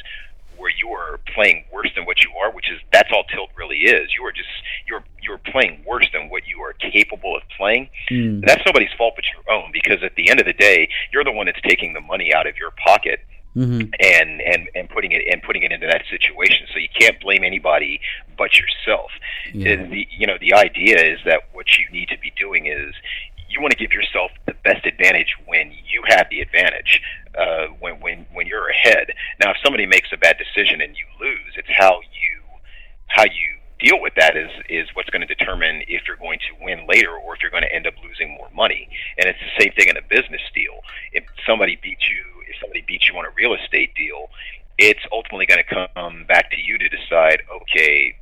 where 0.60 0.70
you 0.70 0.90
are 0.90 1.18
playing 1.34 1.64
worse 1.72 1.90
than 1.96 2.04
what 2.04 2.22
you 2.22 2.30
are, 2.42 2.52
which 2.52 2.70
is 2.70 2.78
that's 2.92 3.08
all 3.12 3.24
tilt 3.24 3.50
really 3.56 3.78
is. 3.78 4.10
You 4.16 4.24
are 4.24 4.32
just 4.32 4.48
you're 4.86 5.02
you're 5.22 5.38
playing 5.38 5.82
worse 5.86 6.06
than 6.12 6.28
what 6.28 6.46
you 6.46 6.60
are 6.60 6.74
capable 6.74 7.36
of 7.36 7.42
playing. 7.56 7.88
Mm. 8.10 8.46
That's 8.46 8.62
nobody's 8.66 8.92
fault 8.96 9.14
but 9.16 9.24
your 9.34 9.54
own 9.54 9.70
because 9.72 10.02
at 10.02 10.14
the 10.16 10.30
end 10.30 10.40
of 10.40 10.46
the 10.46 10.52
day, 10.52 10.88
you're 11.12 11.24
the 11.24 11.32
one 11.32 11.46
that's 11.46 11.60
taking 11.62 11.94
the 11.94 12.00
money 12.00 12.32
out 12.34 12.46
of 12.46 12.56
your 12.56 12.70
pocket 12.84 13.20
Mm-hmm. 13.56 13.90
and 13.98 14.40
and 14.42 14.68
and 14.76 14.88
putting 14.90 15.10
it 15.10 15.22
and 15.28 15.42
putting 15.42 15.64
it 15.64 15.72
into 15.72 15.88
that 15.88 16.04
situation. 16.08 16.68
So 16.72 16.78
you 16.78 16.86
can't 16.96 17.20
blame 17.20 17.42
anybody 17.42 18.00
but 18.38 18.50
yourself. 18.54 19.10
Yeah. 19.52 19.74
The, 19.74 20.06
you 20.16 20.24
know, 20.24 20.38
the 20.40 20.54
idea 20.54 21.02
is 21.04 21.18
that 21.24 21.48
what 21.52 21.66
you 21.76 21.90
need 21.90 22.10
to 22.10 22.18
be 22.18 22.32
doing 22.38 22.66
is 22.66 22.94
you 23.48 23.60
want 23.60 23.72
to 23.72 23.76
give 23.76 23.92
yourself 23.92 24.30
the 24.46 24.54
best 24.64 24.86
advantage 24.86 25.34
when 25.46 25.72
you 25.72 26.02
have 26.06 26.28
the 26.30 26.40
advantage. 26.40 27.02
Uh, 27.38 27.66
when 27.78 28.00
when 28.00 28.26
when 28.32 28.46
you're 28.46 28.68
ahead. 28.68 29.06
Now, 29.38 29.52
if 29.52 29.58
somebody 29.62 29.86
makes 29.86 30.08
a 30.12 30.16
bad 30.16 30.36
decision 30.36 30.80
and 30.80 30.96
you 30.96 31.06
lose, 31.20 31.54
it's 31.56 31.70
how 31.70 32.00
you 32.00 32.42
how 33.06 33.24
you 33.24 33.60
deal 33.78 34.00
with 34.00 34.14
that 34.16 34.36
is 34.36 34.50
is 34.68 34.88
what's 34.94 35.08
going 35.10 35.26
to 35.26 35.34
determine 35.34 35.82
if 35.88 36.02
you're 36.06 36.16
going 36.16 36.38
to 36.38 36.64
win 36.64 36.86
later 36.86 37.16
or 37.16 37.34
if 37.34 37.42
you're 37.42 37.50
going 37.50 37.62
to 37.62 37.72
end 37.72 37.86
up 37.86 37.94
losing 38.04 38.30
more 38.30 38.48
money. 38.54 38.88
And 39.18 39.28
it's 39.28 39.38
the 39.38 39.62
same 39.62 39.72
thing 39.72 39.88
in 39.88 39.96
a 39.96 40.02
business 40.02 40.42
deal. 40.54 40.80
If 41.12 41.24
somebody 41.46 41.78
beats 41.80 42.08
you, 42.08 42.42
if 42.48 42.56
somebody 42.60 42.84
beats 42.86 43.08
you 43.08 43.16
on 43.16 43.24
a 43.24 43.30
real 43.30 43.54
estate 43.54 43.94
deal, 43.94 44.28
it's 44.78 45.00
ultimately 45.12 45.46
going 45.46 45.62
to 45.62 45.86
come 45.94 46.24
back 46.26 46.50
to 46.50 46.60
you 46.60 46.78
to 46.78 46.88
decide, 46.88 47.42
okay, 47.62 48.16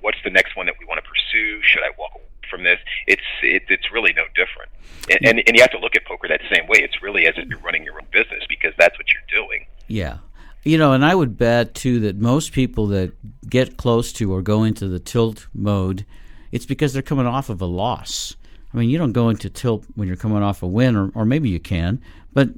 what's 0.00 0.18
the 0.24 0.30
next 0.30 0.56
one 0.56 0.66
that 0.66 0.76
we 0.78 0.84
want 0.86 1.02
to 1.02 1.08
pursue? 1.08 1.60
Should 1.62 1.82
I 1.82 1.90
walk 1.98 2.20
from 2.48 2.64
this? 2.64 2.78
It's 3.06 3.22
it, 3.42 3.64
it's 3.68 3.92
really 3.92 4.12
no 4.14 4.24
different. 4.34 4.70
And, 5.10 5.26
and 5.28 5.42
and 5.46 5.56
you 5.56 5.62
have 5.62 5.72
to 5.72 5.78
look 5.78 5.96
at 5.96 6.04
poker 6.04 6.28
that 6.28 6.40
same 6.52 6.66
way. 6.66 6.78
It's 6.80 7.02
really 7.02 7.26
as 7.26 7.34
if 7.36 7.48
you're 7.48 7.60
running 7.60 7.84
your 7.84 7.94
own 7.94 8.06
business 8.12 8.44
because 8.48 8.72
that's 8.78 8.98
what 8.98 9.06
you're 9.08 9.42
doing. 9.42 9.66
Yeah. 9.88 10.18
You 10.64 10.78
know, 10.78 10.92
and 10.92 11.04
I 11.04 11.14
would 11.14 11.38
bet 11.38 11.74
too 11.74 12.00
that 12.00 12.16
most 12.16 12.52
people 12.52 12.88
that 12.88 13.12
get 13.48 13.76
close 13.76 14.12
to 14.14 14.32
or 14.32 14.42
go 14.42 14.64
into 14.64 14.88
the 14.88 14.98
tilt 14.98 15.46
mode, 15.54 16.04
it's 16.50 16.66
because 16.66 16.92
they're 16.92 17.02
coming 17.02 17.26
off 17.26 17.48
of 17.48 17.60
a 17.60 17.66
loss. 17.66 18.34
I 18.74 18.78
mean, 18.78 18.90
you 18.90 18.98
don't 18.98 19.12
go 19.12 19.28
into 19.28 19.48
tilt 19.48 19.84
when 19.94 20.08
you're 20.08 20.16
coming 20.16 20.42
off 20.42 20.64
a 20.64 20.66
win, 20.66 20.96
or, 20.96 21.12
or 21.14 21.24
maybe 21.24 21.48
you 21.48 21.60
can, 21.60 22.02
but 22.32 22.48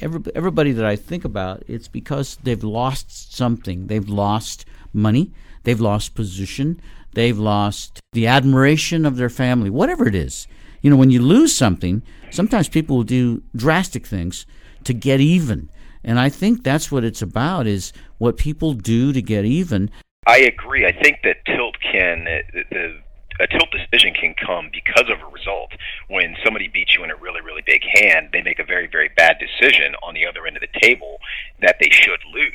every, 0.00 0.20
everybody 0.34 0.72
that 0.72 0.84
I 0.84 0.96
think 0.96 1.24
about, 1.24 1.62
it's 1.66 1.88
because 1.88 2.38
they've 2.42 2.62
lost 2.62 3.34
something. 3.34 3.88
They've 3.88 4.08
lost 4.08 4.64
money, 4.92 5.32
they've 5.64 5.80
lost 5.80 6.14
position, 6.14 6.80
they've 7.12 7.38
lost 7.38 8.00
the 8.12 8.26
admiration 8.26 9.04
of 9.04 9.16
their 9.16 9.30
family, 9.30 9.70
whatever 9.70 10.06
it 10.06 10.14
is. 10.14 10.46
You 10.80 10.90
know, 10.90 10.96
when 10.96 11.10
you 11.10 11.20
lose 11.20 11.54
something, 11.54 12.02
sometimes 12.30 12.68
people 12.68 12.96
will 12.96 13.04
do 13.04 13.42
drastic 13.54 14.06
things 14.06 14.46
to 14.84 14.94
get 14.94 15.20
even. 15.20 15.70
And 16.04 16.18
I 16.18 16.28
think 16.28 16.62
that's 16.62 16.92
what 16.92 17.04
it's 17.04 17.22
about 17.22 17.66
is 17.66 17.92
what 18.18 18.36
people 18.36 18.72
do 18.72 19.12
to 19.12 19.20
get 19.20 19.44
even. 19.44 19.90
I 20.26 20.38
agree. 20.38 20.86
I 20.86 20.92
think 20.92 21.18
that 21.24 21.44
tilt 21.46 21.76
can 21.80 22.26
uh, 22.28 22.40
the, 22.52 22.64
the 22.70 23.00
a 23.40 23.46
tilt 23.46 23.70
decision 23.70 24.14
can 24.14 24.34
come 24.34 24.68
because 24.72 25.08
of 25.08 25.20
a 25.20 25.30
result. 25.32 25.70
When 26.08 26.36
somebody 26.44 26.68
beats 26.68 26.94
you 26.96 27.04
in 27.04 27.10
a 27.10 27.16
really, 27.16 27.40
really 27.40 27.62
big 27.64 27.82
hand, 27.94 28.30
they 28.32 28.42
make 28.42 28.58
a 28.58 28.64
very, 28.64 28.88
very 28.88 29.10
bad 29.16 29.38
decision 29.38 29.94
on 30.02 30.14
the 30.14 30.26
other 30.26 30.46
end 30.46 30.56
of 30.56 30.62
the 30.62 30.80
table 30.80 31.18
that 31.60 31.76
they 31.80 31.88
should 31.90 32.20
lose. 32.32 32.52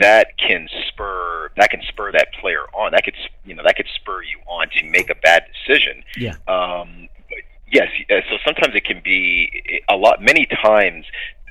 That 0.00 0.36
can 0.38 0.68
spur 0.88 1.50
that 1.56 1.70
can 1.70 1.82
spur 1.88 2.12
that 2.12 2.32
player 2.40 2.64
on. 2.72 2.92
That 2.92 3.04
could 3.04 3.14
you 3.44 3.54
know 3.54 3.62
that 3.64 3.76
could 3.76 3.88
spur 3.94 4.22
you 4.22 4.38
on 4.46 4.68
to 4.70 4.84
make 4.90 5.10
a 5.10 5.14
bad 5.14 5.44
decision. 5.52 6.02
Yeah. 6.16 6.36
Um, 6.48 7.08
but 7.28 7.38
yes. 7.70 7.88
So 8.08 8.36
sometimes 8.44 8.74
it 8.74 8.84
can 8.84 9.00
be 9.04 9.82
a 9.88 9.96
lot. 9.96 10.22
Many 10.22 10.46
times 10.46 11.06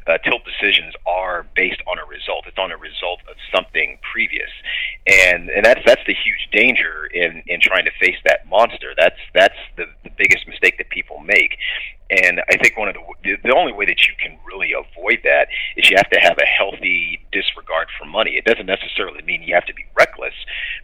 uh, 0.07 0.17
tilt 0.19 0.41
decisions 0.45 0.93
are 1.05 1.45
based 1.55 1.81
on 1.87 1.97
a 1.99 2.05
result. 2.05 2.45
It's 2.47 2.57
on 2.57 2.71
a 2.71 2.77
result 2.77 3.19
of 3.29 3.35
something 3.53 3.97
previous, 4.11 4.49
and 5.07 5.49
and 5.49 5.65
that's 5.65 5.81
that's 5.85 6.01
the 6.05 6.13
huge 6.13 6.49
danger 6.51 7.05
in 7.13 7.43
in 7.47 7.59
trying 7.61 7.85
to 7.85 7.91
face 7.99 8.17
that 8.25 8.47
monster. 8.47 8.93
That's 8.97 9.19
that's 9.33 9.57
the, 9.77 9.85
the 10.03 10.11
biggest 10.17 10.47
mistake 10.47 10.77
that 10.77 10.89
people 10.89 11.19
make, 11.19 11.57
and 12.09 12.41
I 12.49 12.57
think 12.57 12.77
one 12.77 12.89
of 12.89 12.95
the 12.95 13.37
the 13.43 13.55
only 13.55 13.73
way 13.73 13.85
that 13.85 14.07
you 14.07 14.13
can 14.19 14.37
really 14.45 14.73
avoid 14.73 15.19
that 15.23 15.47
is 15.77 15.89
you 15.89 15.95
have 15.97 16.09
to 16.09 16.19
have 16.19 16.37
a 16.37 16.45
healthy 16.45 17.19
disregard 17.31 17.87
for 17.97 18.05
money. 18.05 18.31
It 18.31 18.45
doesn't 18.45 18.65
necessarily 18.65 19.21
mean 19.23 19.43
you 19.43 19.53
have 19.55 19.65
to 19.65 19.73
be 19.73 19.85
reckless, 19.97 20.33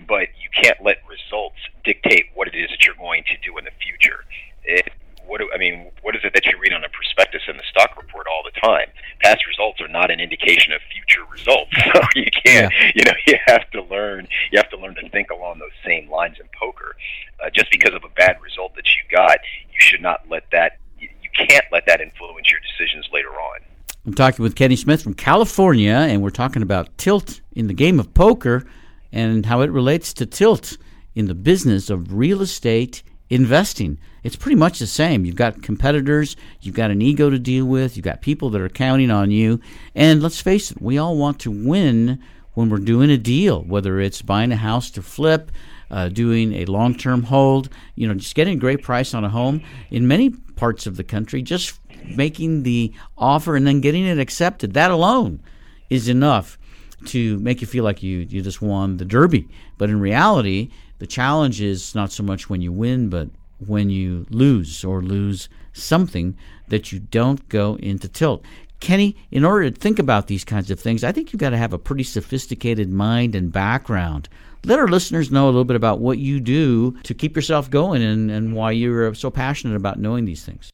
but 0.07 0.29
you 0.41 0.49
can't 0.55 0.81
let 0.83 0.97
results 1.07 1.57
dictate 1.83 2.27
what 2.33 2.47
it 2.47 2.55
is 2.55 2.69
that 2.69 2.85
you're 2.85 2.95
going 2.95 3.23
to 3.25 3.37
do 3.37 3.57
in 3.57 3.65
the 3.65 3.71
future. 3.81 4.25
It, 4.63 4.91
what 5.29 5.39
do, 5.39 5.49
I 5.53 5.57
mean, 5.57 5.91
what 6.01 6.15
is 6.15 6.21
it 6.23 6.33
that 6.33 6.45
you 6.45 6.57
read 6.59 6.73
on 6.73 6.81
the 6.81 6.89
prospectus 6.89 7.43
in 7.47 7.55
the 7.55 7.63
stock 7.69 7.95
report 7.95 8.27
all 8.27 8.41
the 8.43 8.59
time? 8.59 8.87
Past 9.21 9.45
results 9.47 9.79
are 9.79 9.87
not 9.87 10.09
an 10.09 10.19
indication 10.19 10.73
of 10.73 10.81
future 10.91 11.23
results. 11.31 11.71
So 11.89 12.01
you 12.15 12.25
can't, 12.45 12.71
yeah. 12.73 12.91
you 12.95 13.03
know, 13.03 13.13
you 13.25 13.35
have 13.47 13.69
to 13.71 13.81
learn. 13.83 14.27
You 14.51 14.59
have 14.59 14.69
to 14.69 14.77
learn 14.77 14.95
to 14.95 15.09
think 15.09 15.31
along 15.31 15.59
those 15.59 15.71
same 15.85 16.09
lines 16.09 16.37
in 16.39 16.47
poker. 16.59 16.95
Uh, 17.43 17.49
just 17.49 17.71
because 17.71 17.93
of 17.93 18.03
a 18.03 18.09
bad 18.09 18.37
result 18.41 18.75
that 18.75 18.85
you 18.85 19.17
got, 19.17 19.39
you 19.71 19.79
should 19.79 20.01
not 20.01 20.21
let 20.29 20.43
that. 20.51 20.77
You, 20.99 21.09
you 21.23 21.29
can't 21.47 21.65
let 21.71 21.85
that 21.87 21.99
influence 22.01 22.51
your 22.51 22.59
decisions 22.59 23.09
later 23.11 23.29
on. 23.29 23.59
I'm 24.05 24.13
talking 24.13 24.43
with 24.43 24.55
Kenny 24.55 24.75
Smith 24.75 25.01
from 25.01 25.13
California, 25.13 25.93
and 25.93 26.21
we're 26.21 26.29
talking 26.29 26.61
about 26.61 26.95
tilt 26.97 27.41
in 27.53 27.67
the 27.67 27.73
game 27.73 27.99
of 27.99 28.13
poker 28.13 28.65
and 29.11 29.45
how 29.45 29.61
it 29.61 29.71
relates 29.71 30.13
to 30.13 30.25
tilt 30.25 30.77
in 31.15 31.25
the 31.25 31.35
business 31.35 31.89
of 31.89 32.13
real 32.13 32.41
estate 32.41 33.03
investing. 33.29 33.97
It's 34.23 34.35
pretty 34.35 34.55
much 34.55 34.79
the 34.79 34.87
same. 34.87 35.25
You've 35.25 35.35
got 35.35 35.63
competitors, 35.63 36.35
you've 36.61 36.75
got 36.75 36.91
an 36.91 37.01
ego 37.01 37.29
to 37.29 37.39
deal 37.39 37.65
with, 37.65 37.95
you've 37.95 38.03
got 38.03 38.21
people 38.21 38.49
that 38.49 38.61
are 38.61 38.69
counting 38.69 39.11
on 39.11 39.31
you. 39.31 39.59
And 39.95 40.21
let's 40.21 40.41
face 40.41 40.71
it, 40.71 40.81
we 40.81 40.97
all 40.97 41.15
want 41.15 41.39
to 41.41 41.51
win 41.51 42.21
when 42.53 42.69
we're 42.69 42.77
doing 42.77 43.09
a 43.09 43.17
deal, 43.17 43.63
whether 43.63 43.99
it's 43.99 44.21
buying 44.21 44.51
a 44.51 44.57
house 44.57 44.89
to 44.91 45.01
flip, 45.01 45.51
uh, 45.91 46.09
doing 46.09 46.53
a 46.53 46.65
long 46.65 46.95
term 46.95 47.23
hold, 47.23 47.69
you 47.95 48.07
know, 48.07 48.13
just 48.13 48.35
getting 48.35 48.57
a 48.57 48.59
great 48.59 48.83
price 48.83 49.13
on 49.13 49.23
a 49.23 49.29
home. 49.29 49.61
In 49.89 50.07
many 50.07 50.31
parts 50.31 50.85
of 50.85 50.97
the 50.97 51.03
country, 51.03 51.41
just 51.41 51.79
making 52.15 52.63
the 52.63 52.93
offer 53.17 53.55
and 53.55 53.65
then 53.65 53.81
getting 53.81 54.05
it 54.05 54.19
accepted, 54.19 54.73
that 54.73 54.91
alone 54.91 55.41
is 55.89 56.09
enough 56.09 56.57
to 57.05 57.39
make 57.39 57.61
you 57.61 57.67
feel 57.67 57.83
like 57.83 58.03
you, 58.03 58.19
you 58.29 58.41
just 58.41 58.61
won 58.61 58.97
the 58.97 59.05
Derby. 59.05 59.47
But 59.77 59.89
in 59.89 59.99
reality, 59.99 60.69
the 60.99 61.07
challenge 61.07 61.61
is 61.61 61.95
not 61.95 62.11
so 62.11 62.23
much 62.23 62.49
when 62.49 62.61
you 62.61 62.71
win, 62.71 63.09
but 63.09 63.29
when 63.65 63.89
you 63.89 64.25
lose 64.29 64.83
or 64.83 65.01
lose 65.01 65.49
something 65.73 66.37
that 66.67 66.91
you 66.91 66.99
don't 66.99 67.47
go 67.49 67.75
into 67.75 68.07
tilt. 68.07 68.43
Kenny, 68.79 69.17
in 69.31 69.43
order 69.43 69.69
to 69.69 69.77
think 69.77 69.99
about 69.99 70.27
these 70.27 70.45
kinds 70.45 70.71
of 70.71 70.79
things, 70.79 71.03
I 71.03 71.11
think 71.11 71.33
you've 71.33 71.39
got 71.39 71.49
to 71.49 71.57
have 71.57 71.73
a 71.73 71.77
pretty 71.77 72.03
sophisticated 72.03 72.89
mind 72.89 73.35
and 73.35 73.51
background. 73.51 74.29
Let 74.65 74.79
our 74.79 74.87
listeners 74.87 75.31
know 75.31 75.45
a 75.45 75.51
little 75.51 75.65
bit 75.65 75.75
about 75.75 75.99
what 75.99 76.17
you 76.17 76.39
do 76.39 76.91
to 77.03 77.13
keep 77.13 77.35
yourself 77.35 77.69
going 77.69 78.01
and, 78.01 78.31
and 78.31 78.53
why 78.53 78.71
you're 78.71 79.13
so 79.13 79.29
passionate 79.29 79.75
about 79.75 79.99
knowing 79.99 80.25
these 80.25 80.43
things. 80.43 80.69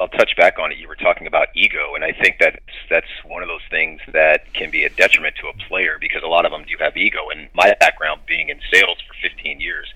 I'll 0.00 0.08
touch 0.08 0.34
back 0.34 0.58
on 0.58 0.72
it. 0.72 0.78
You 0.78 0.88
were 0.88 0.96
talking 0.96 1.26
about 1.26 1.48
ego, 1.54 1.94
and 1.94 2.02
I 2.02 2.12
think 2.12 2.38
that 2.40 2.60
that's 2.88 3.06
one 3.26 3.42
of 3.42 3.48
those 3.48 3.60
things 3.68 4.00
that 4.14 4.50
can 4.54 4.70
be 4.70 4.84
a 4.84 4.88
detriment 4.88 5.36
to 5.42 5.48
a 5.48 5.52
player 5.68 5.98
because 6.00 6.22
a 6.24 6.26
lot 6.26 6.46
of 6.46 6.52
them 6.52 6.64
do 6.64 6.74
have 6.80 6.96
ego. 6.96 7.28
And 7.28 7.48
my 7.54 7.74
background 7.80 8.22
being 8.26 8.48
in 8.48 8.58
sales 8.72 8.96
for 9.06 9.14
15 9.20 9.60
years, 9.60 9.92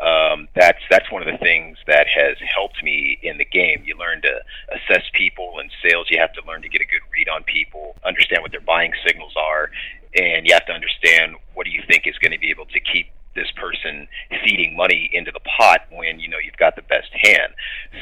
um, 0.00 0.46
that's 0.54 0.78
that's 0.88 1.10
one 1.10 1.26
of 1.26 1.28
the 1.28 1.38
things 1.38 1.76
that 1.88 2.06
has 2.06 2.36
helped 2.54 2.84
me 2.84 3.18
in 3.20 3.36
the 3.38 3.44
game. 3.44 3.82
You 3.84 3.98
learn 3.98 4.22
to 4.22 4.40
assess 4.70 5.02
people 5.12 5.58
in 5.60 5.70
sales. 5.82 6.06
You 6.08 6.20
have 6.20 6.32
to 6.34 6.42
learn 6.46 6.62
to 6.62 6.68
get 6.68 6.80
a 6.80 6.86
good 6.86 7.02
read 7.12 7.28
on 7.28 7.42
people, 7.42 7.96
understand 8.06 8.42
what 8.42 8.52
their 8.52 8.60
buying 8.60 8.92
signals 9.04 9.34
are, 9.36 9.70
and 10.14 10.46
you 10.46 10.54
have 10.54 10.66
to 10.66 10.72
understand 10.72 11.34
what 11.54 11.66
do 11.66 11.72
you 11.72 11.82
think 11.88 12.06
is 12.06 12.16
going 12.18 12.32
to 12.32 12.38
be 12.38 12.50
able 12.50 12.66
to 12.66 12.78
keep 12.78 13.08
this 13.38 13.50
person 13.52 14.08
feeding 14.44 14.76
money 14.76 15.10
into 15.12 15.30
the 15.30 15.40
pot 15.40 15.80
when 15.90 16.18
you 16.18 16.28
know 16.28 16.38
you've 16.44 16.56
got 16.56 16.74
the 16.76 16.82
best 16.82 17.10
hand. 17.12 17.52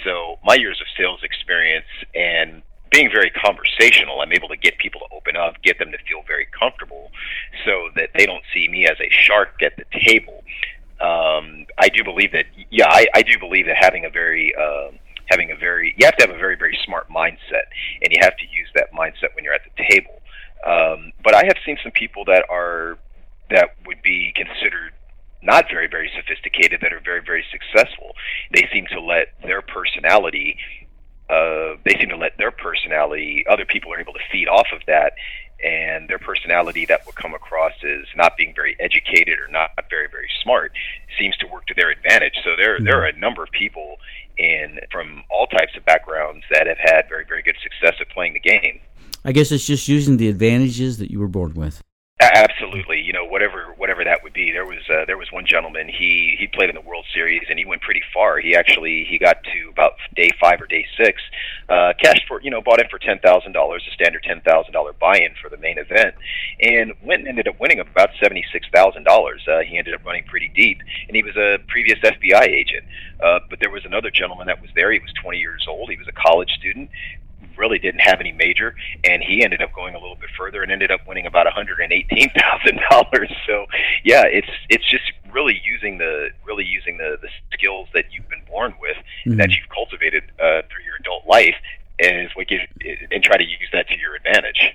So 0.05 0.39
my 0.45 0.55
years 0.55 0.81
of 0.81 0.87
sales 0.97 1.21
experience 1.23 1.87
and 2.15 2.63
being 2.91 3.11
very 3.11 3.31
conversational, 3.31 4.21
I'm 4.21 4.33
able 4.33 4.49
to 4.49 4.57
get 4.57 4.79
people 4.79 5.01
to 5.01 5.15
open 5.15 5.37
up, 5.37 5.61
get 5.63 5.79
them 5.79 5.91
to 5.93 5.99
feel 6.09 6.23
very 6.27 6.47
comfortable, 6.59 7.11
so 7.65 7.91
that 7.97 8.11
they 8.17 8.27
don't 8.27 8.45
see 8.55 8.69
me 8.69 8.87
as 8.87 8.97
a 9.01 9.11
shark 9.11 9.63
at 9.63 9.77
the 9.77 9.85
table. 10.07 10.43
Um, 11.01 11.67
I 11.77 11.89
do 11.89 12.05
believe 12.05 12.33
that, 12.33 12.47
yeah, 12.71 12.89
I, 12.89 13.07
I 13.15 13.23
do 13.23 13.39
believe 13.39 13.67
that 13.67 13.77
having 13.79 14.05
a 14.07 14.11
very 14.11 14.55
uh, 14.57 14.91
having 15.27 15.51
a 15.51 15.57
very 15.57 15.95
you 15.99 16.07
have 16.07 16.17
to 16.17 16.27
have 16.27 16.35
a 16.35 16.39
very 16.39 16.57
very 16.57 16.79
smart 16.85 17.09
mindset, 17.11 17.67
and 18.03 18.13
you 18.13 18.19
have 18.21 18.37
to 18.37 18.45
use 18.45 18.69
that 18.75 18.93
mindset 18.93 19.35
when 19.35 19.45
you're 19.45 19.55
at 19.55 19.63
the 19.65 19.85
table. 19.91 20.23
Um, 20.65 21.13
but 21.23 21.35
I 21.35 21.45
have 21.45 21.57
seen 21.67 21.77
some 21.83 21.93
people 21.93 22.25
that 22.27 22.45
are 22.49 22.99
that 23.51 23.75
would 23.87 24.03
be 24.03 24.33
considered 24.35 24.93
not 25.43 25.67
very 25.71 25.87
very 25.87 26.11
sophisticated 26.17 26.81
that 26.83 26.93
are 26.93 27.01
very 27.01 27.23
very 27.25 27.45
successful. 27.51 28.13
They 28.53 28.69
seem 28.73 28.87
to 28.93 29.01
let 29.01 29.35
their 29.43 29.63
personality 29.63 30.59
uh, 31.29 31.75
they 31.85 31.95
seem 31.99 32.09
to 32.09 32.17
let 32.17 32.39
their 32.39 32.53
personality 32.53 33.45
other 33.49 33.65
people 33.65 33.93
are 33.93 33.99
able 33.99 34.13
to 34.13 34.21
feed 34.31 34.49
off 34.49 34.69
of 34.73 34.81
that 34.87 35.15
and 35.65 36.09
their 36.09 36.19
personality 36.19 36.85
that 36.87 37.05
will 37.07 37.15
come 37.15 37.35
across 37.35 37.73
as 37.83 38.05
not 38.15 38.37
being 38.37 38.53
very 38.55 38.77
educated 38.79 39.39
or 39.39 39.51
not 39.51 39.71
very 39.89 40.07
very 40.11 40.29
smart 40.43 40.73
seems 41.19 41.37
to 41.39 41.47
work 41.47 41.67
to 41.67 41.75
their 41.75 41.91
advantage. 41.91 42.35
So 42.45 42.51
there 42.57 42.79
there 42.81 43.01
are 43.01 43.07
a 43.07 43.19
number 43.19 43.43
of 43.43 43.51
people 43.51 43.97
in 44.37 44.79
from 44.93 45.23
all 45.31 45.47
types 45.47 45.73
of 45.77 45.85
backgrounds 45.85 46.45
that 46.51 46.67
have 46.67 46.79
had 46.79 47.09
very 47.09 47.25
very 47.27 47.43
good 47.43 47.57
success 47.63 47.95
at 48.01 48.09
playing 48.11 48.35
the 48.35 48.41
game. 48.41 48.81
I 49.25 49.33
guess 49.33 49.51
it's 49.51 49.67
just 49.67 49.89
using 49.89 50.19
the 50.19 50.29
advantages 50.29 50.99
that 50.99 51.11
you 51.11 51.19
were 51.19 51.29
born 51.29 51.55
with. 51.55 51.83
Absolutely, 52.19 53.03
you 53.03 53.13
know 53.13 53.27
whatever 53.27 53.75
whatever 53.77 54.03
that 54.03 54.23
would 54.23 54.33
be. 54.33 54.51
There 54.51 54.65
was 54.65 54.81
uh, 54.89 55.05
there 55.05 55.19
was 55.19 55.31
one 55.33 55.45
gentleman. 55.45 55.87
He 55.87 56.35
he 56.39 56.47
played 56.47 56.71
in 56.71 56.75
the 56.75 56.81
World 56.81 57.05
Series 57.13 57.43
and 57.51 57.59
he 57.59 57.67
went 57.67 57.83
pretty 57.83 58.01
far. 58.15 58.39
He 58.39 58.57
actually 58.57 59.05
he 59.07 59.19
got 59.19 59.45
to 59.45 59.69
about 59.69 59.93
day 60.15 60.31
five 60.41 60.63
or 60.63 60.67
day 60.67 60.87
six. 60.97 61.21
Uh, 61.69 61.93
cashed 62.03 62.27
for 62.27 62.41
you 62.41 62.51
know 62.51 62.63
bought 62.63 62.81
in 62.81 62.89
for 62.89 62.99
ten 62.99 63.19
thousand 63.19 63.53
dollars, 63.53 63.85
a 63.87 63.93
standard 63.93 64.23
ten 64.23 64.41
thousand 64.41 64.73
dollar 64.73 64.95
buy-in 64.95 65.35
for 65.43 65.51
the 65.51 65.59
main 65.59 65.77
event, 65.77 66.15
and 66.63 66.95
went 67.03 67.21
and 67.21 67.29
ended 67.29 67.49
up 67.49 67.61
winning 67.61 67.81
about 67.81 68.09
seventy 68.19 68.47
six 68.51 68.67
thousand 68.73 69.07
uh, 69.07 69.11
dollars. 69.11 69.47
He 69.69 69.77
ended 69.77 69.93
up 69.93 70.03
running 70.03 70.25
pretty 70.25 70.49
deep, 70.49 70.81
and 71.09 71.15
he 71.15 71.23
was 71.23 71.37
a 71.37 71.59
previous 71.69 71.99
FBI 71.99 72.49
agent. 72.49 72.87
Uh, 73.23 73.41
but 73.51 73.61
there 73.61 73.71
was 73.71 73.85
another 73.85 74.11
gentleman 74.11 74.47
that 74.47 74.63
was 74.63 74.71
there. 74.75 74.91
He 74.91 75.01
was 75.01 75.13
twenty 75.21 75.39
years 75.39 75.67
old. 75.69 75.91
He 75.91 75.99
was 75.99 76.09
a 76.09 76.13
college 76.13 76.53
student 76.53 76.89
really 77.57 77.79
didn't 77.79 78.01
have 78.01 78.21
any 78.21 78.33
major, 78.33 78.75
and 79.05 79.23
he 79.23 79.43
ended 79.43 79.63
up 79.63 79.73
going 79.73 79.95
a 79.95 79.99
little 79.99 80.17
bit 80.17 80.31
further 80.39 80.63
and 80.63 80.71
ended 80.71 80.91
up 80.91 81.01
winning 81.07 81.27
about 81.27 81.47
one 81.47 81.55
hundred 81.55 81.81
and 81.81 81.93
eighteen 81.93 82.31
thousand 82.31 82.81
dollars. 82.91 83.31
So 83.47 83.67
yeah, 84.05 84.25
it's 84.25 84.49
it's 84.69 84.89
just 84.91 85.05
really 85.33 85.61
using 85.65 85.99
the 85.99 86.31
really 86.45 86.65
using 86.65 86.97
the 86.97 87.17
the 87.23 87.29
skills 87.53 87.89
that 87.95 88.07
you've 88.11 88.29
been 88.29 88.43
born 88.49 88.75
with 88.81 88.97
mm-hmm. 89.25 89.37
that 89.37 89.51
you've 89.51 89.69
cultivated 89.69 90.25
uh, 90.41 90.63
through 90.69 90.85
your 90.85 90.97
adult 91.01 91.27
life, 91.27 91.55
and 92.01 92.27
is 92.27 92.35
what 92.35 92.49
gives 92.49 92.65
and 93.11 93.23
try 93.23 93.37
to 93.37 93.45
use 93.45 93.69
that 93.73 93.89
to 93.89 93.99
your 93.99 94.17
advantage. 94.17 94.75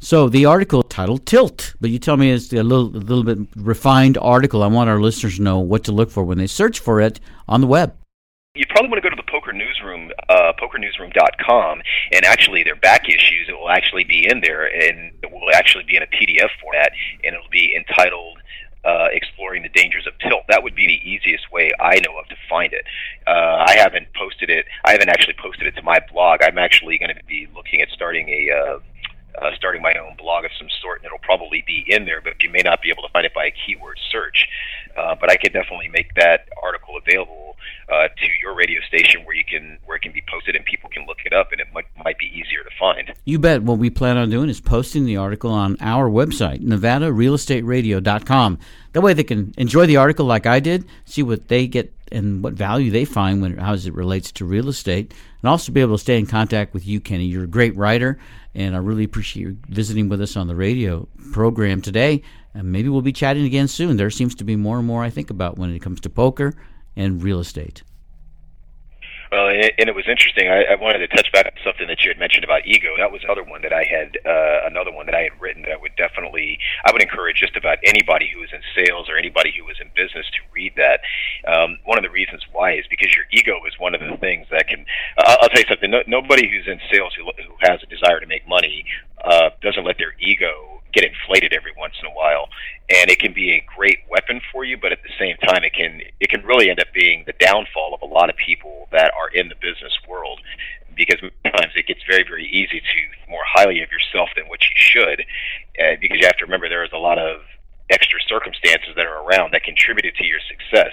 So 0.00 0.28
the 0.28 0.46
article 0.46 0.82
titled 0.82 1.26
"Tilt," 1.26 1.74
but 1.80 1.90
you 1.90 1.98
tell 1.98 2.16
me 2.16 2.30
it's 2.30 2.52
a 2.52 2.62
little 2.62 2.86
a 2.96 3.04
little 3.04 3.24
bit 3.24 3.38
refined 3.56 4.16
article. 4.18 4.62
I 4.62 4.68
want 4.68 4.88
our 4.88 5.00
listeners 5.00 5.36
to 5.36 5.42
know 5.42 5.58
what 5.58 5.84
to 5.84 5.92
look 5.92 6.10
for 6.10 6.24
when 6.24 6.38
they 6.38 6.46
search 6.46 6.78
for 6.78 7.00
it 7.00 7.20
on 7.48 7.60
the 7.60 7.66
web 7.66 7.94
you 8.56 8.64
probably 8.68 8.88
want 8.88 9.02
to 9.02 9.08
go 9.08 9.14
to 9.14 9.20
the 9.20 9.30
Poker 9.30 9.52
Newsroom, 9.52 10.10
uh, 10.28 10.52
pokernewsroom.com, 10.58 11.82
and 12.12 12.24
actually 12.24 12.62
their 12.62 12.76
back 12.76 13.08
issues. 13.08 13.48
It 13.48 13.52
will 13.52 13.70
actually 13.70 14.04
be 14.04 14.28
in 14.28 14.40
there, 14.40 14.66
and 14.66 15.12
it 15.22 15.30
will 15.30 15.50
actually 15.54 15.84
be 15.84 15.96
in 15.96 16.02
a 16.02 16.06
PDF 16.06 16.48
format, 16.60 16.92
and 17.24 17.34
it'll 17.34 17.50
be 17.50 17.76
entitled 17.76 18.38
uh, 18.84 19.08
"Exploring 19.12 19.62
the 19.62 19.68
Dangers 19.68 20.06
of 20.06 20.18
Tilt." 20.18 20.44
That 20.48 20.62
would 20.62 20.74
be 20.74 20.86
the 20.86 21.08
easiest 21.08 21.52
way 21.52 21.70
I 21.78 22.00
know 22.00 22.18
of 22.18 22.28
to 22.28 22.36
find 22.48 22.72
it. 22.72 22.84
Uh, 23.26 23.64
I 23.66 23.76
haven't 23.76 24.08
posted 24.14 24.50
it. 24.50 24.66
I 24.84 24.92
haven't 24.92 25.10
actually 25.10 25.34
posted 25.40 25.66
it 25.66 25.76
to 25.76 25.82
my 25.82 25.98
blog. 26.12 26.40
I'm 26.42 26.58
actually 26.58 26.98
going 26.98 27.14
to 27.14 27.24
be 27.24 27.48
looking 27.54 27.80
at 27.82 27.88
starting 27.90 28.28
a. 28.28 28.50
Uh, 28.50 28.78
uh, 29.36 29.50
starting 29.54 29.82
my 29.82 29.92
own 30.00 30.16
blog 30.16 30.46
of 30.46 30.50
some 30.58 30.68
sort, 30.80 30.98
and 30.98 31.04
it'll 31.06 31.18
probably 31.18 31.62
be 31.66 31.84
in 31.88 32.06
there, 32.06 32.22
but 32.22 32.42
you 32.42 32.50
may 32.50 32.62
not 32.64 32.80
be 32.80 32.88
able 32.88 33.02
to 33.02 33.12
find 33.12 33.26
it 33.26 33.34
by 33.34 33.44
a 33.44 33.52
keyword 33.66 33.98
search. 34.10 34.48
Uh, 34.96 35.14
but 35.20 35.30
I 35.30 35.36
could 35.36 35.52
definitely 35.52 35.88
make 35.88 36.14
that 36.14 36.48
article 36.62 36.96
available 36.96 37.55
uh, 37.88 38.08
to 38.08 38.26
your 38.42 38.54
radio 38.54 38.80
station 38.82 39.24
where 39.24 39.36
you 39.36 39.44
can 39.44 39.78
where 39.84 39.96
it 39.96 40.02
can 40.02 40.12
be 40.12 40.22
posted 40.28 40.56
and 40.56 40.64
people 40.64 40.90
can 40.90 41.06
look 41.06 41.18
it 41.24 41.32
up 41.32 41.52
and 41.52 41.60
it 41.60 41.66
might, 41.72 41.86
might 42.04 42.18
be 42.18 42.26
easier 42.26 42.62
to 42.64 42.70
find. 42.78 43.12
You 43.24 43.38
bet. 43.38 43.62
What 43.62 43.78
we 43.78 43.90
plan 43.90 44.16
on 44.16 44.30
doing 44.30 44.48
is 44.48 44.60
posting 44.60 45.04
the 45.04 45.16
article 45.16 45.50
on 45.50 45.76
our 45.80 46.08
website, 46.10 46.60
NevadaRealEstateRadio.com. 46.62 48.58
That 48.92 49.00
way 49.00 49.12
they 49.12 49.24
can 49.24 49.54
enjoy 49.56 49.86
the 49.86 49.96
article 49.98 50.26
like 50.26 50.46
I 50.46 50.60
did, 50.60 50.86
see 51.04 51.22
what 51.22 51.48
they 51.48 51.66
get 51.66 51.92
and 52.12 52.42
what 52.42 52.54
value 52.54 52.90
they 52.90 53.04
find 53.04 53.42
when 53.42 53.56
how 53.56 53.74
it 53.74 53.94
relates 53.94 54.30
to 54.32 54.44
real 54.44 54.68
estate, 54.68 55.12
and 55.42 55.48
also 55.48 55.72
be 55.72 55.80
able 55.80 55.96
to 55.96 56.02
stay 56.02 56.18
in 56.18 56.26
contact 56.26 56.72
with 56.72 56.86
you, 56.86 57.00
Kenny. 57.00 57.26
You're 57.26 57.44
a 57.44 57.48
great 57.48 57.76
writer, 57.76 58.18
and 58.54 58.74
I 58.74 58.78
really 58.78 59.04
appreciate 59.04 59.42
you 59.42 59.58
visiting 59.68 60.08
with 60.08 60.20
us 60.20 60.36
on 60.36 60.46
the 60.46 60.56
radio 60.56 61.08
program 61.32 61.82
today. 61.82 62.22
And 62.54 62.72
maybe 62.72 62.88
we'll 62.88 63.02
be 63.02 63.12
chatting 63.12 63.44
again 63.44 63.68
soon. 63.68 63.98
There 63.98 64.08
seems 64.08 64.34
to 64.36 64.44
be 64.44 64.56
more 64.56 64.78
and 64.78 64.86
more 64.86 65.02
I 65.02 65.10
think 65.10 65.28
about 65.28 65.58
when 65.58 65.74
it 65.74 65.80
comes 65.80 66.00
to 66.00 66.08
poker 66.08 66.54
and 66.96 67.22
real 67.22 67.40
estate. 67.40 67.82
Well, 69.32 69.48
and 69.48 69.88
it 69.88 69.94
was 69.94 70.06
interesting. 70.08 70.48
I, 70.48 70.64
I 70.72 70.74
wanted 70.76 70.98
to 70.98 71.08
touch 71.08 71.30
back 71.32 71.46
on 71.46 71.52
something 71.64 71.88
that 71.88 72.00
you 72.02 72.10
had 72.10 72.18
mentioned 72.18 72.44
about 72.44 72.64
ego. 72.64 72.94
That 72.96 73.10
was 73.10 73.22
another 73.24 73.42
one 73.42 73.60
that 73.62 73.72
I 73.72 73.82
had, 73.82 74.16
uh, 74.24 74.70
another 74.70 74.92
one 74.92 75.06
that 75.06 75.14
I 75.14 75.22
had 75.22 75.34
written 75.40 75.62
that 75.62 75.72
I 75.72 75.76
would 75.76 75.96
definitely, 75.96 76.58
I 76.84 76.92
would 76.92 77.02
encourage 77.02 77.38
just 77.38 77.56
about 77.56 77.78
anybody 77.84 78.30
who 78.32 78.42
is 78.42 78.50
in 78.52 78.62
sales 78.74 79.10
or 79.10 79.18
anybody 79.18 79.52
who 79.58 79.68
is 79.68 79.76
in 79.80 79.90
business 79.96 80.26
to 80.30 80.40
read 80.54 80.74
that. 80.76 81.00
Um, 81.46 81.78
one 81.84 81.98
of 81.98 82.04
the 82.04 82.10
reasons 82.10 82.42
why 82.52 82.74
is 82.74 82.86
because 82.88 83.14
your 83.14 83.24
ego 83.32 83.58
is 83.66 83.74
one 83.78 83.94
of 83.94 84.00
the 84.00 84.16
things 84.18 84.46
that 84.50 84.68
can. 84.68 84.86
Uh, 85.18 85.36
I'll 85.42 85.48
tell 85.48 85.60
you 85.60 85.68
something. 85.68 85.90
No, 85.90 86.02
nobody 86.06 86.48
who's 86.48 86.68
in 86.68 86.78
sales 86.90 87.12
who, 87.18 87.24
who 87.24 87.54
has 87.60 87.82
a 87.82 87.86
desire 87.86 88.20
to 88.20 88.26
make 88.26 88.46
money 88.46 88.86
uh, 89.24 89.50
doesn't 89.60 89.84
let 89.84 89.98
their 89.98 90.14
ego 90.20 90.75
get 90.96 91.04
inflated 91.04 91.52
every 91.52 91.72
once 91.76 91.94
in 92.00 92.06
a 92.06 92.14
while, 92.14 92.48
and 92.88 93.10
it 93.10 93.18
can 93.18 93.32
be 93.32 93.52
a 93.52 93.64
great 93.76 93.98
weapon 94.10 94.40
for 94.50 94.64
you. 94.64 94.76
But 94.80 94.92
at 94.92 95.02
the 95.02 95.12
same 95.18 95.36
time, 95.44 95.62
it 95.62 95.74
can 95.74 96.00
it 96.20 96.28
can 96.30 96.42
really 96.44 96.70
end 96.70 96.80
up 96.80 96.88
being 96.94 97.24
the 97.26 97.34
downfall 97.38 97.94
of 97.94 98.00
a 98.02 98.12
lot 98.12 98.30
of 98.30 98.36
people 98.36 98.88
that 98.92 99.12
are 99.12 99.28
in 99.28 99.48
the 99.48 99.56
business 99.60 99.92
world, 100.08 100.40
because 100.96 101.20
sometimes 101.20 101.72
it 101.76 101.86
gets 101.86 102.00
very 102.08 102.24
very 102.24 102.46
easy 102.48 102.80
to 102.80 103.30
more 103.30 103.44
highly 103.46 103.82
of 103.82 103.90
yourself 103.92 104.30
than 104.36 104.46
what 104.48 104.60
you 104.62 104.74
should, 104.74 105.20
uh, 105.78 106.00
because 106.00 106.18
you 106.18 106.26
have 106.26 106.38
to 106.38 106.44
remember 106.44 106.68
there 106.68 106.84
is 106.84 106.92
a 106.92 106.98
lot 106.98 107.18
of 107.18 107.42
extra 107.90 108.18
circumstances 108.26 108.90
that 108.96 109.06
are 109.06 109.22
around 109.22 109.52
that 109.52 109.62
contributed 109.62 110.14
to 110.16 110.24
your 110.24 110.40
success. 110.48 110.92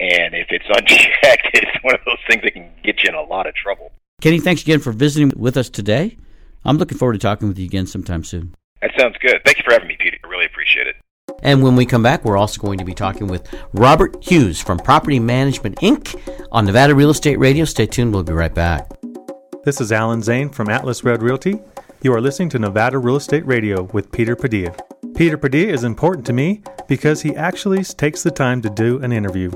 And 0.00 0.34
if 0.34 0.48
it's 0.50 0.66
unchecked, 0.68 1.48
it's 1.54 1.82
one 1.84 1.94
of 1.94 2.00
those 2.04 2.20
things 2.28 2.42
that 2.42 2.52
can 2.52 2.68
get 2.82 3.02
you 3.02 3.08
in 3.08 3.14
a 3.14 3.22
lot 3.22 3.46
of 3.46 3.54
trouble. 3.54 3.92
Kenny, 4.20 4.40
thanks 4.40 4.62
again 4.62 4.80
for 4.80 4.92
visiting 4.92 5.32
with 5.38 5.56
us 5.56 5.70
today. 5.70 6.16
I'm 6.64 6.78
looking 6.78 6.98
forward 6.98 7.14
to 7.14 7.18
talking 7.18 7.48
with 7.48 7.58
you 7.58 7.64
again 7.64 7.86
sometime 7.86 8.24
soon. 8.24 8.54
That 8.86 9.00
sounds 9.00 9.16
good. 9.18 9.42
Thank 9.44 9.58
you 9.58 9.64
for 9.64 9.72
having 9.72 9.88
me, 9.88 9.96
Peter. 9.98 10.16
I 10.22 10.28
really 10.28 10.46
appreciate 10.46 10.86
it. 10.86 10.94
And 11.42 11.60
when 11.60 11.74
we 11.74 11.84
come 11.84 12.04
back, 12.04 12.24
we're 12.24 12.36
also 12.36 12.60
going 12.60 12.78
to 12.78 12.84
be 12.84 12.94
talking 12.94 13.26
with 13.26 13.52
Robert 13.72 14.22
Hughes 14.22 14.60
from 14.60 14.78
Property 14.78 15.18
Management 15.18 15.74
Inc. 15.78 16.14
on 16.52 16.66
Nevada 16.66 16.94
Real 16.94 17.10
Estate 17.10 17.40
Radio. 17.40 17.64
Stay 17.64 17.86
tuned. 17.86 18.12
We'll 18.12 18.22
be 18.22 18.32
right 18.32 18.54
back. 18.54 18.88
This 19.64 19.80
is 19.80 19.90
Alan 19.90 20.22
Zane 20.22 20.50
from 20.50 20.68
Atlas 20.68 21.02
Red 21.02 21.20
Realty. 21.20 21.58
You 22.00 22.14
are 22.14 22.20
listening 22.20 22.48
to 22.50 22.60
Nevada 22.60 22.98
Real 22.98 23.16
Estate 23.16 23.44
Radio 23.44 23.82
with 23.92 24.12
Peter 24.12 24.36
Padilla. 24.36 24.76
Peter 25.16 25.36
Padilla 25.36 25.72
is 25.72 25.82
important 25.82 26.24
to 26.26 26.32
me 26.32 26.62
because 26.86 27.22
he 27.22 27.34
actually 27.34 27.82
takes 27.82 28.22
the 28.22 28.30
time 28.30 28.62
to 28.62 28.70
do 28.70 29.02
an 29.02 29.10
interview. 29.10 29.50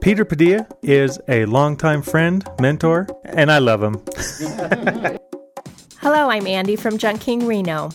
Peter 0.00 0.24
Padilla 0.24 0.66
is 0.82 1.20
a 1.28 1.44
longtime 1.44 2.02
friend, 2.02 2.44
mentor, 2.60 3.06
and 3.26 3.52
I 3.52 3.58
love 3.58 3.80
him. 3.80 4.02
Hello, 6.00 6.30
I'm 6.30 6.48
Andy 6.48 6.74
from 6.74 6.98
Junk 6.98 7.20
King 7.20 7.46
Reno. 7.46 7.90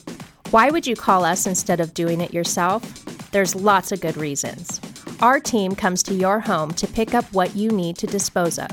Why 0.52 0.70
would 0.70 0.86
you 0.86 0.98
call 0.98 1.24
us 1.24 1.48
instead 1.48 1.80
of 1.80 1.94
doing 1.94 2.20
it 2.20 2.34
yourself? 2.34 2.84
There's 3.32 3.56
lots 3.56 3.94
of 3.94 4.02
good 4.02 4.18
reasons. 4.18 4.82
Our 5.22 5.40
team 5.40 5.76
comes 5.76 6.04
to 6.04 6.14
your 6.14 6.42
home 6.42 6.74
to 6.74 6.88
pick 6.88 7.14
up 7.14 7.24
what 7.32 7.56
you 7.56 7.72
need 7.72 7.98
to 8.00 8.06
dispose 8.06 8.60
of. 8.60 8.70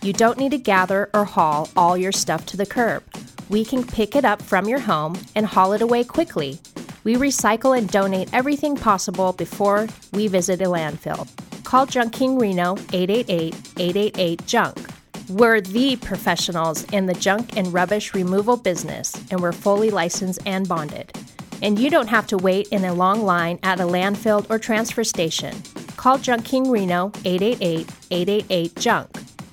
You 0.00 0.14
don't 0.14 0.38
need 0.38 0.52
to 0.52 0.58
gather 0.58 1.10
or 1.12 1.26
haul 1.26 1.68
all 1.76 1.94
your 1.94 2.10
stuff 2.10 2.46
to 2.46 2.56
the 2.56 2.64
curb. 2.64 3.02
We 3.50 3.66
can 3.66 3.86
pick 3.86 4.16
it 4.16 4.24
up 4.24 4.40
from 4.40 4.66
your 4.66 4.78
home 4.78 5.18
and 5.34 5.44
haul 5.44 5.74
it 5.74 5.82
away 5.82 6.04
quickly. 6.04 6.58
We 7.04 7.16
recycle 7.16 7.76
and 7.76 7.86
donate 7.86 8.32
everything 8.32 8.74
possible 8.74 9.34
before 9.34 9.88
we 10.12 10.26
visit 10.26 10.62
a 10.62 10.68
landfill. 10.68 11.28
Call 11.64 11.84
Junk 11.84 12.14
King 12.14 12.38
Reno 12.38 12.78
888 12.94 13.54
888 13.76 14.46
Junk. 14.46 14.89
We're 15.30 15.60
the 15.60 15.94
professionals 15.94 16.82
in 16.92 17.06
the 17.06 17.14
junk 17.14 17.56
and 17.56 17.72
rubbish 17.72 18.14
removal 18.14 18.56
business, 18.56 19.14
and 19.30 19.40
we're 19.40 19.52
fully 19.52 19.90
licensed 19.90 20.40
and 20.44 20.66
bonded. 20.66 21.16
And 21.62 21.78
you 21.78 21.88
don't 21.88 22.08
have 22.08 22.26
to 22.28 22.36
wait 22.36 22.66
in 22.68 22.84
a 22.84 22.92
long 22.92 23.22
line 23.22 23.60
at 23.62 23.78
a 23.78 23.84
landfill 23.84 24.44
or 24.50 24.58
transfer 24.58 25.04
station. 25.04 25.54
Call 25.96 26.18
Junk 26.18 26.44
King 26.44 26.68
Reno 26.68 27.12
888 27.24 27.88
888 28.10 28.74
Junk. 28.74 29.08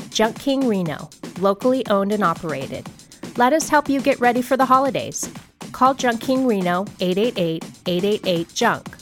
Junk 0.09 0.39
King 0.39 0.67
Reno, 0.67 1.11
locally 1.39 1.86
owned 1.91 2.11
and 2.11 2.23
operated. 2.23 2.89
Let 3.36 3.53
us 3.53 3.69
help 3.69 3.88
you 3.88 4.01
get 4.01 4.19
ready 4.19 4.41
for 4.41 4.57
the 4.57 4.65
holidays. 4.65 5.32
Call 5.73 5.93
Junk 5.93 6.21
King 6.21 6.47
Reno 6.47 6.88
888 6.99 7.63
888 7.86 8.53
Junk. 8.55 8.97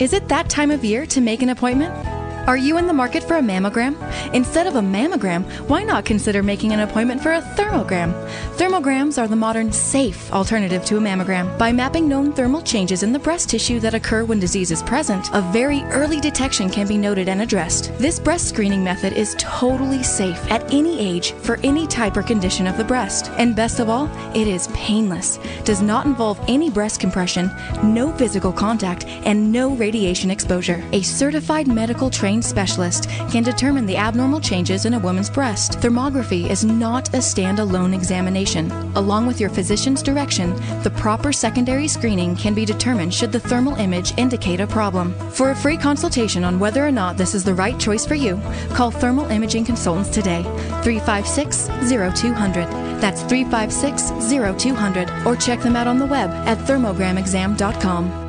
Is 0.00 0.12
it 0.12 0.28
that 0.28 0.50
time 0.50 0.70
of 0.70 0.84
year 0.84 1.06
to 1.06 1.22
make 1.22 1.40
an 1.40 1.48
appointment? 1.48 2.07
Are 2.48 2.56
you 2.56 2.78
in 2.78 2.86
the 2.86 2.94
market 2.94 3.22
for 3.22 3.36
a 3.36 3.42
mammogram? 3.42 3.94
Instead 4.32 4.66
of 4.66 4.76
a 4.76 4.80
mammogram, 4.80 5.44
why 5.68 5.82
not 5.84 6.06
consider 6.06 6.42
making 6.42 6.72
an 6.72 6.80
appointment 6.80 7.22
for 7.22 7.32
a 7.32 7.42
thermogram? 7.42 8.14
Thermograms 8.56 9.20
are 9.22 9.28
the 9.28 9.36
modern, 9.36 9.70
safe 9.70 10.32
alternative 10.32 10.82
to 10.86 10.96
a 10.96 11.00
mammogram. 11.00 11.58
By 11.58 11.72
mapping 11.72 12.08
known 12.08 12.32
thermal 12.32 12.62
changes 12.62 13.02
in 13.02 13.12
the 13.12 13.18
breast 13.18 13.50
tissue 13.50 13.80
that 13.80 13.92
occur 13.92 14.24
when 14.24 14.40
disease 14.40 14.70
is 14.70 14.82
present, 14.82 15.28
a 15.34 15.42
very 15.52 15.82
early 15.90 16.20
detection 16.20 16.70
can 16.70 16.88
be 16.88 16.96
noted 16.96 17.28
and 17.28 17.42
addressed. 17.42 17.92
This 17.98 18.18
breast 18.18 18.48
screening 18.48 18.82
method 18.82 19.12
is 19.12 19.36
totally 19.38 20.02
safe 20.02 20.40
at 20.50 20.72
any 20.72 20.98
age 20.98 21.32
for 21.32 21.60
any 21.62 21.86
type 21.86 22.16
or 22.16 22.22
condition 22.22 22.66
of 22.66 22.78
the 22.78 22.82
breast. 22.84 23.30
And 23.32 23.54
best 23.54 23.78
of 23.78 23.90
all, 23.90 24.08
it 24.34 24.48
is 24.48 24.68
painless, 24.68 25.38
does 25.64 25.82
not 25.82 26.06
involve 26.06 26.40
any 26.48 26.70
breast 26.70 26.98
compression, 26.98 27.50
no 27.84 28.10
physical 28.14 28.52
contact, 28.52 29.04
and 29.04 29.52
no 29.52 29.74
radiation 29.74 30.30
exposure. 30.30 30.82
A 30.92 31.02
certified 31.02 31.68
medical 31.68 32.08
trained 32.08 32.37
specialist 32.42 33.08
can 33.30 33.42
determine 33.42 33.86
the 33.86 33.96
abnormal 33.96 34.40
changes 34.40 34.84
in 34.84 34.94
a 34.94 34.98
woman's 34.98 35.30
breast. 35.30 35.72
Thermography 35.80 36.48
is 36.48 36.64
not 36.64 37.08
a 37.08 37.18
standalone 37.18 37.94
examination. 37.94 38.70
Along 38.96 39.26
with 39.26 39.40
your 39.40 39.50
physician's 39.50 40.02
direction, 40.02 40.54
the 40.82 40.92
proper 40.96 41.32
secondary 41.32 41.88
screening 41.88 42.36
can 42.36 42.54
be 42.54 42.64
determined 42.64 43.14
should 43.14 43.32
the 43.32 43.40
thermal 43.40 43.74
image 43.76 44.16
indicate 44.18 44.60
a 44.60 44.66
problem. 44.66 45.14
For 45.30 45.50
a 45.50 45.56
free 45.56 45.76
consultation 45.76 46.44
on 46.44 46.58
whether 46.58 46.86
or 46.86 46.92
not 46.92 47.16
this 47.16 47.34
is 47.34 47.44
the 47.44 47.54
right 47.54 47.78
choice 47.78 48.06
for 48.06 48.14
you, 48.14 48.40
call 48.74 48.90
Thermal 48.90 49.30
Imaging 49.30 49.64
Consultants 49.64 50.10
today, 50.10 50.42
356 50.82 51.68
0200. 51.88 52.66
That's 53.00 53.22
356 53.22 54.10
0200, 54.30 55.26
or 55.26 55.36
check 55.36 55.60
them 55.60 55.76
out 55.76 55.86
on 55.86 55.98
the 55.98 56.06
web 56.06 56.30
at 56.46 56.58
thermogramexam.com. 56.58 58.27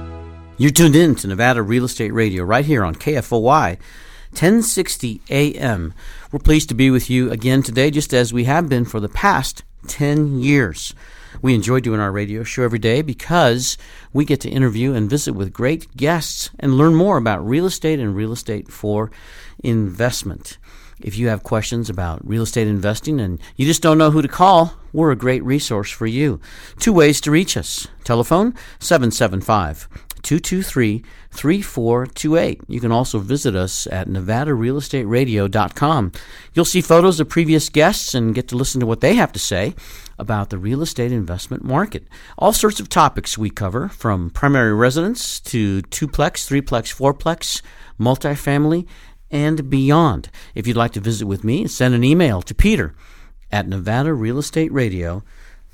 You're 0.60 0.72
tuned 0.72 0.98
in 0.98 1.16
to 1.16 1.28
Nevada 1.28 1.62
Real 1.62 1.86
Estate 1.86 2.12
Radio 2.12 2.44
right 2.44 2.66
here 2.66 2.84
on 2.84 2.94
KFOY 2.94 3.78
1060 4.32 5.22
AM. 5.30 5.94
We're 6.34 6.40
pleased 6.40 6.68
to 6.68 6.76
be 6.76 6.92
with 6.92 7.10
you 7.10 7.32
again 7.32 7.64
today, 7.64 7.90
just 7.90 8.14
as 8.14 8.34
we 8.34 8.44
have 8.44 8.68
been 8.68 8.84
for 8.84 9.00
the 9.00 9.08
past 9.08 9.64
10 9.88 10.42
years. 10.42 10.94
We 11.42 11.56
enjoy 11.56 11.80
doing 11.80 12.02
our 12.02 12.12
radio 12.12 12.44
show 12.44 12.64
every 12.64 12.78
day 12.78 13.02
because 13.02 13.78
we 14.12 14.26
get 14.26 14.42
to 14.42 14.50
interview 14.50 14.94
and 14.94 15.10
visit 15.10 15.32
with 15.32 15.54
great 15.54 15.96
guests 15.96 16.50
and 16.60 16.74
learn 16.74 16.94
more 16.94 17.16
about 17.16 17.48
real 17.48 17.66
estate 17.66 18.02
and 18.02 18.14
real 18.14 18.34
estate 18.34 18.70
for 18.70 19.12
investment. 19.64 20.58
If 21.00 21.18
you 21.18 21.30
have 21.30 21.44
questions 21.44 21.90
about 21.90 22.28
real 22.28 22.44
estate 22.44 22.68
investing 22.68 23.22
and 23.22 23.40
you 23.56 23.66
just 23.66 23.82
don't 23.82 23.98
know 23.98 24.12
who 24.12 24.22
to 24.22 24.28
call, 24.28 24.74
we're 24.92 25.12
a 25.12 25.16
great 25.16 25.42
resource 25.46 25.90
for 25.90 26.06
you. 26.06 26.42
Two 26.80 26.92
ways 26.92 27.22
to 27.22 27.32
reach 27.32 27.56
us. 27.56 27.88
Telephone 28.04 28.54
775 28.80 29.88
223 30.24 31.04
3428. 31.32 32.62
You 32.68 32.80
can 32.80 32.92
also 32.92 33.20
visit 33.20 33.56
us 33.56 33.86
at 33.88 34.08
nevadarealestateradio.com. 34.08 36.12
You'll 36.54 36.66
see 36.66 36.82
photos 36.82 37.20
of 37.20 37.30
previous 37.30 37.70
guests 37.70 38.14
and 38.14 38.36
get 38.36 38.48
to 38.50 38.56
listen 38.56 38.80
to 38.80 38.86
what 38.86 39.02
they 39.02 39.16
have 39.16 39.32
to 39.34 39.40
say 39.40 39.76
about 40.18 40.50
the 40.50 40.58
real 40.58 40.82
estate 40.82 41.12
investment 41.12 41.64
market. 41.64 42.08
All 42.38 42.54
sorts 42.54 42.80
of 42.80 42.90
topics 42.90 43.38
we 43.38 43.50
cover, 43.50 43.90
from 43.90 44.30
primary 44.30 44.74
residence 44.74 45.40
to 45.42 45.82
twoplex, 45.84 46.48
threeplex, 46.48 46.94
fourplex, 46.94 47.62
multifamily, 48.00 48.88
and 49.32 49.70
beyond. 49.70 50.30
If 50.56 50.66
you'd 50.68 50.78
like 50.78 50.94
to 50.94 51.00
visit 51.00 51.28
with 51.28 51.44
me, 51.44 51.68
send 51.68 51.94
an 51.94 52.04
email 52.04 52.42
to 52.42 52.56
Peter 52.56 52.96
at 53.52 53.68
nevadarealestateradio.com 53.68 55.24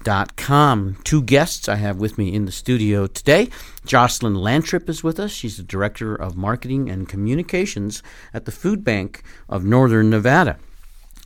com. 0.05 0.97
Two 1.03 1.21
guests 1.21 1.67
I 1.67 1.75
have 1.75 1.97
with 1.97 2.17
me 2.17 2.33
in 2.33 2.45
the 2.45 2.51
studio 2.51 3.07
today. 3.07 3.49
Jocelyn 3.85 4.35
Lantrip 4.35 4.87
is 4.87 5.03
with 5.03 5.19
us. 5.19 5.31
She's 5.31 5.57
the 5.57 5.63
Director 5.63 6.15
of 6.15 6.37
Marketing 6.37 6.89
and 6.89 7.09
Communications 7.09 8.03
at 8.33 8.45
the 8.45 8.51
Food 8.51 8.83
Bank 8.83 9.23
of 9.49 9.65
Northern 9.65 10.09
Nevada. 10.09 10.57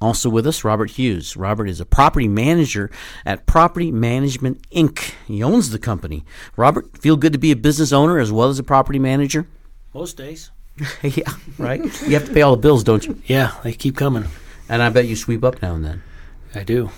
Also 0.01 0.29
with 0.29 0.47
us, 0.47 0.63
Robert 0.63 0.91
Hughes. 0.91 1.35
Robert 1.35 1.67
is 1.67 1.81
a 1.81 1.85
property 1.85 2.29
manager 2.29 2.89
at 3.25 3.45
Property 3.45 3.91
Management 3.91 4.67
Inc. 4.69 5.13
He 5.27 5.43
owns 5.43 5.71
the 5.71 5.79
company. 5.79 6.23
Robert, 6.55 6.97
feel 6.97 7.17
good 7.17 7.33
to 7.33 7.39
be 7.39 7.51
a 7.51 7.57
business 7.57 7.91
owner 7.91 8.17
as 8.17 8.31
well 8.31 8.47
as 8.47 8.59
a 8.59 8.63
property 8.63 8.99
manager? 8.99 9.45
Most 9.93 10.15
days. 10.15 10.51
yeah, 11.03 11.33
right. 11.57 11.83
You 12.03 12.13
have 12.13 12.25
to 12.27 12.33
pay 12.33 12.41
all 12.41 12.55
the 12.55 12.61
bills, 12.61 12.85
don't 12.85 13.05
you? 13.05 13.21
Yeah, 13.25 13.55
they 13.63 13.73
keep 13.73 13.97
coming. 13.97 14.25
And 14.69 14.81
I 14.81 14.87
bet 14.89 15.07
you 15.07 15.17
sweep 15.17 15.43
up 15.43 15.61
now 15.61 15.75
and 15.75 15.83
then. 15.83 16.03
I 16.55 16.63
do. 16.63 16.91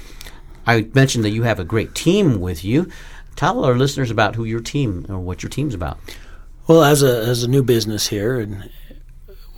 I 0.68 0.88
mentioned 0.94 1.24
that 1.26 1.30
you 1.32 1.44
have 1.44 1.60
a 1.60 1.64
great 1.64 1.96
team 1.96 2.40
with 2.40 2.64
you. 2.64 2.90
Tell 3.36 3.64
our 3.66 3.76
listeners 3.76 4.12
about 4.12 4.36
who 4.36 4.44
your 4.44 4.60
team 4.62 5.06
or 5.10 5.20
what 5.20 5.42
your 5.42 5.50
team's 5.50 5.74
about. 5.74 5.98
Well, 6.68 6.84
as 6.84 7.02
a 7.04 7.24
as 7.24 7.44
a 7.44 7.48
new 7.48 7.64
business 7.64 8.08
here, 8.08 8.40
and 8.40 8.70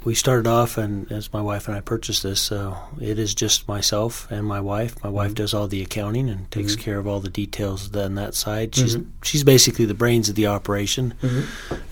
we 0.06 0.16
started 0.16 0.48
off, 0.48 0.78
and 0.78 1.12
as 1.12 1.32
my 1.32 1.42
wife 1.42 1.68
and 1.68 1.78
I 1.78 1.82
purchased 1.82 2.24
this, 2.24 2.42
so 2.42 2.78
it 3.02 3.18
is 3.20 3.34
just 3.34 3.68
myself 3.68 4.30
and 4.32 4.46
my 4.46 4.60
wife. 4.60 5.02
My 5.04 5.10
wife 5.10 5.34
does 5.34 5.54
all 5.54 5.68
the 5.68 5.82
accounting 5.82 6.30
and 6.30 6.50
takes 6.52 6.76
Mhm. 6.76 6.80
care 6.80 7.00
of 7.00 7.08
all 7.08 7.20
the 7.20 7.30
details 7.30 7.94
on 7.96 8.16
that 8.16 8.36
side. 8.36 8.76
She's 8.76 8.96
Mhm. 8.98 9.06
she's 9.24 9.44
basically 9.44 9.86
the 9.86 9.94
brains 9.94 10.30
of 10.30 10.36
the 10.36 10.48
operation, 10.48 11.14
Mhm. 11.22 11.46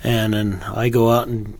and 0.03 0.34
then 0.34 0.62
I 0.74 0.89
go 0.89 1.12
out 1.12 1.28
and 1.28 1.57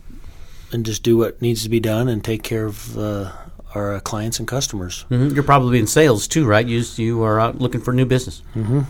and 0.72 0.86
just 0.86 1.02
do 1.02 1.18
what 1.18 1.42
needs 1.42 1.62
to 1.64 1.68
be 1.68 1.80
done 1.80 2.08
and 2.08 2.24
take 2.24 2.42
care 2.42 2.64
of 2.64 2.96
uh, 2.98 3.30
our 3.74 3.94
uh, 3.94 4.00
clients 4.00 4.38
and 4.38 4.46
customers. 4.48 5.04
hmm 5.08 5.28
You're 5.28 5.42
probably 5.44 5.78
in 5.78 5.86
sales 5.86 6.28
too, 6.28 6.44
right? 6.46 6.66
You 6.66 6.82
you 6.96 7.22
are 7.22 7.40
out 7.40 7.60
looking 7.60 7.80
for 7.80 7.92
new 7.92 8.06
business. 8.06 8.42
hmm 8.54 8.80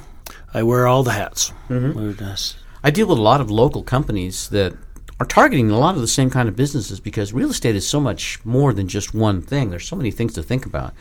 I 0.55 0.63
wear 0.63 0.87
all 0.87 1.03
the 1.03 1.13
hats. 1.13 1.53
Mhm. 1.69 2.55
I 2.85 2.91
deal 2.91 3.07
with 3.07 3.19
a 3.19 3.23
lot 3.23 3.41
of 3.41 3.51
local 3.51 3.83
companies 3.83 4.49
that 4.49 4.75
are 5.21 5.27
targeting 5.27 5.71
a 5.71 5.79
lot 5.79 5.95
of 5.95 6.01
the 6.01 6.07
same 6.09 6.31
kind 6.31 6.49
of 6.49 6.57
businesses 6.57 7.01
because 7.01 7.33
real 7.33 7.51
estate 7.51 7.77
is 7.77 7.87
so 7.87 8.01
much 8.01 8.39
more 8.45 8.73
than 8.73 8.89
just 8.89 9.15
one 9.15 9.41
thing. 9.41 9.71
There's 9.71 9.87
so 9.89 9.97
many 9.97 10.11
things 10.11 10.35
to 10.35 10.43
think 10.43 10.67
about. 10.67 10.93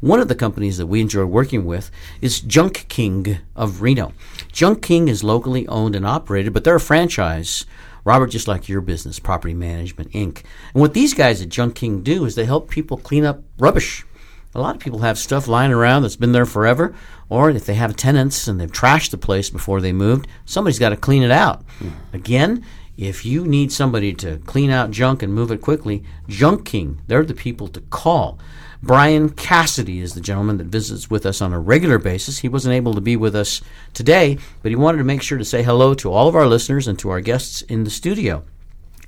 One 0.00 0.20
of 0.20 0.28
the 0.28 0.34
companies 0.34 0.76
that 0.78 0.86
we 0.86 1.00
enjoy 1.00 1.24
working 1.24 1.64
with 1.66 1.90
is 2.20 2.40
Junk 2.40 2.86
King 2.88 3.38
of 3.54 3.80
Reno. 3.82 4.12
Junk 4.52 4.82
King 4.82 5.08
is 5.08 5.22
locally 5.24 5.66
owned 5.68 5.94
and 5.94 6.06
operated, 6.06 6.52
but 6.52 6.64
they're 6.64 6.76
a 6.76 6.80
franchise. 6.80 7.64
Robert, 8.06 8.28
just 8.28 8.46
like 8.46 8.68
your 8.68 8.80
business, 8.80 9.18
Property 9.18 9.52
Management 9.52 10.12
Inc. 10.12 10.44
And 10.72 10.80
what 10.80 10.94
these 10.94 11.12
guys 11.12 11.42
at 11.42 11.48
Junk 11.48 11.74
King 11.74 12.04
do 12.04 12.24
is 12.24 12.36
they 12.36 12.44
help 12.44 12.70
people 12.70 12.96
clean 12.96 13.24
up 13.24 13.42
rubbish. 13.58 14.06
A 14.54 14.60
lot 14.60 14.76
of 14.76 14.80
people 14.80 15.00
have 15.00 15.18
stuff 15.18 15.48
lying 15.48 15.72
around 15.72 16.02
that's 16.02 16.14
been 16.14 16.30
there 16.30 16.46
forever, 16.46 16.94
or 17.28 17.50
if 17.50 17.66
they 17.66 17.74
have 17.74 17.96
tenants 17.96 18.46
and 18.46 18.60
they've 18.60 18.70
trashed 18.70 19.10
the 19.10 19.18
place 19.18 19.50
before 19.50 19.80
they 19.80 19.92
moved, 19.92 20.28
somebody's 20.44 20.78
got 20.78 20.90
to 20.90 20.96
clean 20.96 21.24
it 21.24 21.32
out. 21.32 21.64
Hmm. 21.80 21.88
Again, 22.12 22.64
if 22.96 23.26
you 23.26 23.44
need 23.44 23.72
somebody 23.72 24.14
to 24.14 24.38
clean 24.46 24.70
out 24.70 24.92
junk 24.92 25.24
and 25.24 25.34
move 25.34 25.50
it 25.50 25.60
quickly, 25.60 26.04
Junk 26.28 26.64
King, 26.64 27.02
they're 27.08 27.24
the 27.24 27.34
people 27.34 27.66
to 27.66 27.80
call. 27.80 28.38
Brian 28.86 29.30
Cassidy 29.30 29.98
is 29.98 30.14
the 30.14 30.20
gentleman 30.20 30.58
that 30.58 30.68
visits 30.68 31.10
with 31.10 31.26
us 31.26 31.42
on 31.42 31.52
a 31.52 31.58
regular 31.58 31.98
basis. 31.98 32.38
He 32.38 32.48
wasn't 32.48 32.74
able 32.74 32.94
to 32.94 33.00
be 33.00 33.16
with 33.16 33.34
us 33.34 33.60
today, 33.92 34.38
but 34.62 34.70
he 34.70 34.76
wanted 34.76 34.98
to 34.98 35.04
make 35.04 35.22
sure 35.22 35.38
to 35.38 35.44
say 35.44 35.64
hello 35.64 35.92
to 35.94 36.12
all 36.12 36.28
of 36.28 36.36
our 36.36 36.46
listeners 36.46 36.86
and 36.86 36.96
to 37.00 37.10
our 37.10 37.20
guests 37.20 37.62
in 37.62 37.82
the 37.82 37.90
studio. 37.90 38.44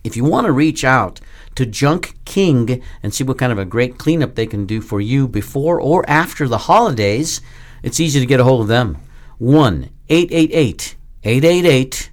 If 0.03 0.17
you 0.17 0.25
want 0.25 0.47
to 0.47 0.53
reach 0.53 0.83
out 0.83 1.21
to 1.55 1.65
Junk 1.65 2.19
King 2.25 2.83
and 3.05 3.15
see 3.15 3.23
what 3.23 3.39
kind 3.39 3.53
of 3.53 3.59
a 3.59 3.65
great 3.65 3.99
cleanup 3.99 4.35
they 4.35 4.47
can 4.47 4.67
do 4.67 4.81
for 4.81 5.01
you 5.01 5.29
before 5.29 5.81
or 5.81 6.05
after 6.11 6.49
the 6.49 6.59
holidays, 6.59 7.41
it's 7.85 8.01
easy 8.01 8.19
to 8.19 8.27
get 8.27 8.41
a 8.41 8.45
hold 8.45 8.63
of 8.63 8.69
them. 8.69 8.99
1 9.39 9.91
888 10.09 10.97
888 11.23 12.11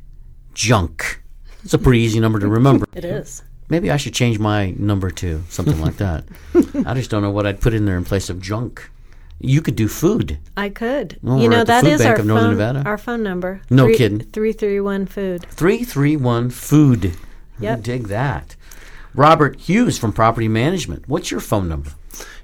Junk. 0.53 1.23
It's 1.63 1.73
a 1.73 1.79
pretty 1.79 2.01
easy 2.01 2.19
number 2.19 2.37
to 2.39 2.47
remember. 2.47 2.85
It 2.93 3.05
is. 3.05 3.41
Maybe 3.69 3.89
I 3.89 3.97
should 3.97 4.13
change 4.13 4.37
my 4.39 4.71
number 4.77 5.09
to 5.11 5.41
something 5.49 5.79
like 5.81 5.97
that. 5.97 6.25
I 6.85 6.93
just 6.93 7.09
don't 7.09 7.21
know 7.23 7.31
what 7.31 7.47
I'd 7.47 7.61
put 7.61 7.73
in 7.73 7.85
there 7.85 7.97
in 7.97 8.03
place 8.05 8.29
of 8.29 8.39
junk. 8.41 8.89
You 9.39 9.61
could 9.61 9.75
do 9.75 9.87
food. 9.87 10.37
I 10.55 10.69
could. 10.69 11.15
Oh, 11.23 11.33
well, 11.35 11.39
you 11.41 11.49
know 11.49 11.57
at 11.61 11.67
the 11.67 11.73
that 11.73 11.83
Food 11.83 11.93
is 11.93 12.01
Bank 12.01 12.13
our 12.15 12.19
of 12.21 12.25
Northern 12.25 12.49
phone, 12.51 12.57
Nevada. 12.57 12.87
our 12.89 12.97
phone 12.97 13.21
number. 13.23 13.61
No 13.69 13.85
Three- 13.85 13.97
kidding. 13.97 14.19
Three 14.21 14.53
three 14.53 14.79
one 14.79 15.05
food. 15.05 15.45
331 15.49 16.51
Food. 16.51 17.17
Yep. 17.59 17.81
Dig 17.83 18.07
that. 18.07 18.55
Robert 19.13 19.59
Hughes 19.59 19.97
from 19.97 20.13
Property 20.13 20.47
Management. 20.47 21.07
What's 21.09 21.31
your 21.31 21.39
phone 21.39 21.67
number? 21.67 21.91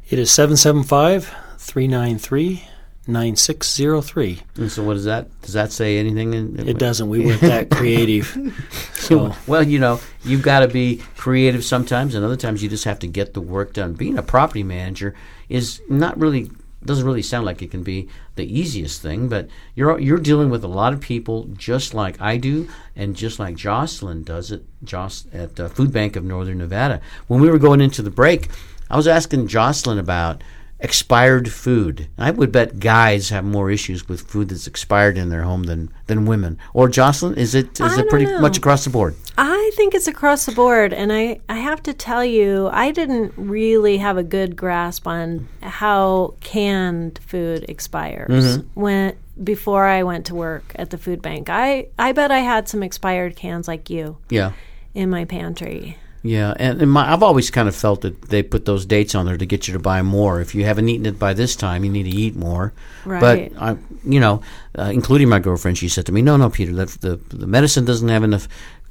It 0.09 0.19
is 0.19 0.31
775 0.31 1.33
393 1.57 2.63
9603. 3.07 4.41
And 4.57 4.71
so, 4.71 4.83
what 4.83 4.95
is 4.95 5.05
that? 5.05 5.29
Does 5.41 5.53
that 5.53 5.71
say 5.71 5.97
anything? 5.97 6.33
In, 6.33 6.67
It 6.67 6.77
doesn't. 6.77 7.09
We 7.09 7.25
weren't 7.25 7.41
that 7.41 7.69
creative. 7.71 8.53
So, 8.93 9.35
well, 9.47 9.63
you 9.63 9.79
know, 9.79 9.99
you've 10.23 10.43
got 10.43 10.59
to 10.59 10.67
be 10.67 11.01
creative 11.17 11.63
sometimes, 11.63 12.13
and 12.13 12.23
other 12.23 12.37
times 12.37 12.61
you 12.61 12.69
just 12.69 12.85
have 12.85 12.99
to 12.99 13.07
get 13.07 13.33
the 13.33 13.41
work 13.41 13.73
done. 13.73 13.93
Being 13.93 14.17
a 14.17 14.23
property 14.23 14.63
manager 14.63 15.15
is 15.49 15.81
not 15.89 16.19
really 16.19 16.51
doesn't 16.83 17.05
really 17.05 17.21
sound 17.21 17.45
like 17.45 17.61
it 17.61 17.69
can 17.69 17.83
be 17.83 18.09
the 18.35 18.59
easiest 18.59 19.01
thing, 19.01 19.27
but 19.27 19.47
you're 19.75 19.99
you're 19.99 20.17
dealing 20.17 20.49
with 20.49 20.63
a 20.63 20.67
lot 20.67 20.93
of 20.93 21.01
people 21.01 21.47
just 21.55 21.93
like 21.93 22.19
I 22.21 22.37
do, 22.37 22.69
and 22.95 23.15
just 23.15 23.39
like 23.39 23.55
Jocelyn 23.55 24.23
does 24.23 24.51
it, 24.51 24.63
Joss 24.83 25.25
at 25.33 25.59
uh, 25.59 25.69
Food 25.69 25.91
Bank 25.91 26.15
of 26.15 26.23
Northern 26.23 26.59
Nevada. 26.59 27.01
When 27.27 27.41
we 27.41 27.49
were 27.49 27.59
going 27.59 27.81
into 27.81 28.01
the 28.01 28.09
break, 28.09 28.49
I 28.89 28.95
was 28.95 29.07
asking 29.07 29.47
Jocelyn 29.47 29.99
about 29.99 30.43
expired 30.81 31.51
food. 31.51 32.07
I 32.17 32.31
would 32.31 32.51
bet 32.51 32.79
guys 32.79 33.29
have 33.29 33.45
more 33.45 33.69
issues 33.71 34.09
with 34.09 34.21
food 34.21 34.49
that's 34.49 34.67
expired 34.67 35.17
in 35.17 35.29
their 35.29 35.43
home 35.43 35.63
than 35.63 35.91
than 36.07 36.25
women. 36.25 36.57
Or 36.73 36.89
Jocelyn, 36.89 37.35
is 37.35 37.55
it 37.55 37.79
is 37.79 37.97
I 37.97 38.01
it 38.01 38.09
pretty 38.09 38.25
know. 38.25 38.39
much 38.41 38.57
across 38.57 38.83
the 38.83 38.89
board? 38.89 39.15
I 39.37 39.71
think 39.75 39.93
it's 39.95 40.07
across 40.07 40.45
the 40.45 40.51
board, 40.51 40.91
and 40.93 41.11
I, 41.13 41.39
I 41.47 41.57
have 41.59 41.81
to 41.83 41.93
tell 41.93 42.25
you, 42.25 42.69
I 42.71 42.91
didn't 42.91 43.33
really 43.37 43.97
have 43.97 44.17
a 44.17 44.23
good 44.23 44.55
grasp 44.55 45.07
on 45.07 45.47
how 45.61 46.35
canned 46.41 47.19
food 47.25 47.65
expires 47.69 48.57
Mhm. 48.57 48.65
when 48.73 49.13
before 49.41 49.85
I 49.85 50.03
went 50.03 50.25
to 50.27 50.35
work 50.35 50.73
at 50.75 50.89
the 50.89 50.97
food 50.97 51.21
bank. 51.21 51.49
I, 51.49 51.87
I 51.97 52.11
bet 52.11 52.29
I 52.31 52.39
had 52.39 52.67
some 52.67 52.83
expired 52.83 53.35
cans 53.35 53.67
like 53.67 53.89
you 53.89 54.17
Yeah. 54.29 54.51
in 54.93 55.09
my 55.09 55.25
pantry. 55.25 55.97
Yeah, 56.23 56.53
and, 56.57 56.81
and 56.83 56.91
my, 56.91 57.11
I've 57.11 57.23
always 57.23 57.49
kind 57.49 57.67
of 57.67 57.75
felt 57.75 58.01
that 58.01 58.29
they 58.29 58.43
put 58.43 58.65
those 58.65 58.85
dates 58.85 59.15
on 59.15 59.25
there 59.25 59.37
to 59.37 59.45
get 59.45 59.67
you 59.67 59.73
to 59.73 59.79
buy 59.79 60.03
more. 60.03 60.39
If 60.39 60.53
you 60.53 60.65
haven't 60.65 60.87
eaten 60.87 61.07
it 61.07 61.17
by 61.17 61.33
this 61.33 61.55
time, 61.55 61.83
you 61.83 61.89
need 61.89 62.03
to 62.03 62.15
eat 62.15 62.35
more. 62.35 62.73
Right. 63.05 63.51
But 63.53 63.61
I, 63.61 63.77
you 64.03 64.19
know, 64.19 64.43
uh, 64.77 64.91
including 64.93 65.29
my 65.29 65.39
girlfriend, 65.39 65.79
she 65.79 65.89
said 65.89 66.05
to 66.05 66.11
me, 66.11 66.21
"No, 66.21 66.37
no, 66.37 66.49
Peter, 66.51 66.73
the, 66.73 66.85
the 66.85 67.35
the 67.35 67.47
medicine 67.47 67.85
doesn't 67.85 68.07
have 68.07 68.23
enough 68.23 68.47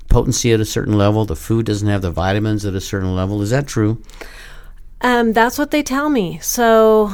potency 0.08 0.52
at 0.52 0.58
a 0.58 0.64
certain 0.64 0.98
level. 0.98 1.24
The 1.24 1.36
food 1.36 1.66
doesn't 1.66 1.86
have 1.86 2.02
the 2.02 2.10
vitamins 2.10 2.64
at 2.64 2.74
a 2.74 2.80
certain 2.80 3.14
level. 3.14 3.42
Is 3.42 3.50
that 3.50 3.68
true?" 3.68 4.02
Um, 5.02 5.32
that's 5.32 5.56
what 5.56 5.70
they 5.70 5.82
tell 5.82 6.10
me. 6.10 6.38
So, 6.42 7.10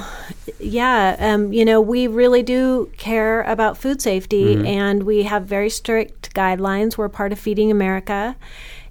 yeah, 0.59 1.15
um, 1.21 1.53
you 1.53 1.65
know, 1.65 1.81
we 1.81 2.09
really 2.09 2.43
do 2.43 2.91
care 2.97 3.43
about 3.43 3.79
food 3.79 4.03
safety, 4.03 4.57
Mhm. 4.57 4.67
and 4.67 5.03
we 5.05 5.23
have 5.23 5.45
very 5.45 5.71
strict 5.71 6.35
guidelines. 6.35 6.97
We're 6.99 7.09
part 7.09 7.31
of 7.31 7.39
Feeding 7.39 7.71
America, 7.71 8.35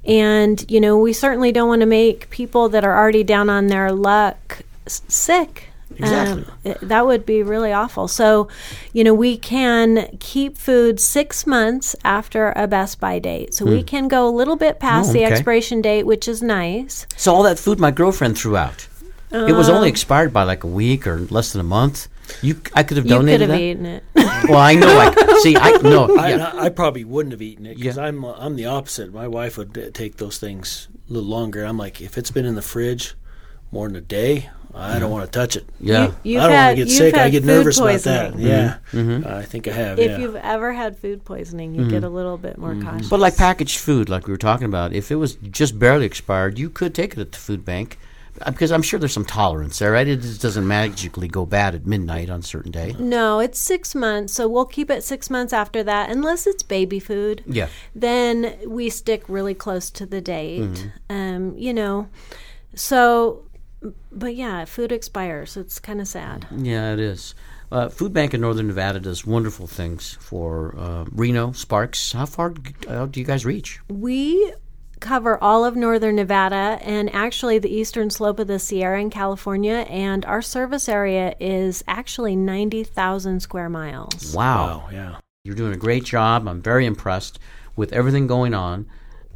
and 0.06 0.64
you 0.70 0.80
know, 0.80 0.98
we 0.98 1.14
certainly 1.14 1.52
don't 1.52 1.68
want 1.68 1.82
to 1.82 1.86
make 1.88 2.30
people 2.30 2.70
that 2.70 2.84
are 2.84 2.98
already 2.98 3.24
down 3.24 3.50
on 3.50 3.68
their 3.68 3.92
luck 3.92 4.62
s- 4.86 5.02
sick. 5.08 5.70
Exactly. 5.98 6.44
Um, 6.66 6.76
that 6.82 7.06
would 7.06 7.26
be 7.26 7.42
really 7.42 7.72
awful. 7.72 8.08
So, 8.10 8.50
you 8.92 9.04
know, 9.04 9.14
we 9.14 9.38
can 9.38 10.10
keep 10.20 10.58
food 10.58 11.00
six 11.00 11.48
months 11.48 11.96
after 12.04 12.52
a 12.56 12.68
best 12.68 13.00
by 13.00 13.18
date. 13.20 13.54
So 13.54 13.66
we 13.66 13.80
Hmm. 13.80 13.86
can 13.86 14.08
go 14.10 14.28
a 14.28 14.34
little 14.36 14.58
bit 14.58 14.80
past 14.80 15.12
Oh, 15.12 15.14
the 15.14 15.24
expiration 15.24 15.82
date, 15.82 16.04
which 16.06 16.28
is 16.28 16.42
nice. 16.42 17.08
So 17.16 17.34
all 17.34 17.44
that 17.44 17.60
food 17.60 17.80
my 17.80 17.92
girlfriend 17.92 18.38
threw 18.38 18.58
out, 18.58 18.88
it 19.32 19.54
was 19.56 19.70
Uh, 19.70 19.74
only 19.74 19.88
expired 19.88 20.34
by 20.34 20.44
like 20.44 20.64
a 20.66 20.68
week 20.68 21.08
or 21.08 21.20
less 21.30 21.52
than 21.54 21.62
a 21.62 21.64
month. 21.80 22.08
You, 22.42 22.62
I 22.74 22.84
could 22.84 22.98
have 22.98 23.08
donated. 23.08 23.42
You 23.42 23.48
could 23.48 23.48
donated 23.48 23.50
have 23.50 23.50
that. 23.50 23.62
eaten 23.62 23.86
it. 23.86 24.04
well, 24.50 24.60
I 24.60 24.76
know. 24.76 24.98
I 25.00 25.40
see. 25.42 25.56
I 25.58 25.72
no. 25.84 26.18
I, 26.18 26.30
Yeah. 26.36 26.52
I 26.56 26.70
probably 26.70 27.04
wouldn't 27.04 27.32
have 27.34 27.42
eaten 27.42 27.66
it 27.66 27.78
because 27.78 27.98
I'm 27.98 28.24
I'm 28.26 28.56
the 28.56 28.66
opposite. 28.66 29.14
My 29.14 29.28
wife 29.28 29.58
would 29.58 29.78
uh, 29.78 29.90
take 29.94 30.18
those 30.18 30.38
things 30.38 30.88
a 31.10 31.14
little 31.14 31.30
longer. 31.30 31.64
I'm 31.64 31.78
like, 31.78 32.02
if 32.02 32.18
it's 32.18 32.32
been 32.32 32.46
in 32.46 32.56
the 32.56 32.62
fridge 32.62 33.14
more 33.72 33.88
than 33.88 33.96
a 33.98 34.02
day, 34.02 34.50
I 34.74 35.00
don't 35.00 35.12
want 35.12 35.26
to 35.26 35.32
touch 35.40 35.56
it. 35.56 35.66
Yeah. 35.80 36.08
You- 36.08 36.16
you've 36.34 36.42
I 36.42 36.48
don't 36.48 36.56
had- 36.56 36.66
want 36.68 36.78
to 36.78 36.84
get 36.84 36.88
you've 36.90 36.98
sick. 36.98 37.14
I 37.16 37.18
had 37.24 37.32
get 37.32 37.42
food 37.44 37.48
nervous 37.48 37.78
about 37.78 38.00
that. 38.02 38.32
poisoning. 38.34 38.48
Yeah, 38.48 38.78
Mhm. 38.92 39.26
I 39.26 39.44
think 39.44 39.68
I 39.68 39.72
have. 39.72 40.00
If 40.00 40.12
yeah. 40.12 40.18
you've 40.18 40.36
ever 40.36 40.74
had 40.74 40.98
food 40.98 41.24
poisoning, 41.24 41.76
you 41.76 41.90
get 41.90 42.04
a 42.04 42.10
little 42.10 42.38
bit 42.38 42.58
more 42.58 42.76
cautious. 42.76 43.08
But 43.10 43.20
like 43.22 43.38
packaged 43.38 43.78
food, 43.80 44.10
like 44.10 44.28
we 44.28 44.34
were 44.34 44.38
talking 44.38 44.66
about, 44.66 44.92
if 44.94 45.12
it 45.12 45.16
was 45.16 45.36
just 45.36 45.80
barely 45.80 46.06
expired, 46.06 46.60
you 46.60 46.70
could 46.70 46.94
take 46.94 47.14
it 47.14 47.20
at 47.20 47.32
the 47.32 47.38
food 47.38 47.64
bank 47.64 47.98
because 48.46 48.72
I'm 48.72 48.82
sure 48.82 49.00
there's 49.00 49.14
some 49.14 49.26
tolerance 49.26 49.80
there, 49.80 49.92
right? 49.92 50.08
It 50.08 50.22
just 50.22 50.42
doesn't 50.42 50.68
magically 50.68 51.28
go 51.28 51.46
bad 51.46 51.76
at 51.76 51.86
midnight 51.86 52.30
on 52.30 52.40
a 52.40 52.44
certain 52.44 52.72
day. 52.72 52.96
no, 53.00 53.40
it's 53.40 53.60
six 53.60 53.96
months, 53.96 54.34
so 54.34 54.48
we'll 54.48 54.66
keep 54.66 54.90
it 54.90 55.04
six 55.04 55.30
months 55.30 55.54
after 55.54 55.84
that, 55.84 56.10
unless 56.10 56.46
it's 56.48 56.64
baby 56.64 57.00
food. 57.00 57.44
Yeah. 57.48 57.68
Then 57.94 58.58
we 58.68 58.90
stick 58.90 59.24
really 59.28 59.54
close 59.54 59.90
to 59.92 60.06
the 60.06 60.22
date. 60.22 60.62
Mhm. 60.64 60.92
Um, 61.10 61.58
you 61.58 61.74
know, 61.74 62.08
so, 62.74 63.44
but 64.12 64.36
yeah, 64.36 64.66
food 64.66 64.92
expires. 64.92 65.56
It's 65.58 65.80
kind 65.80 66.02
of 66.02 66.08
sad. 66.08 66.48
Yeah, 66.56 66.94
it 66.94 67.00
is. 67.00 67.36
Uh, 67.72 67.90
Food 67.90 68.14
Bank 68.14 68.34
in 68.34 68.42
Northern 68.42 68.68
Nevada 68.68 69.00
does 69.00 69.26
wonderful 69.26 69.66
things 69.66 70.18
for 70.22 70.76
uh, 70.78 71.06
Reno, 71.12 71.52
Sparks. 71.52 72.12
How 72.12 72.26
far 72.28 72.54
uh, 72.88 73.08
do 73.08 73.20
you 73.20 73.26
guys 73.26 73.44
reach? 73.46 73.80
We 73.90 74.54
cover 75.06 75.42
all 75.42 75.64
of 75.64 75.76
northern 75.76 76.16
Nevada 76.16 76.80
and 76.82 77.14
actually 77.14 77.60
the 77.60 77.74
eastern 77.74 78.10
slope 78.10 78.40
of 78.40 78.48
the 78.48 78.60
Sierra 78.60 79.00
in 79.00 79.10
California, 79.10 79.86
and 79.88 80.26
our 80.26 80.42
service 80.42 80.90
area 80.90 81.36
is 81.40 81.84
actually 81.88 82.36
90,000 82.36 83.40
square 83.40 83.70
miles. 83.70 84.34
Wow. 84.36 84.90
yeah. 84.92 85.18
You're 85.44 85.56
doing 85.56 85.74
a 85.74 85.78
great 85.78 86.04
job. 86.04 86.48
I'm 86.48 86.62
very 86.62 86.88
impressed 86.88 87.38
with 87.76 87.94
everything 87.94 88.26
going 88.26 88.56
on 88.56 88.88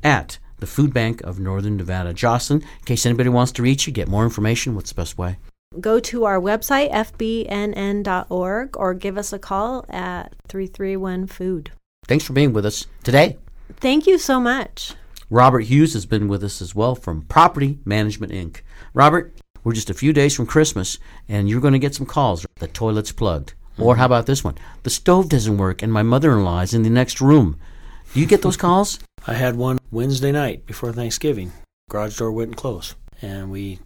at 0.04 0.40
the 0.58 0.66
Food 0.66 0.92
Bank 0.92 1.22
of 1.22 1.40
Northern 1.40 1.78
Nevada. 1.78 2.14
Jocelyn, 2.14 2.62
in 2.62 2.86
case 2.86 3.06
anybody 3.06 3.30
wants 3.30 3.52
to 3.54 3.62
reach 3.62 3.86
you, 3.86 3.94
get 3.94 4.08
more 4.08 4.24
information, 4.24 4.74
what's 4.76 4.90
the 4.90 4.96
best 4.96 5.18
way? 5.20 5.38
Go 5.80 6.00
to 6.00 6.26
our 6.26 6.40
website, 6.42 6.92
fbnn.org, 6.92 8.76
or 8.76 8.94
give 8.96 9.20
us 9.20 9.32
a 9.32 9.40
call 9.40 9.86
at 9.88 10.34
331 10.48 11.28
Food. 11.28 11.72
Thanks 12.08 12.26
for 12.26 12.34
being 12.34 12.54
with 12.54 12.66
us 12.66 12.88
today. 13.04 13.38
Thank 13.80 14.08
you 14.08 14.18
so 14.18 14.40
much. 14.40 14.96
Robert 15.30 15.62
Hughes 15.62 15.94
has 15.94 16.06
been 16.06 16.28
with 16.28 16.44
us 16.44 16.62
as 16.62 16.74
well 16.74 16.96
from 16.96 17.22
Property 17.24 17.78
Management 17.86 18.32
Inc. 18.32 18.62
Robert, 18.94 19.34
we're 19.64 19.74
just 19.74 19.90
a 19.90 19.94
few 19.94 20.12
days 20.12 20.36
from 20.36 20.48
Christmas, 20.48 20.98
and 21.28 21.48
you're 21.50 21.62
going 21.62 21.74
to 21.74 21.80
get 21.80 21.94
some 21.94 22.06
calls. 22.08 22.46
The 22.56 22.68
toilet's 22.68 23.12
plugged. 23.12 23.54
Or 23.78 23.96
how 23.96 24.06
about 24.08 24.26
this 24.26 24.44
one? 24.44 24.56
The 24.84 24.90
stove 24.90 25.30
doesn't 25.30 25.58
work, 25.58 25.82
and 25.82 25.94
my 25.94 26.04
mother 26.04 26.34
in 26.34 26.44
law 26.44 26.62
is 26.62 26.74
in 26.74 26.84
the 26.84 26.90
next 26.90 27.22
room. 27.22 27.60
Do 28.14 28.20
you 28.20 28.26
get 28.26 28.42
those 28.42 28.58
calls? 28.66 29.00
I 29.28 29.36
had 29.36 29.56
one 29.56 29.78
Wednesday 29.92 30.32
night 30.32 30.66
before 30.66 30.92
Thanksgiving. 30.92 31.52
Garage 31.90 32.18
door 32.18 32.32
wouldn't 32.32 32.58
close, 32.58 32.96
and 33.22 33.52
we 33.52 33.80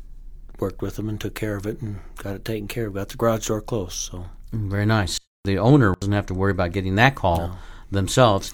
worked 0.59 0.81
with 0.81 0.95
them 0.95 1.09
and 1.09 1.19
took 1.19 1.35
care 1.35 1.55
of 1.57 1.65
it 1.67 1.81
and 1.81 1.99
got 2.17 2.35
it 2.35 2.45
taken 2.45 2.67
care 2.67 2.87
of. 2.87 2.93
Got 2.93 3.09
the 3.09 3.17
garage 3.17 3.47
door 3.47 3.61
closed. 3.61 3.93
So 3.93 4.25
Mm, 4.53 4.69
Very 4.69 4.85
nice. 4.85 5.19
The 5.45 5.57
owner 5.57 5.93
doesn't 5.99 6.13
have 6.13 6.27
to 6.27 6.33
worry 6.33 6.51
about 6.51 6.71
getting 6.71 6.95
that 6.95 7.15
call 7.15 7.57
themselves. 7.91 8.53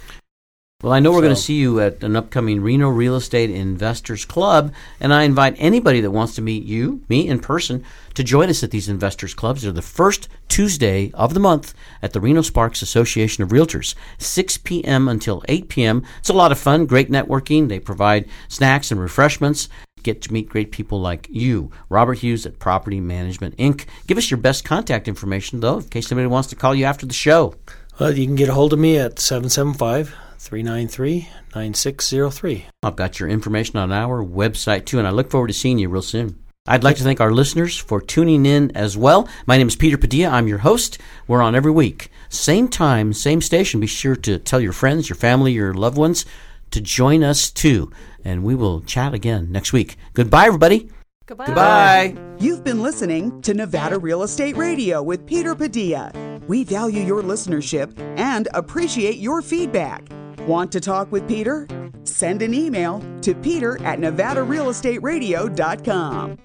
Well, 0.82 0.94
I 0.94 1.02
know 1.02 1.12
we're 1.12 1.20
going 1.20 1.36
to 1.36 1.42
see 1.42 1.56
you 1.56 1.82
at 1.82 2.06
an 2.06 2.16
upcoming 2.16 2.62
Reno 2.62 2.88
Real 2.88 3.18
Estate 3.18 3.50
Investors 3.50 4.24
Club, 4.24 4.74
and 5.02 5.14
I 5.14 5.24
invite 5.24 5.56
anybody 5.58 6.00
that 6.00 6.12
wants 6.12 6.36
to 6.36 6.42
meet 6.42 6.64
you, 6.64 7.04
me 7.10 7.28
in 7.28 7.40
person, 7.42 7.84
to 8.14 8.24
join 8.24 8.48
us 8.48 8.64
at 8.64 8.72
these 8.72 8.88
investors 8.88 9.34
clubs. 9.34 9.64
They're 9.64 9.74
the 9.74 9.82
first 9.82 10.30
Tuesday 10.48 11.12
of 11.16 11.34
the 11.34 11.42
month 11.42 11.74
at 12.02 12.14
the 12.14 12.22
Reno 12.22 12.42
Sparks 12.42 12.82
Association 12.82 13.44
of 13.44 13.50
Realtors, 13.50 13.94
6 14.20 14.60
p.m. 14.60 15.10
until 15.10 15.44
8 15.50 15.68
p.m. 15.68 16.06
It's 16.20 16.30
a 16.30 16.34
lot 16.34 16.54
of 16.54 16.58
fun, 16.58 16.86
great 16.86 17.12
networking. 17.12 17.68
They 17.68 17.82
provide 17.82 18.30
snacks 18.48 18.90
and 18.90 19.02
refreshments. 19.02 19.68
Get 20.04 20.22
to 20.22 20.32
meet 20.32 20.48
great 20.48 20.72
people 20.72 21.02
like 21.02 21.28
you, 21.30 21.72
Robert 21.90 22.20
Hughes 22.20 22.46
at 22.46 22.58
Property 22.58 23.02
Management 23.02 23.58
Inc. 23.58 23.86
Give 24.08 24.18
us 24.18 24.32
your 24.32 24.38
best 24.38 24.64
contact 24.64 25.10
information, 25.10 25.60
though, 25.60 25.80
in 25.80 25.90
case 25.90 26.08
somebody 26.08 26.28
wants 26.28 26.48
to 26.48 26.56
call 26.56 26.74
you 26.74 26.86
after 26.86 27.06
the 27.06 27.14
show. 27.14 27.56
well, 28.00 28.18
you 28.18 28.26
can 28.26 28.38
get 28.38 28.48
a 28.48 28.54
hold 28.54 28.72
of 28.72 28.80
me 28.80 28.98
at 28.98 29.20
775 29.20 30.16
393 30.40 31.28
9603. 31.54 32.66
I've 32.82 32.96
got 32.96 33.20
your 33.20 33.30
information 33.30 33.78
on 33.78 33.92
our 33.92 34.24
website 34.24 34.86
too, 34.86 34.98
and 34.98 35.08
I 35.08 35.12
look 35.12 35.30
forward 35.30 35.48
to 35.48 35.54
seeing 35.54 35.78
you 35.78 35.90
real 35.90 36.02
soon. 36.02 36.42
I'd 36.66 36.84
like 36.84 36.98
to 36.98 37.04
thank 37.04 37.20
our 37.20 37.32
listeners 37.32 37.78
for 37.78 38.00
tuning 38.00 38.46
in 38.46 38.72
as 38.76 38.96
well. 38.96 39.28
My 39.48 39.58
name 39.58 39.68
is 39.68 39.76
Peter 39.76 39.98
Padilla. 39.98 40.30
I'm 40.30 40.48
your 40.48 40.60
host. 40.60 41.00
We're 41.28 41.42
on 41.42 41.56
every 41.56 41.72
week. 41.72 42.12
Same 42.30 42.68
time, 42.68 43.12
same 43.12 43.42
station. 43.42 43.80
Be 43.80 43.88
sure 43.88 44.16
to 44.18 44.38
tell 44.38 44.62
your 44.62 44.74
friends, 44.74 45.10
your 45.10 45.16
family, 45.16 45.52
your 45.52 45.74
loved 45.74 45.98
ones 45.98 46.26
to 46.72 46.80
join 46.80 47.24
us 47.24 47.50
too. 47.50 47.92
And 48.24 48.44
we 48.44 48.56
will 48.56 48.82
chat 48.82 49.14
again 49.14 49.52
next 49.52 49.74
week. 49.74 49.98
Goodbye, 50.14 50.46
everybody. 50.46 50.90
Goodbye. 51.26 51.46
Goodbye. 51.46 52.16
You've 52.40 52.64
been 52.64 52.82
listening 52.82 53.42
to 53.42 53.54
Nevada 53.54 53.98
Real 53.98 54.24
Estate 54.24 54.56
Radio 54.56 55.02
with 55.02 55.26
Peter 55.26 55.56
Padilla. 55.56 56.12
We 56.48 56.64
value 56.64 57.04
your 57.04 57.22
listenership 57.22 57.98
and 58.18 58.48
appreciate 58.54 59.18
your 59.18 59.42
feedback. 59.42 60.08
Want 60.48 60.72
to 60.72 60.80
talk 60.80 61.12
with 61.12 61.28
Peter? 61.28 61.68
Send 62.04 62.42
an 62.42 62.54
email 62.54 63.04
to 63.22 63.36
peter 63.36 63.82
at 63.84 64.00
nevadarealestateradio.com. 64.00 66.38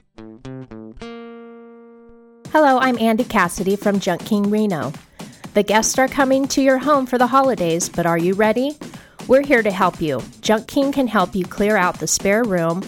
Hello, 2.50 2.78
I'm 2.78 2.98
Andy 2.98 3.24
Cassidy 3.24 3.76
from 3.76 4.00
Junk 4.00 4.24
King 4.24 4.50
Reno. 4.50 4.92
The 5.54 5.62
guests 5.62 5.98
are 5.98 6.08
coming 6.08 6.48
to 6.48 6.62
your 6.62 6.78
home 6.78 7.06
for 7.06 7.18
the 7.18 7.26
holidays, 7.26 7.88
but 7.88 8.06
are 8.06 8.18
you 8.18 8.34
ready? 8.34 8.76
We're 9.26 9.42
here 9.42 9.62
to 9.62 9.70
help 9.70 10.00
you. 10.00 10.22
Junk 10.40 10.68
King 10.68 10.92
can 10.92 11.06
help 11.06 11.34
you 11.34 11.44
clear 11.44 11.76
out 11.76 11.98
the 11.98 12.06
spare 12.06 12.44
room 12.44 12.82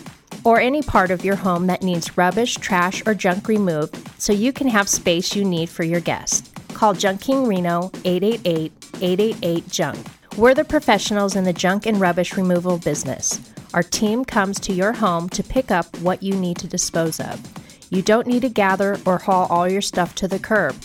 or 0.44 0.60
any 0.60 0.82
part 0.82 1.10
of 1.10 1.24
your 1.24 1.36
home 1.36 1.66
that 1.66 1.82
needs 1.82 2.16
rubbish, 2.16 2.54
trash, 2.56 3.02
or 3.06 3.14
junk 3.14 3.48
removed 3.48 3.96
so 4.20 4.32
you 4.32 4.52
can 4.52 4.68
have 4.68 4.88
space 4.88 5.34
you 5.34 5.44
need 5.44 5.68
for 5.68 5.82
your 5.82 6.00
guests. 6.00 6.50
Call 6.74 6.94
Junk 6.94 7.20
King 7.20 7.46
Reno 7.46 7.90
888 8.04 8.72
888 9.00 9.68
Junk. 9.68 9.98
We're 10.36 10.52
the 10.52 10.64
professionals 10.64 11.34
in 11.34 11.44
the 11.44 11.52
junk 11.54 11.86
and 11.86 11.98
rubbish 11.98 12.36
removal 12.36 12.76
business. 12.76 13.40
Our 13.72 13.82
team 13.82 14.22
comes 14.22 14.60
to 14.60 14.72
your 14.74 14.92
home 14.92 15.30
to 15.30 15.42
pick 15.42 15.70
up 15.70 15.98
what 16.00 16.22
you 16.22 16.34
need 16.34 16.58
to 16.58 16.68
dispose 16.68 17.20
of. 17.20 17.40
You 17.88 18.02
don't 18.02 18.26
need 18.26 18.42
to 18.42 18.50
gather 18.50 18.98
or 19.06 19.16
haul 19.16 19.46
all 19.48 19.66
your 19.66 19.80
stuff 19.80 20.14
to 20.16 20.28
the 20.28 20.38
curb. 20.38 20.76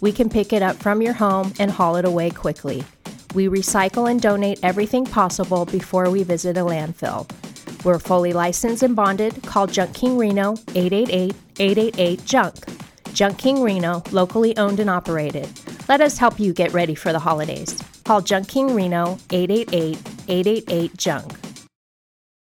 We 0.00 0.12
can 0.12 0.28
pick 0.28 0.52
it 0.52 0.62
up 0.62 0.76
from 0.76 1.02
your 1.02 1.14
home 1.14 1.52
and 1.58 1.72
haul 1.72 1.96
it 1.96 2.04
away 2.04 2.30
quickly. 2.30 2.84
We 3.34 3.48
recycle 3.48 4.08
and 4.08 4.22
donate 4.22 4.60
everything 4.62 5.04
possible 5.06 5.64
before 5.64 6.08
we 6.08 6.22
visit 6.22 6.56
a 6.56 6.60
landfill. 6.60 7.28
We're 7.84 7.98
fully 7.98 8.32
licensed 8.32 8.84
and 8.84 8.94
bonded. 8.94 9.42
Call 9.42 9.66
Junk 9.66 9.92
King 9.92 10.18
Reno 10.18 10.52
888 10.76 11.34
888 11.58 12.24
Junk. 12.24 12.54
Junk 13.12 13.38
King 13.38 13.62
Reno, 13.62 14.02
locally 14.12 14.56
owned 14.56 14.80
and 14.80 14.90
operated. 14.90 15.48
Let 15.88 16.00
us 16.00 16.18
help 16.18 16.38
you 16.38 16.52
get 16.52 16.72
ready 16.72 16.94
for 16.94 17.12
the 17.12 17.18
holidays. 17.18 17.76
Call 18.04 18.20
Junk 18.20 18.48
King 18.48 18.74
Reno 18.74 19.18
888 19.30 19.98
888 20.28 20.96
Junk. 20.96 21.39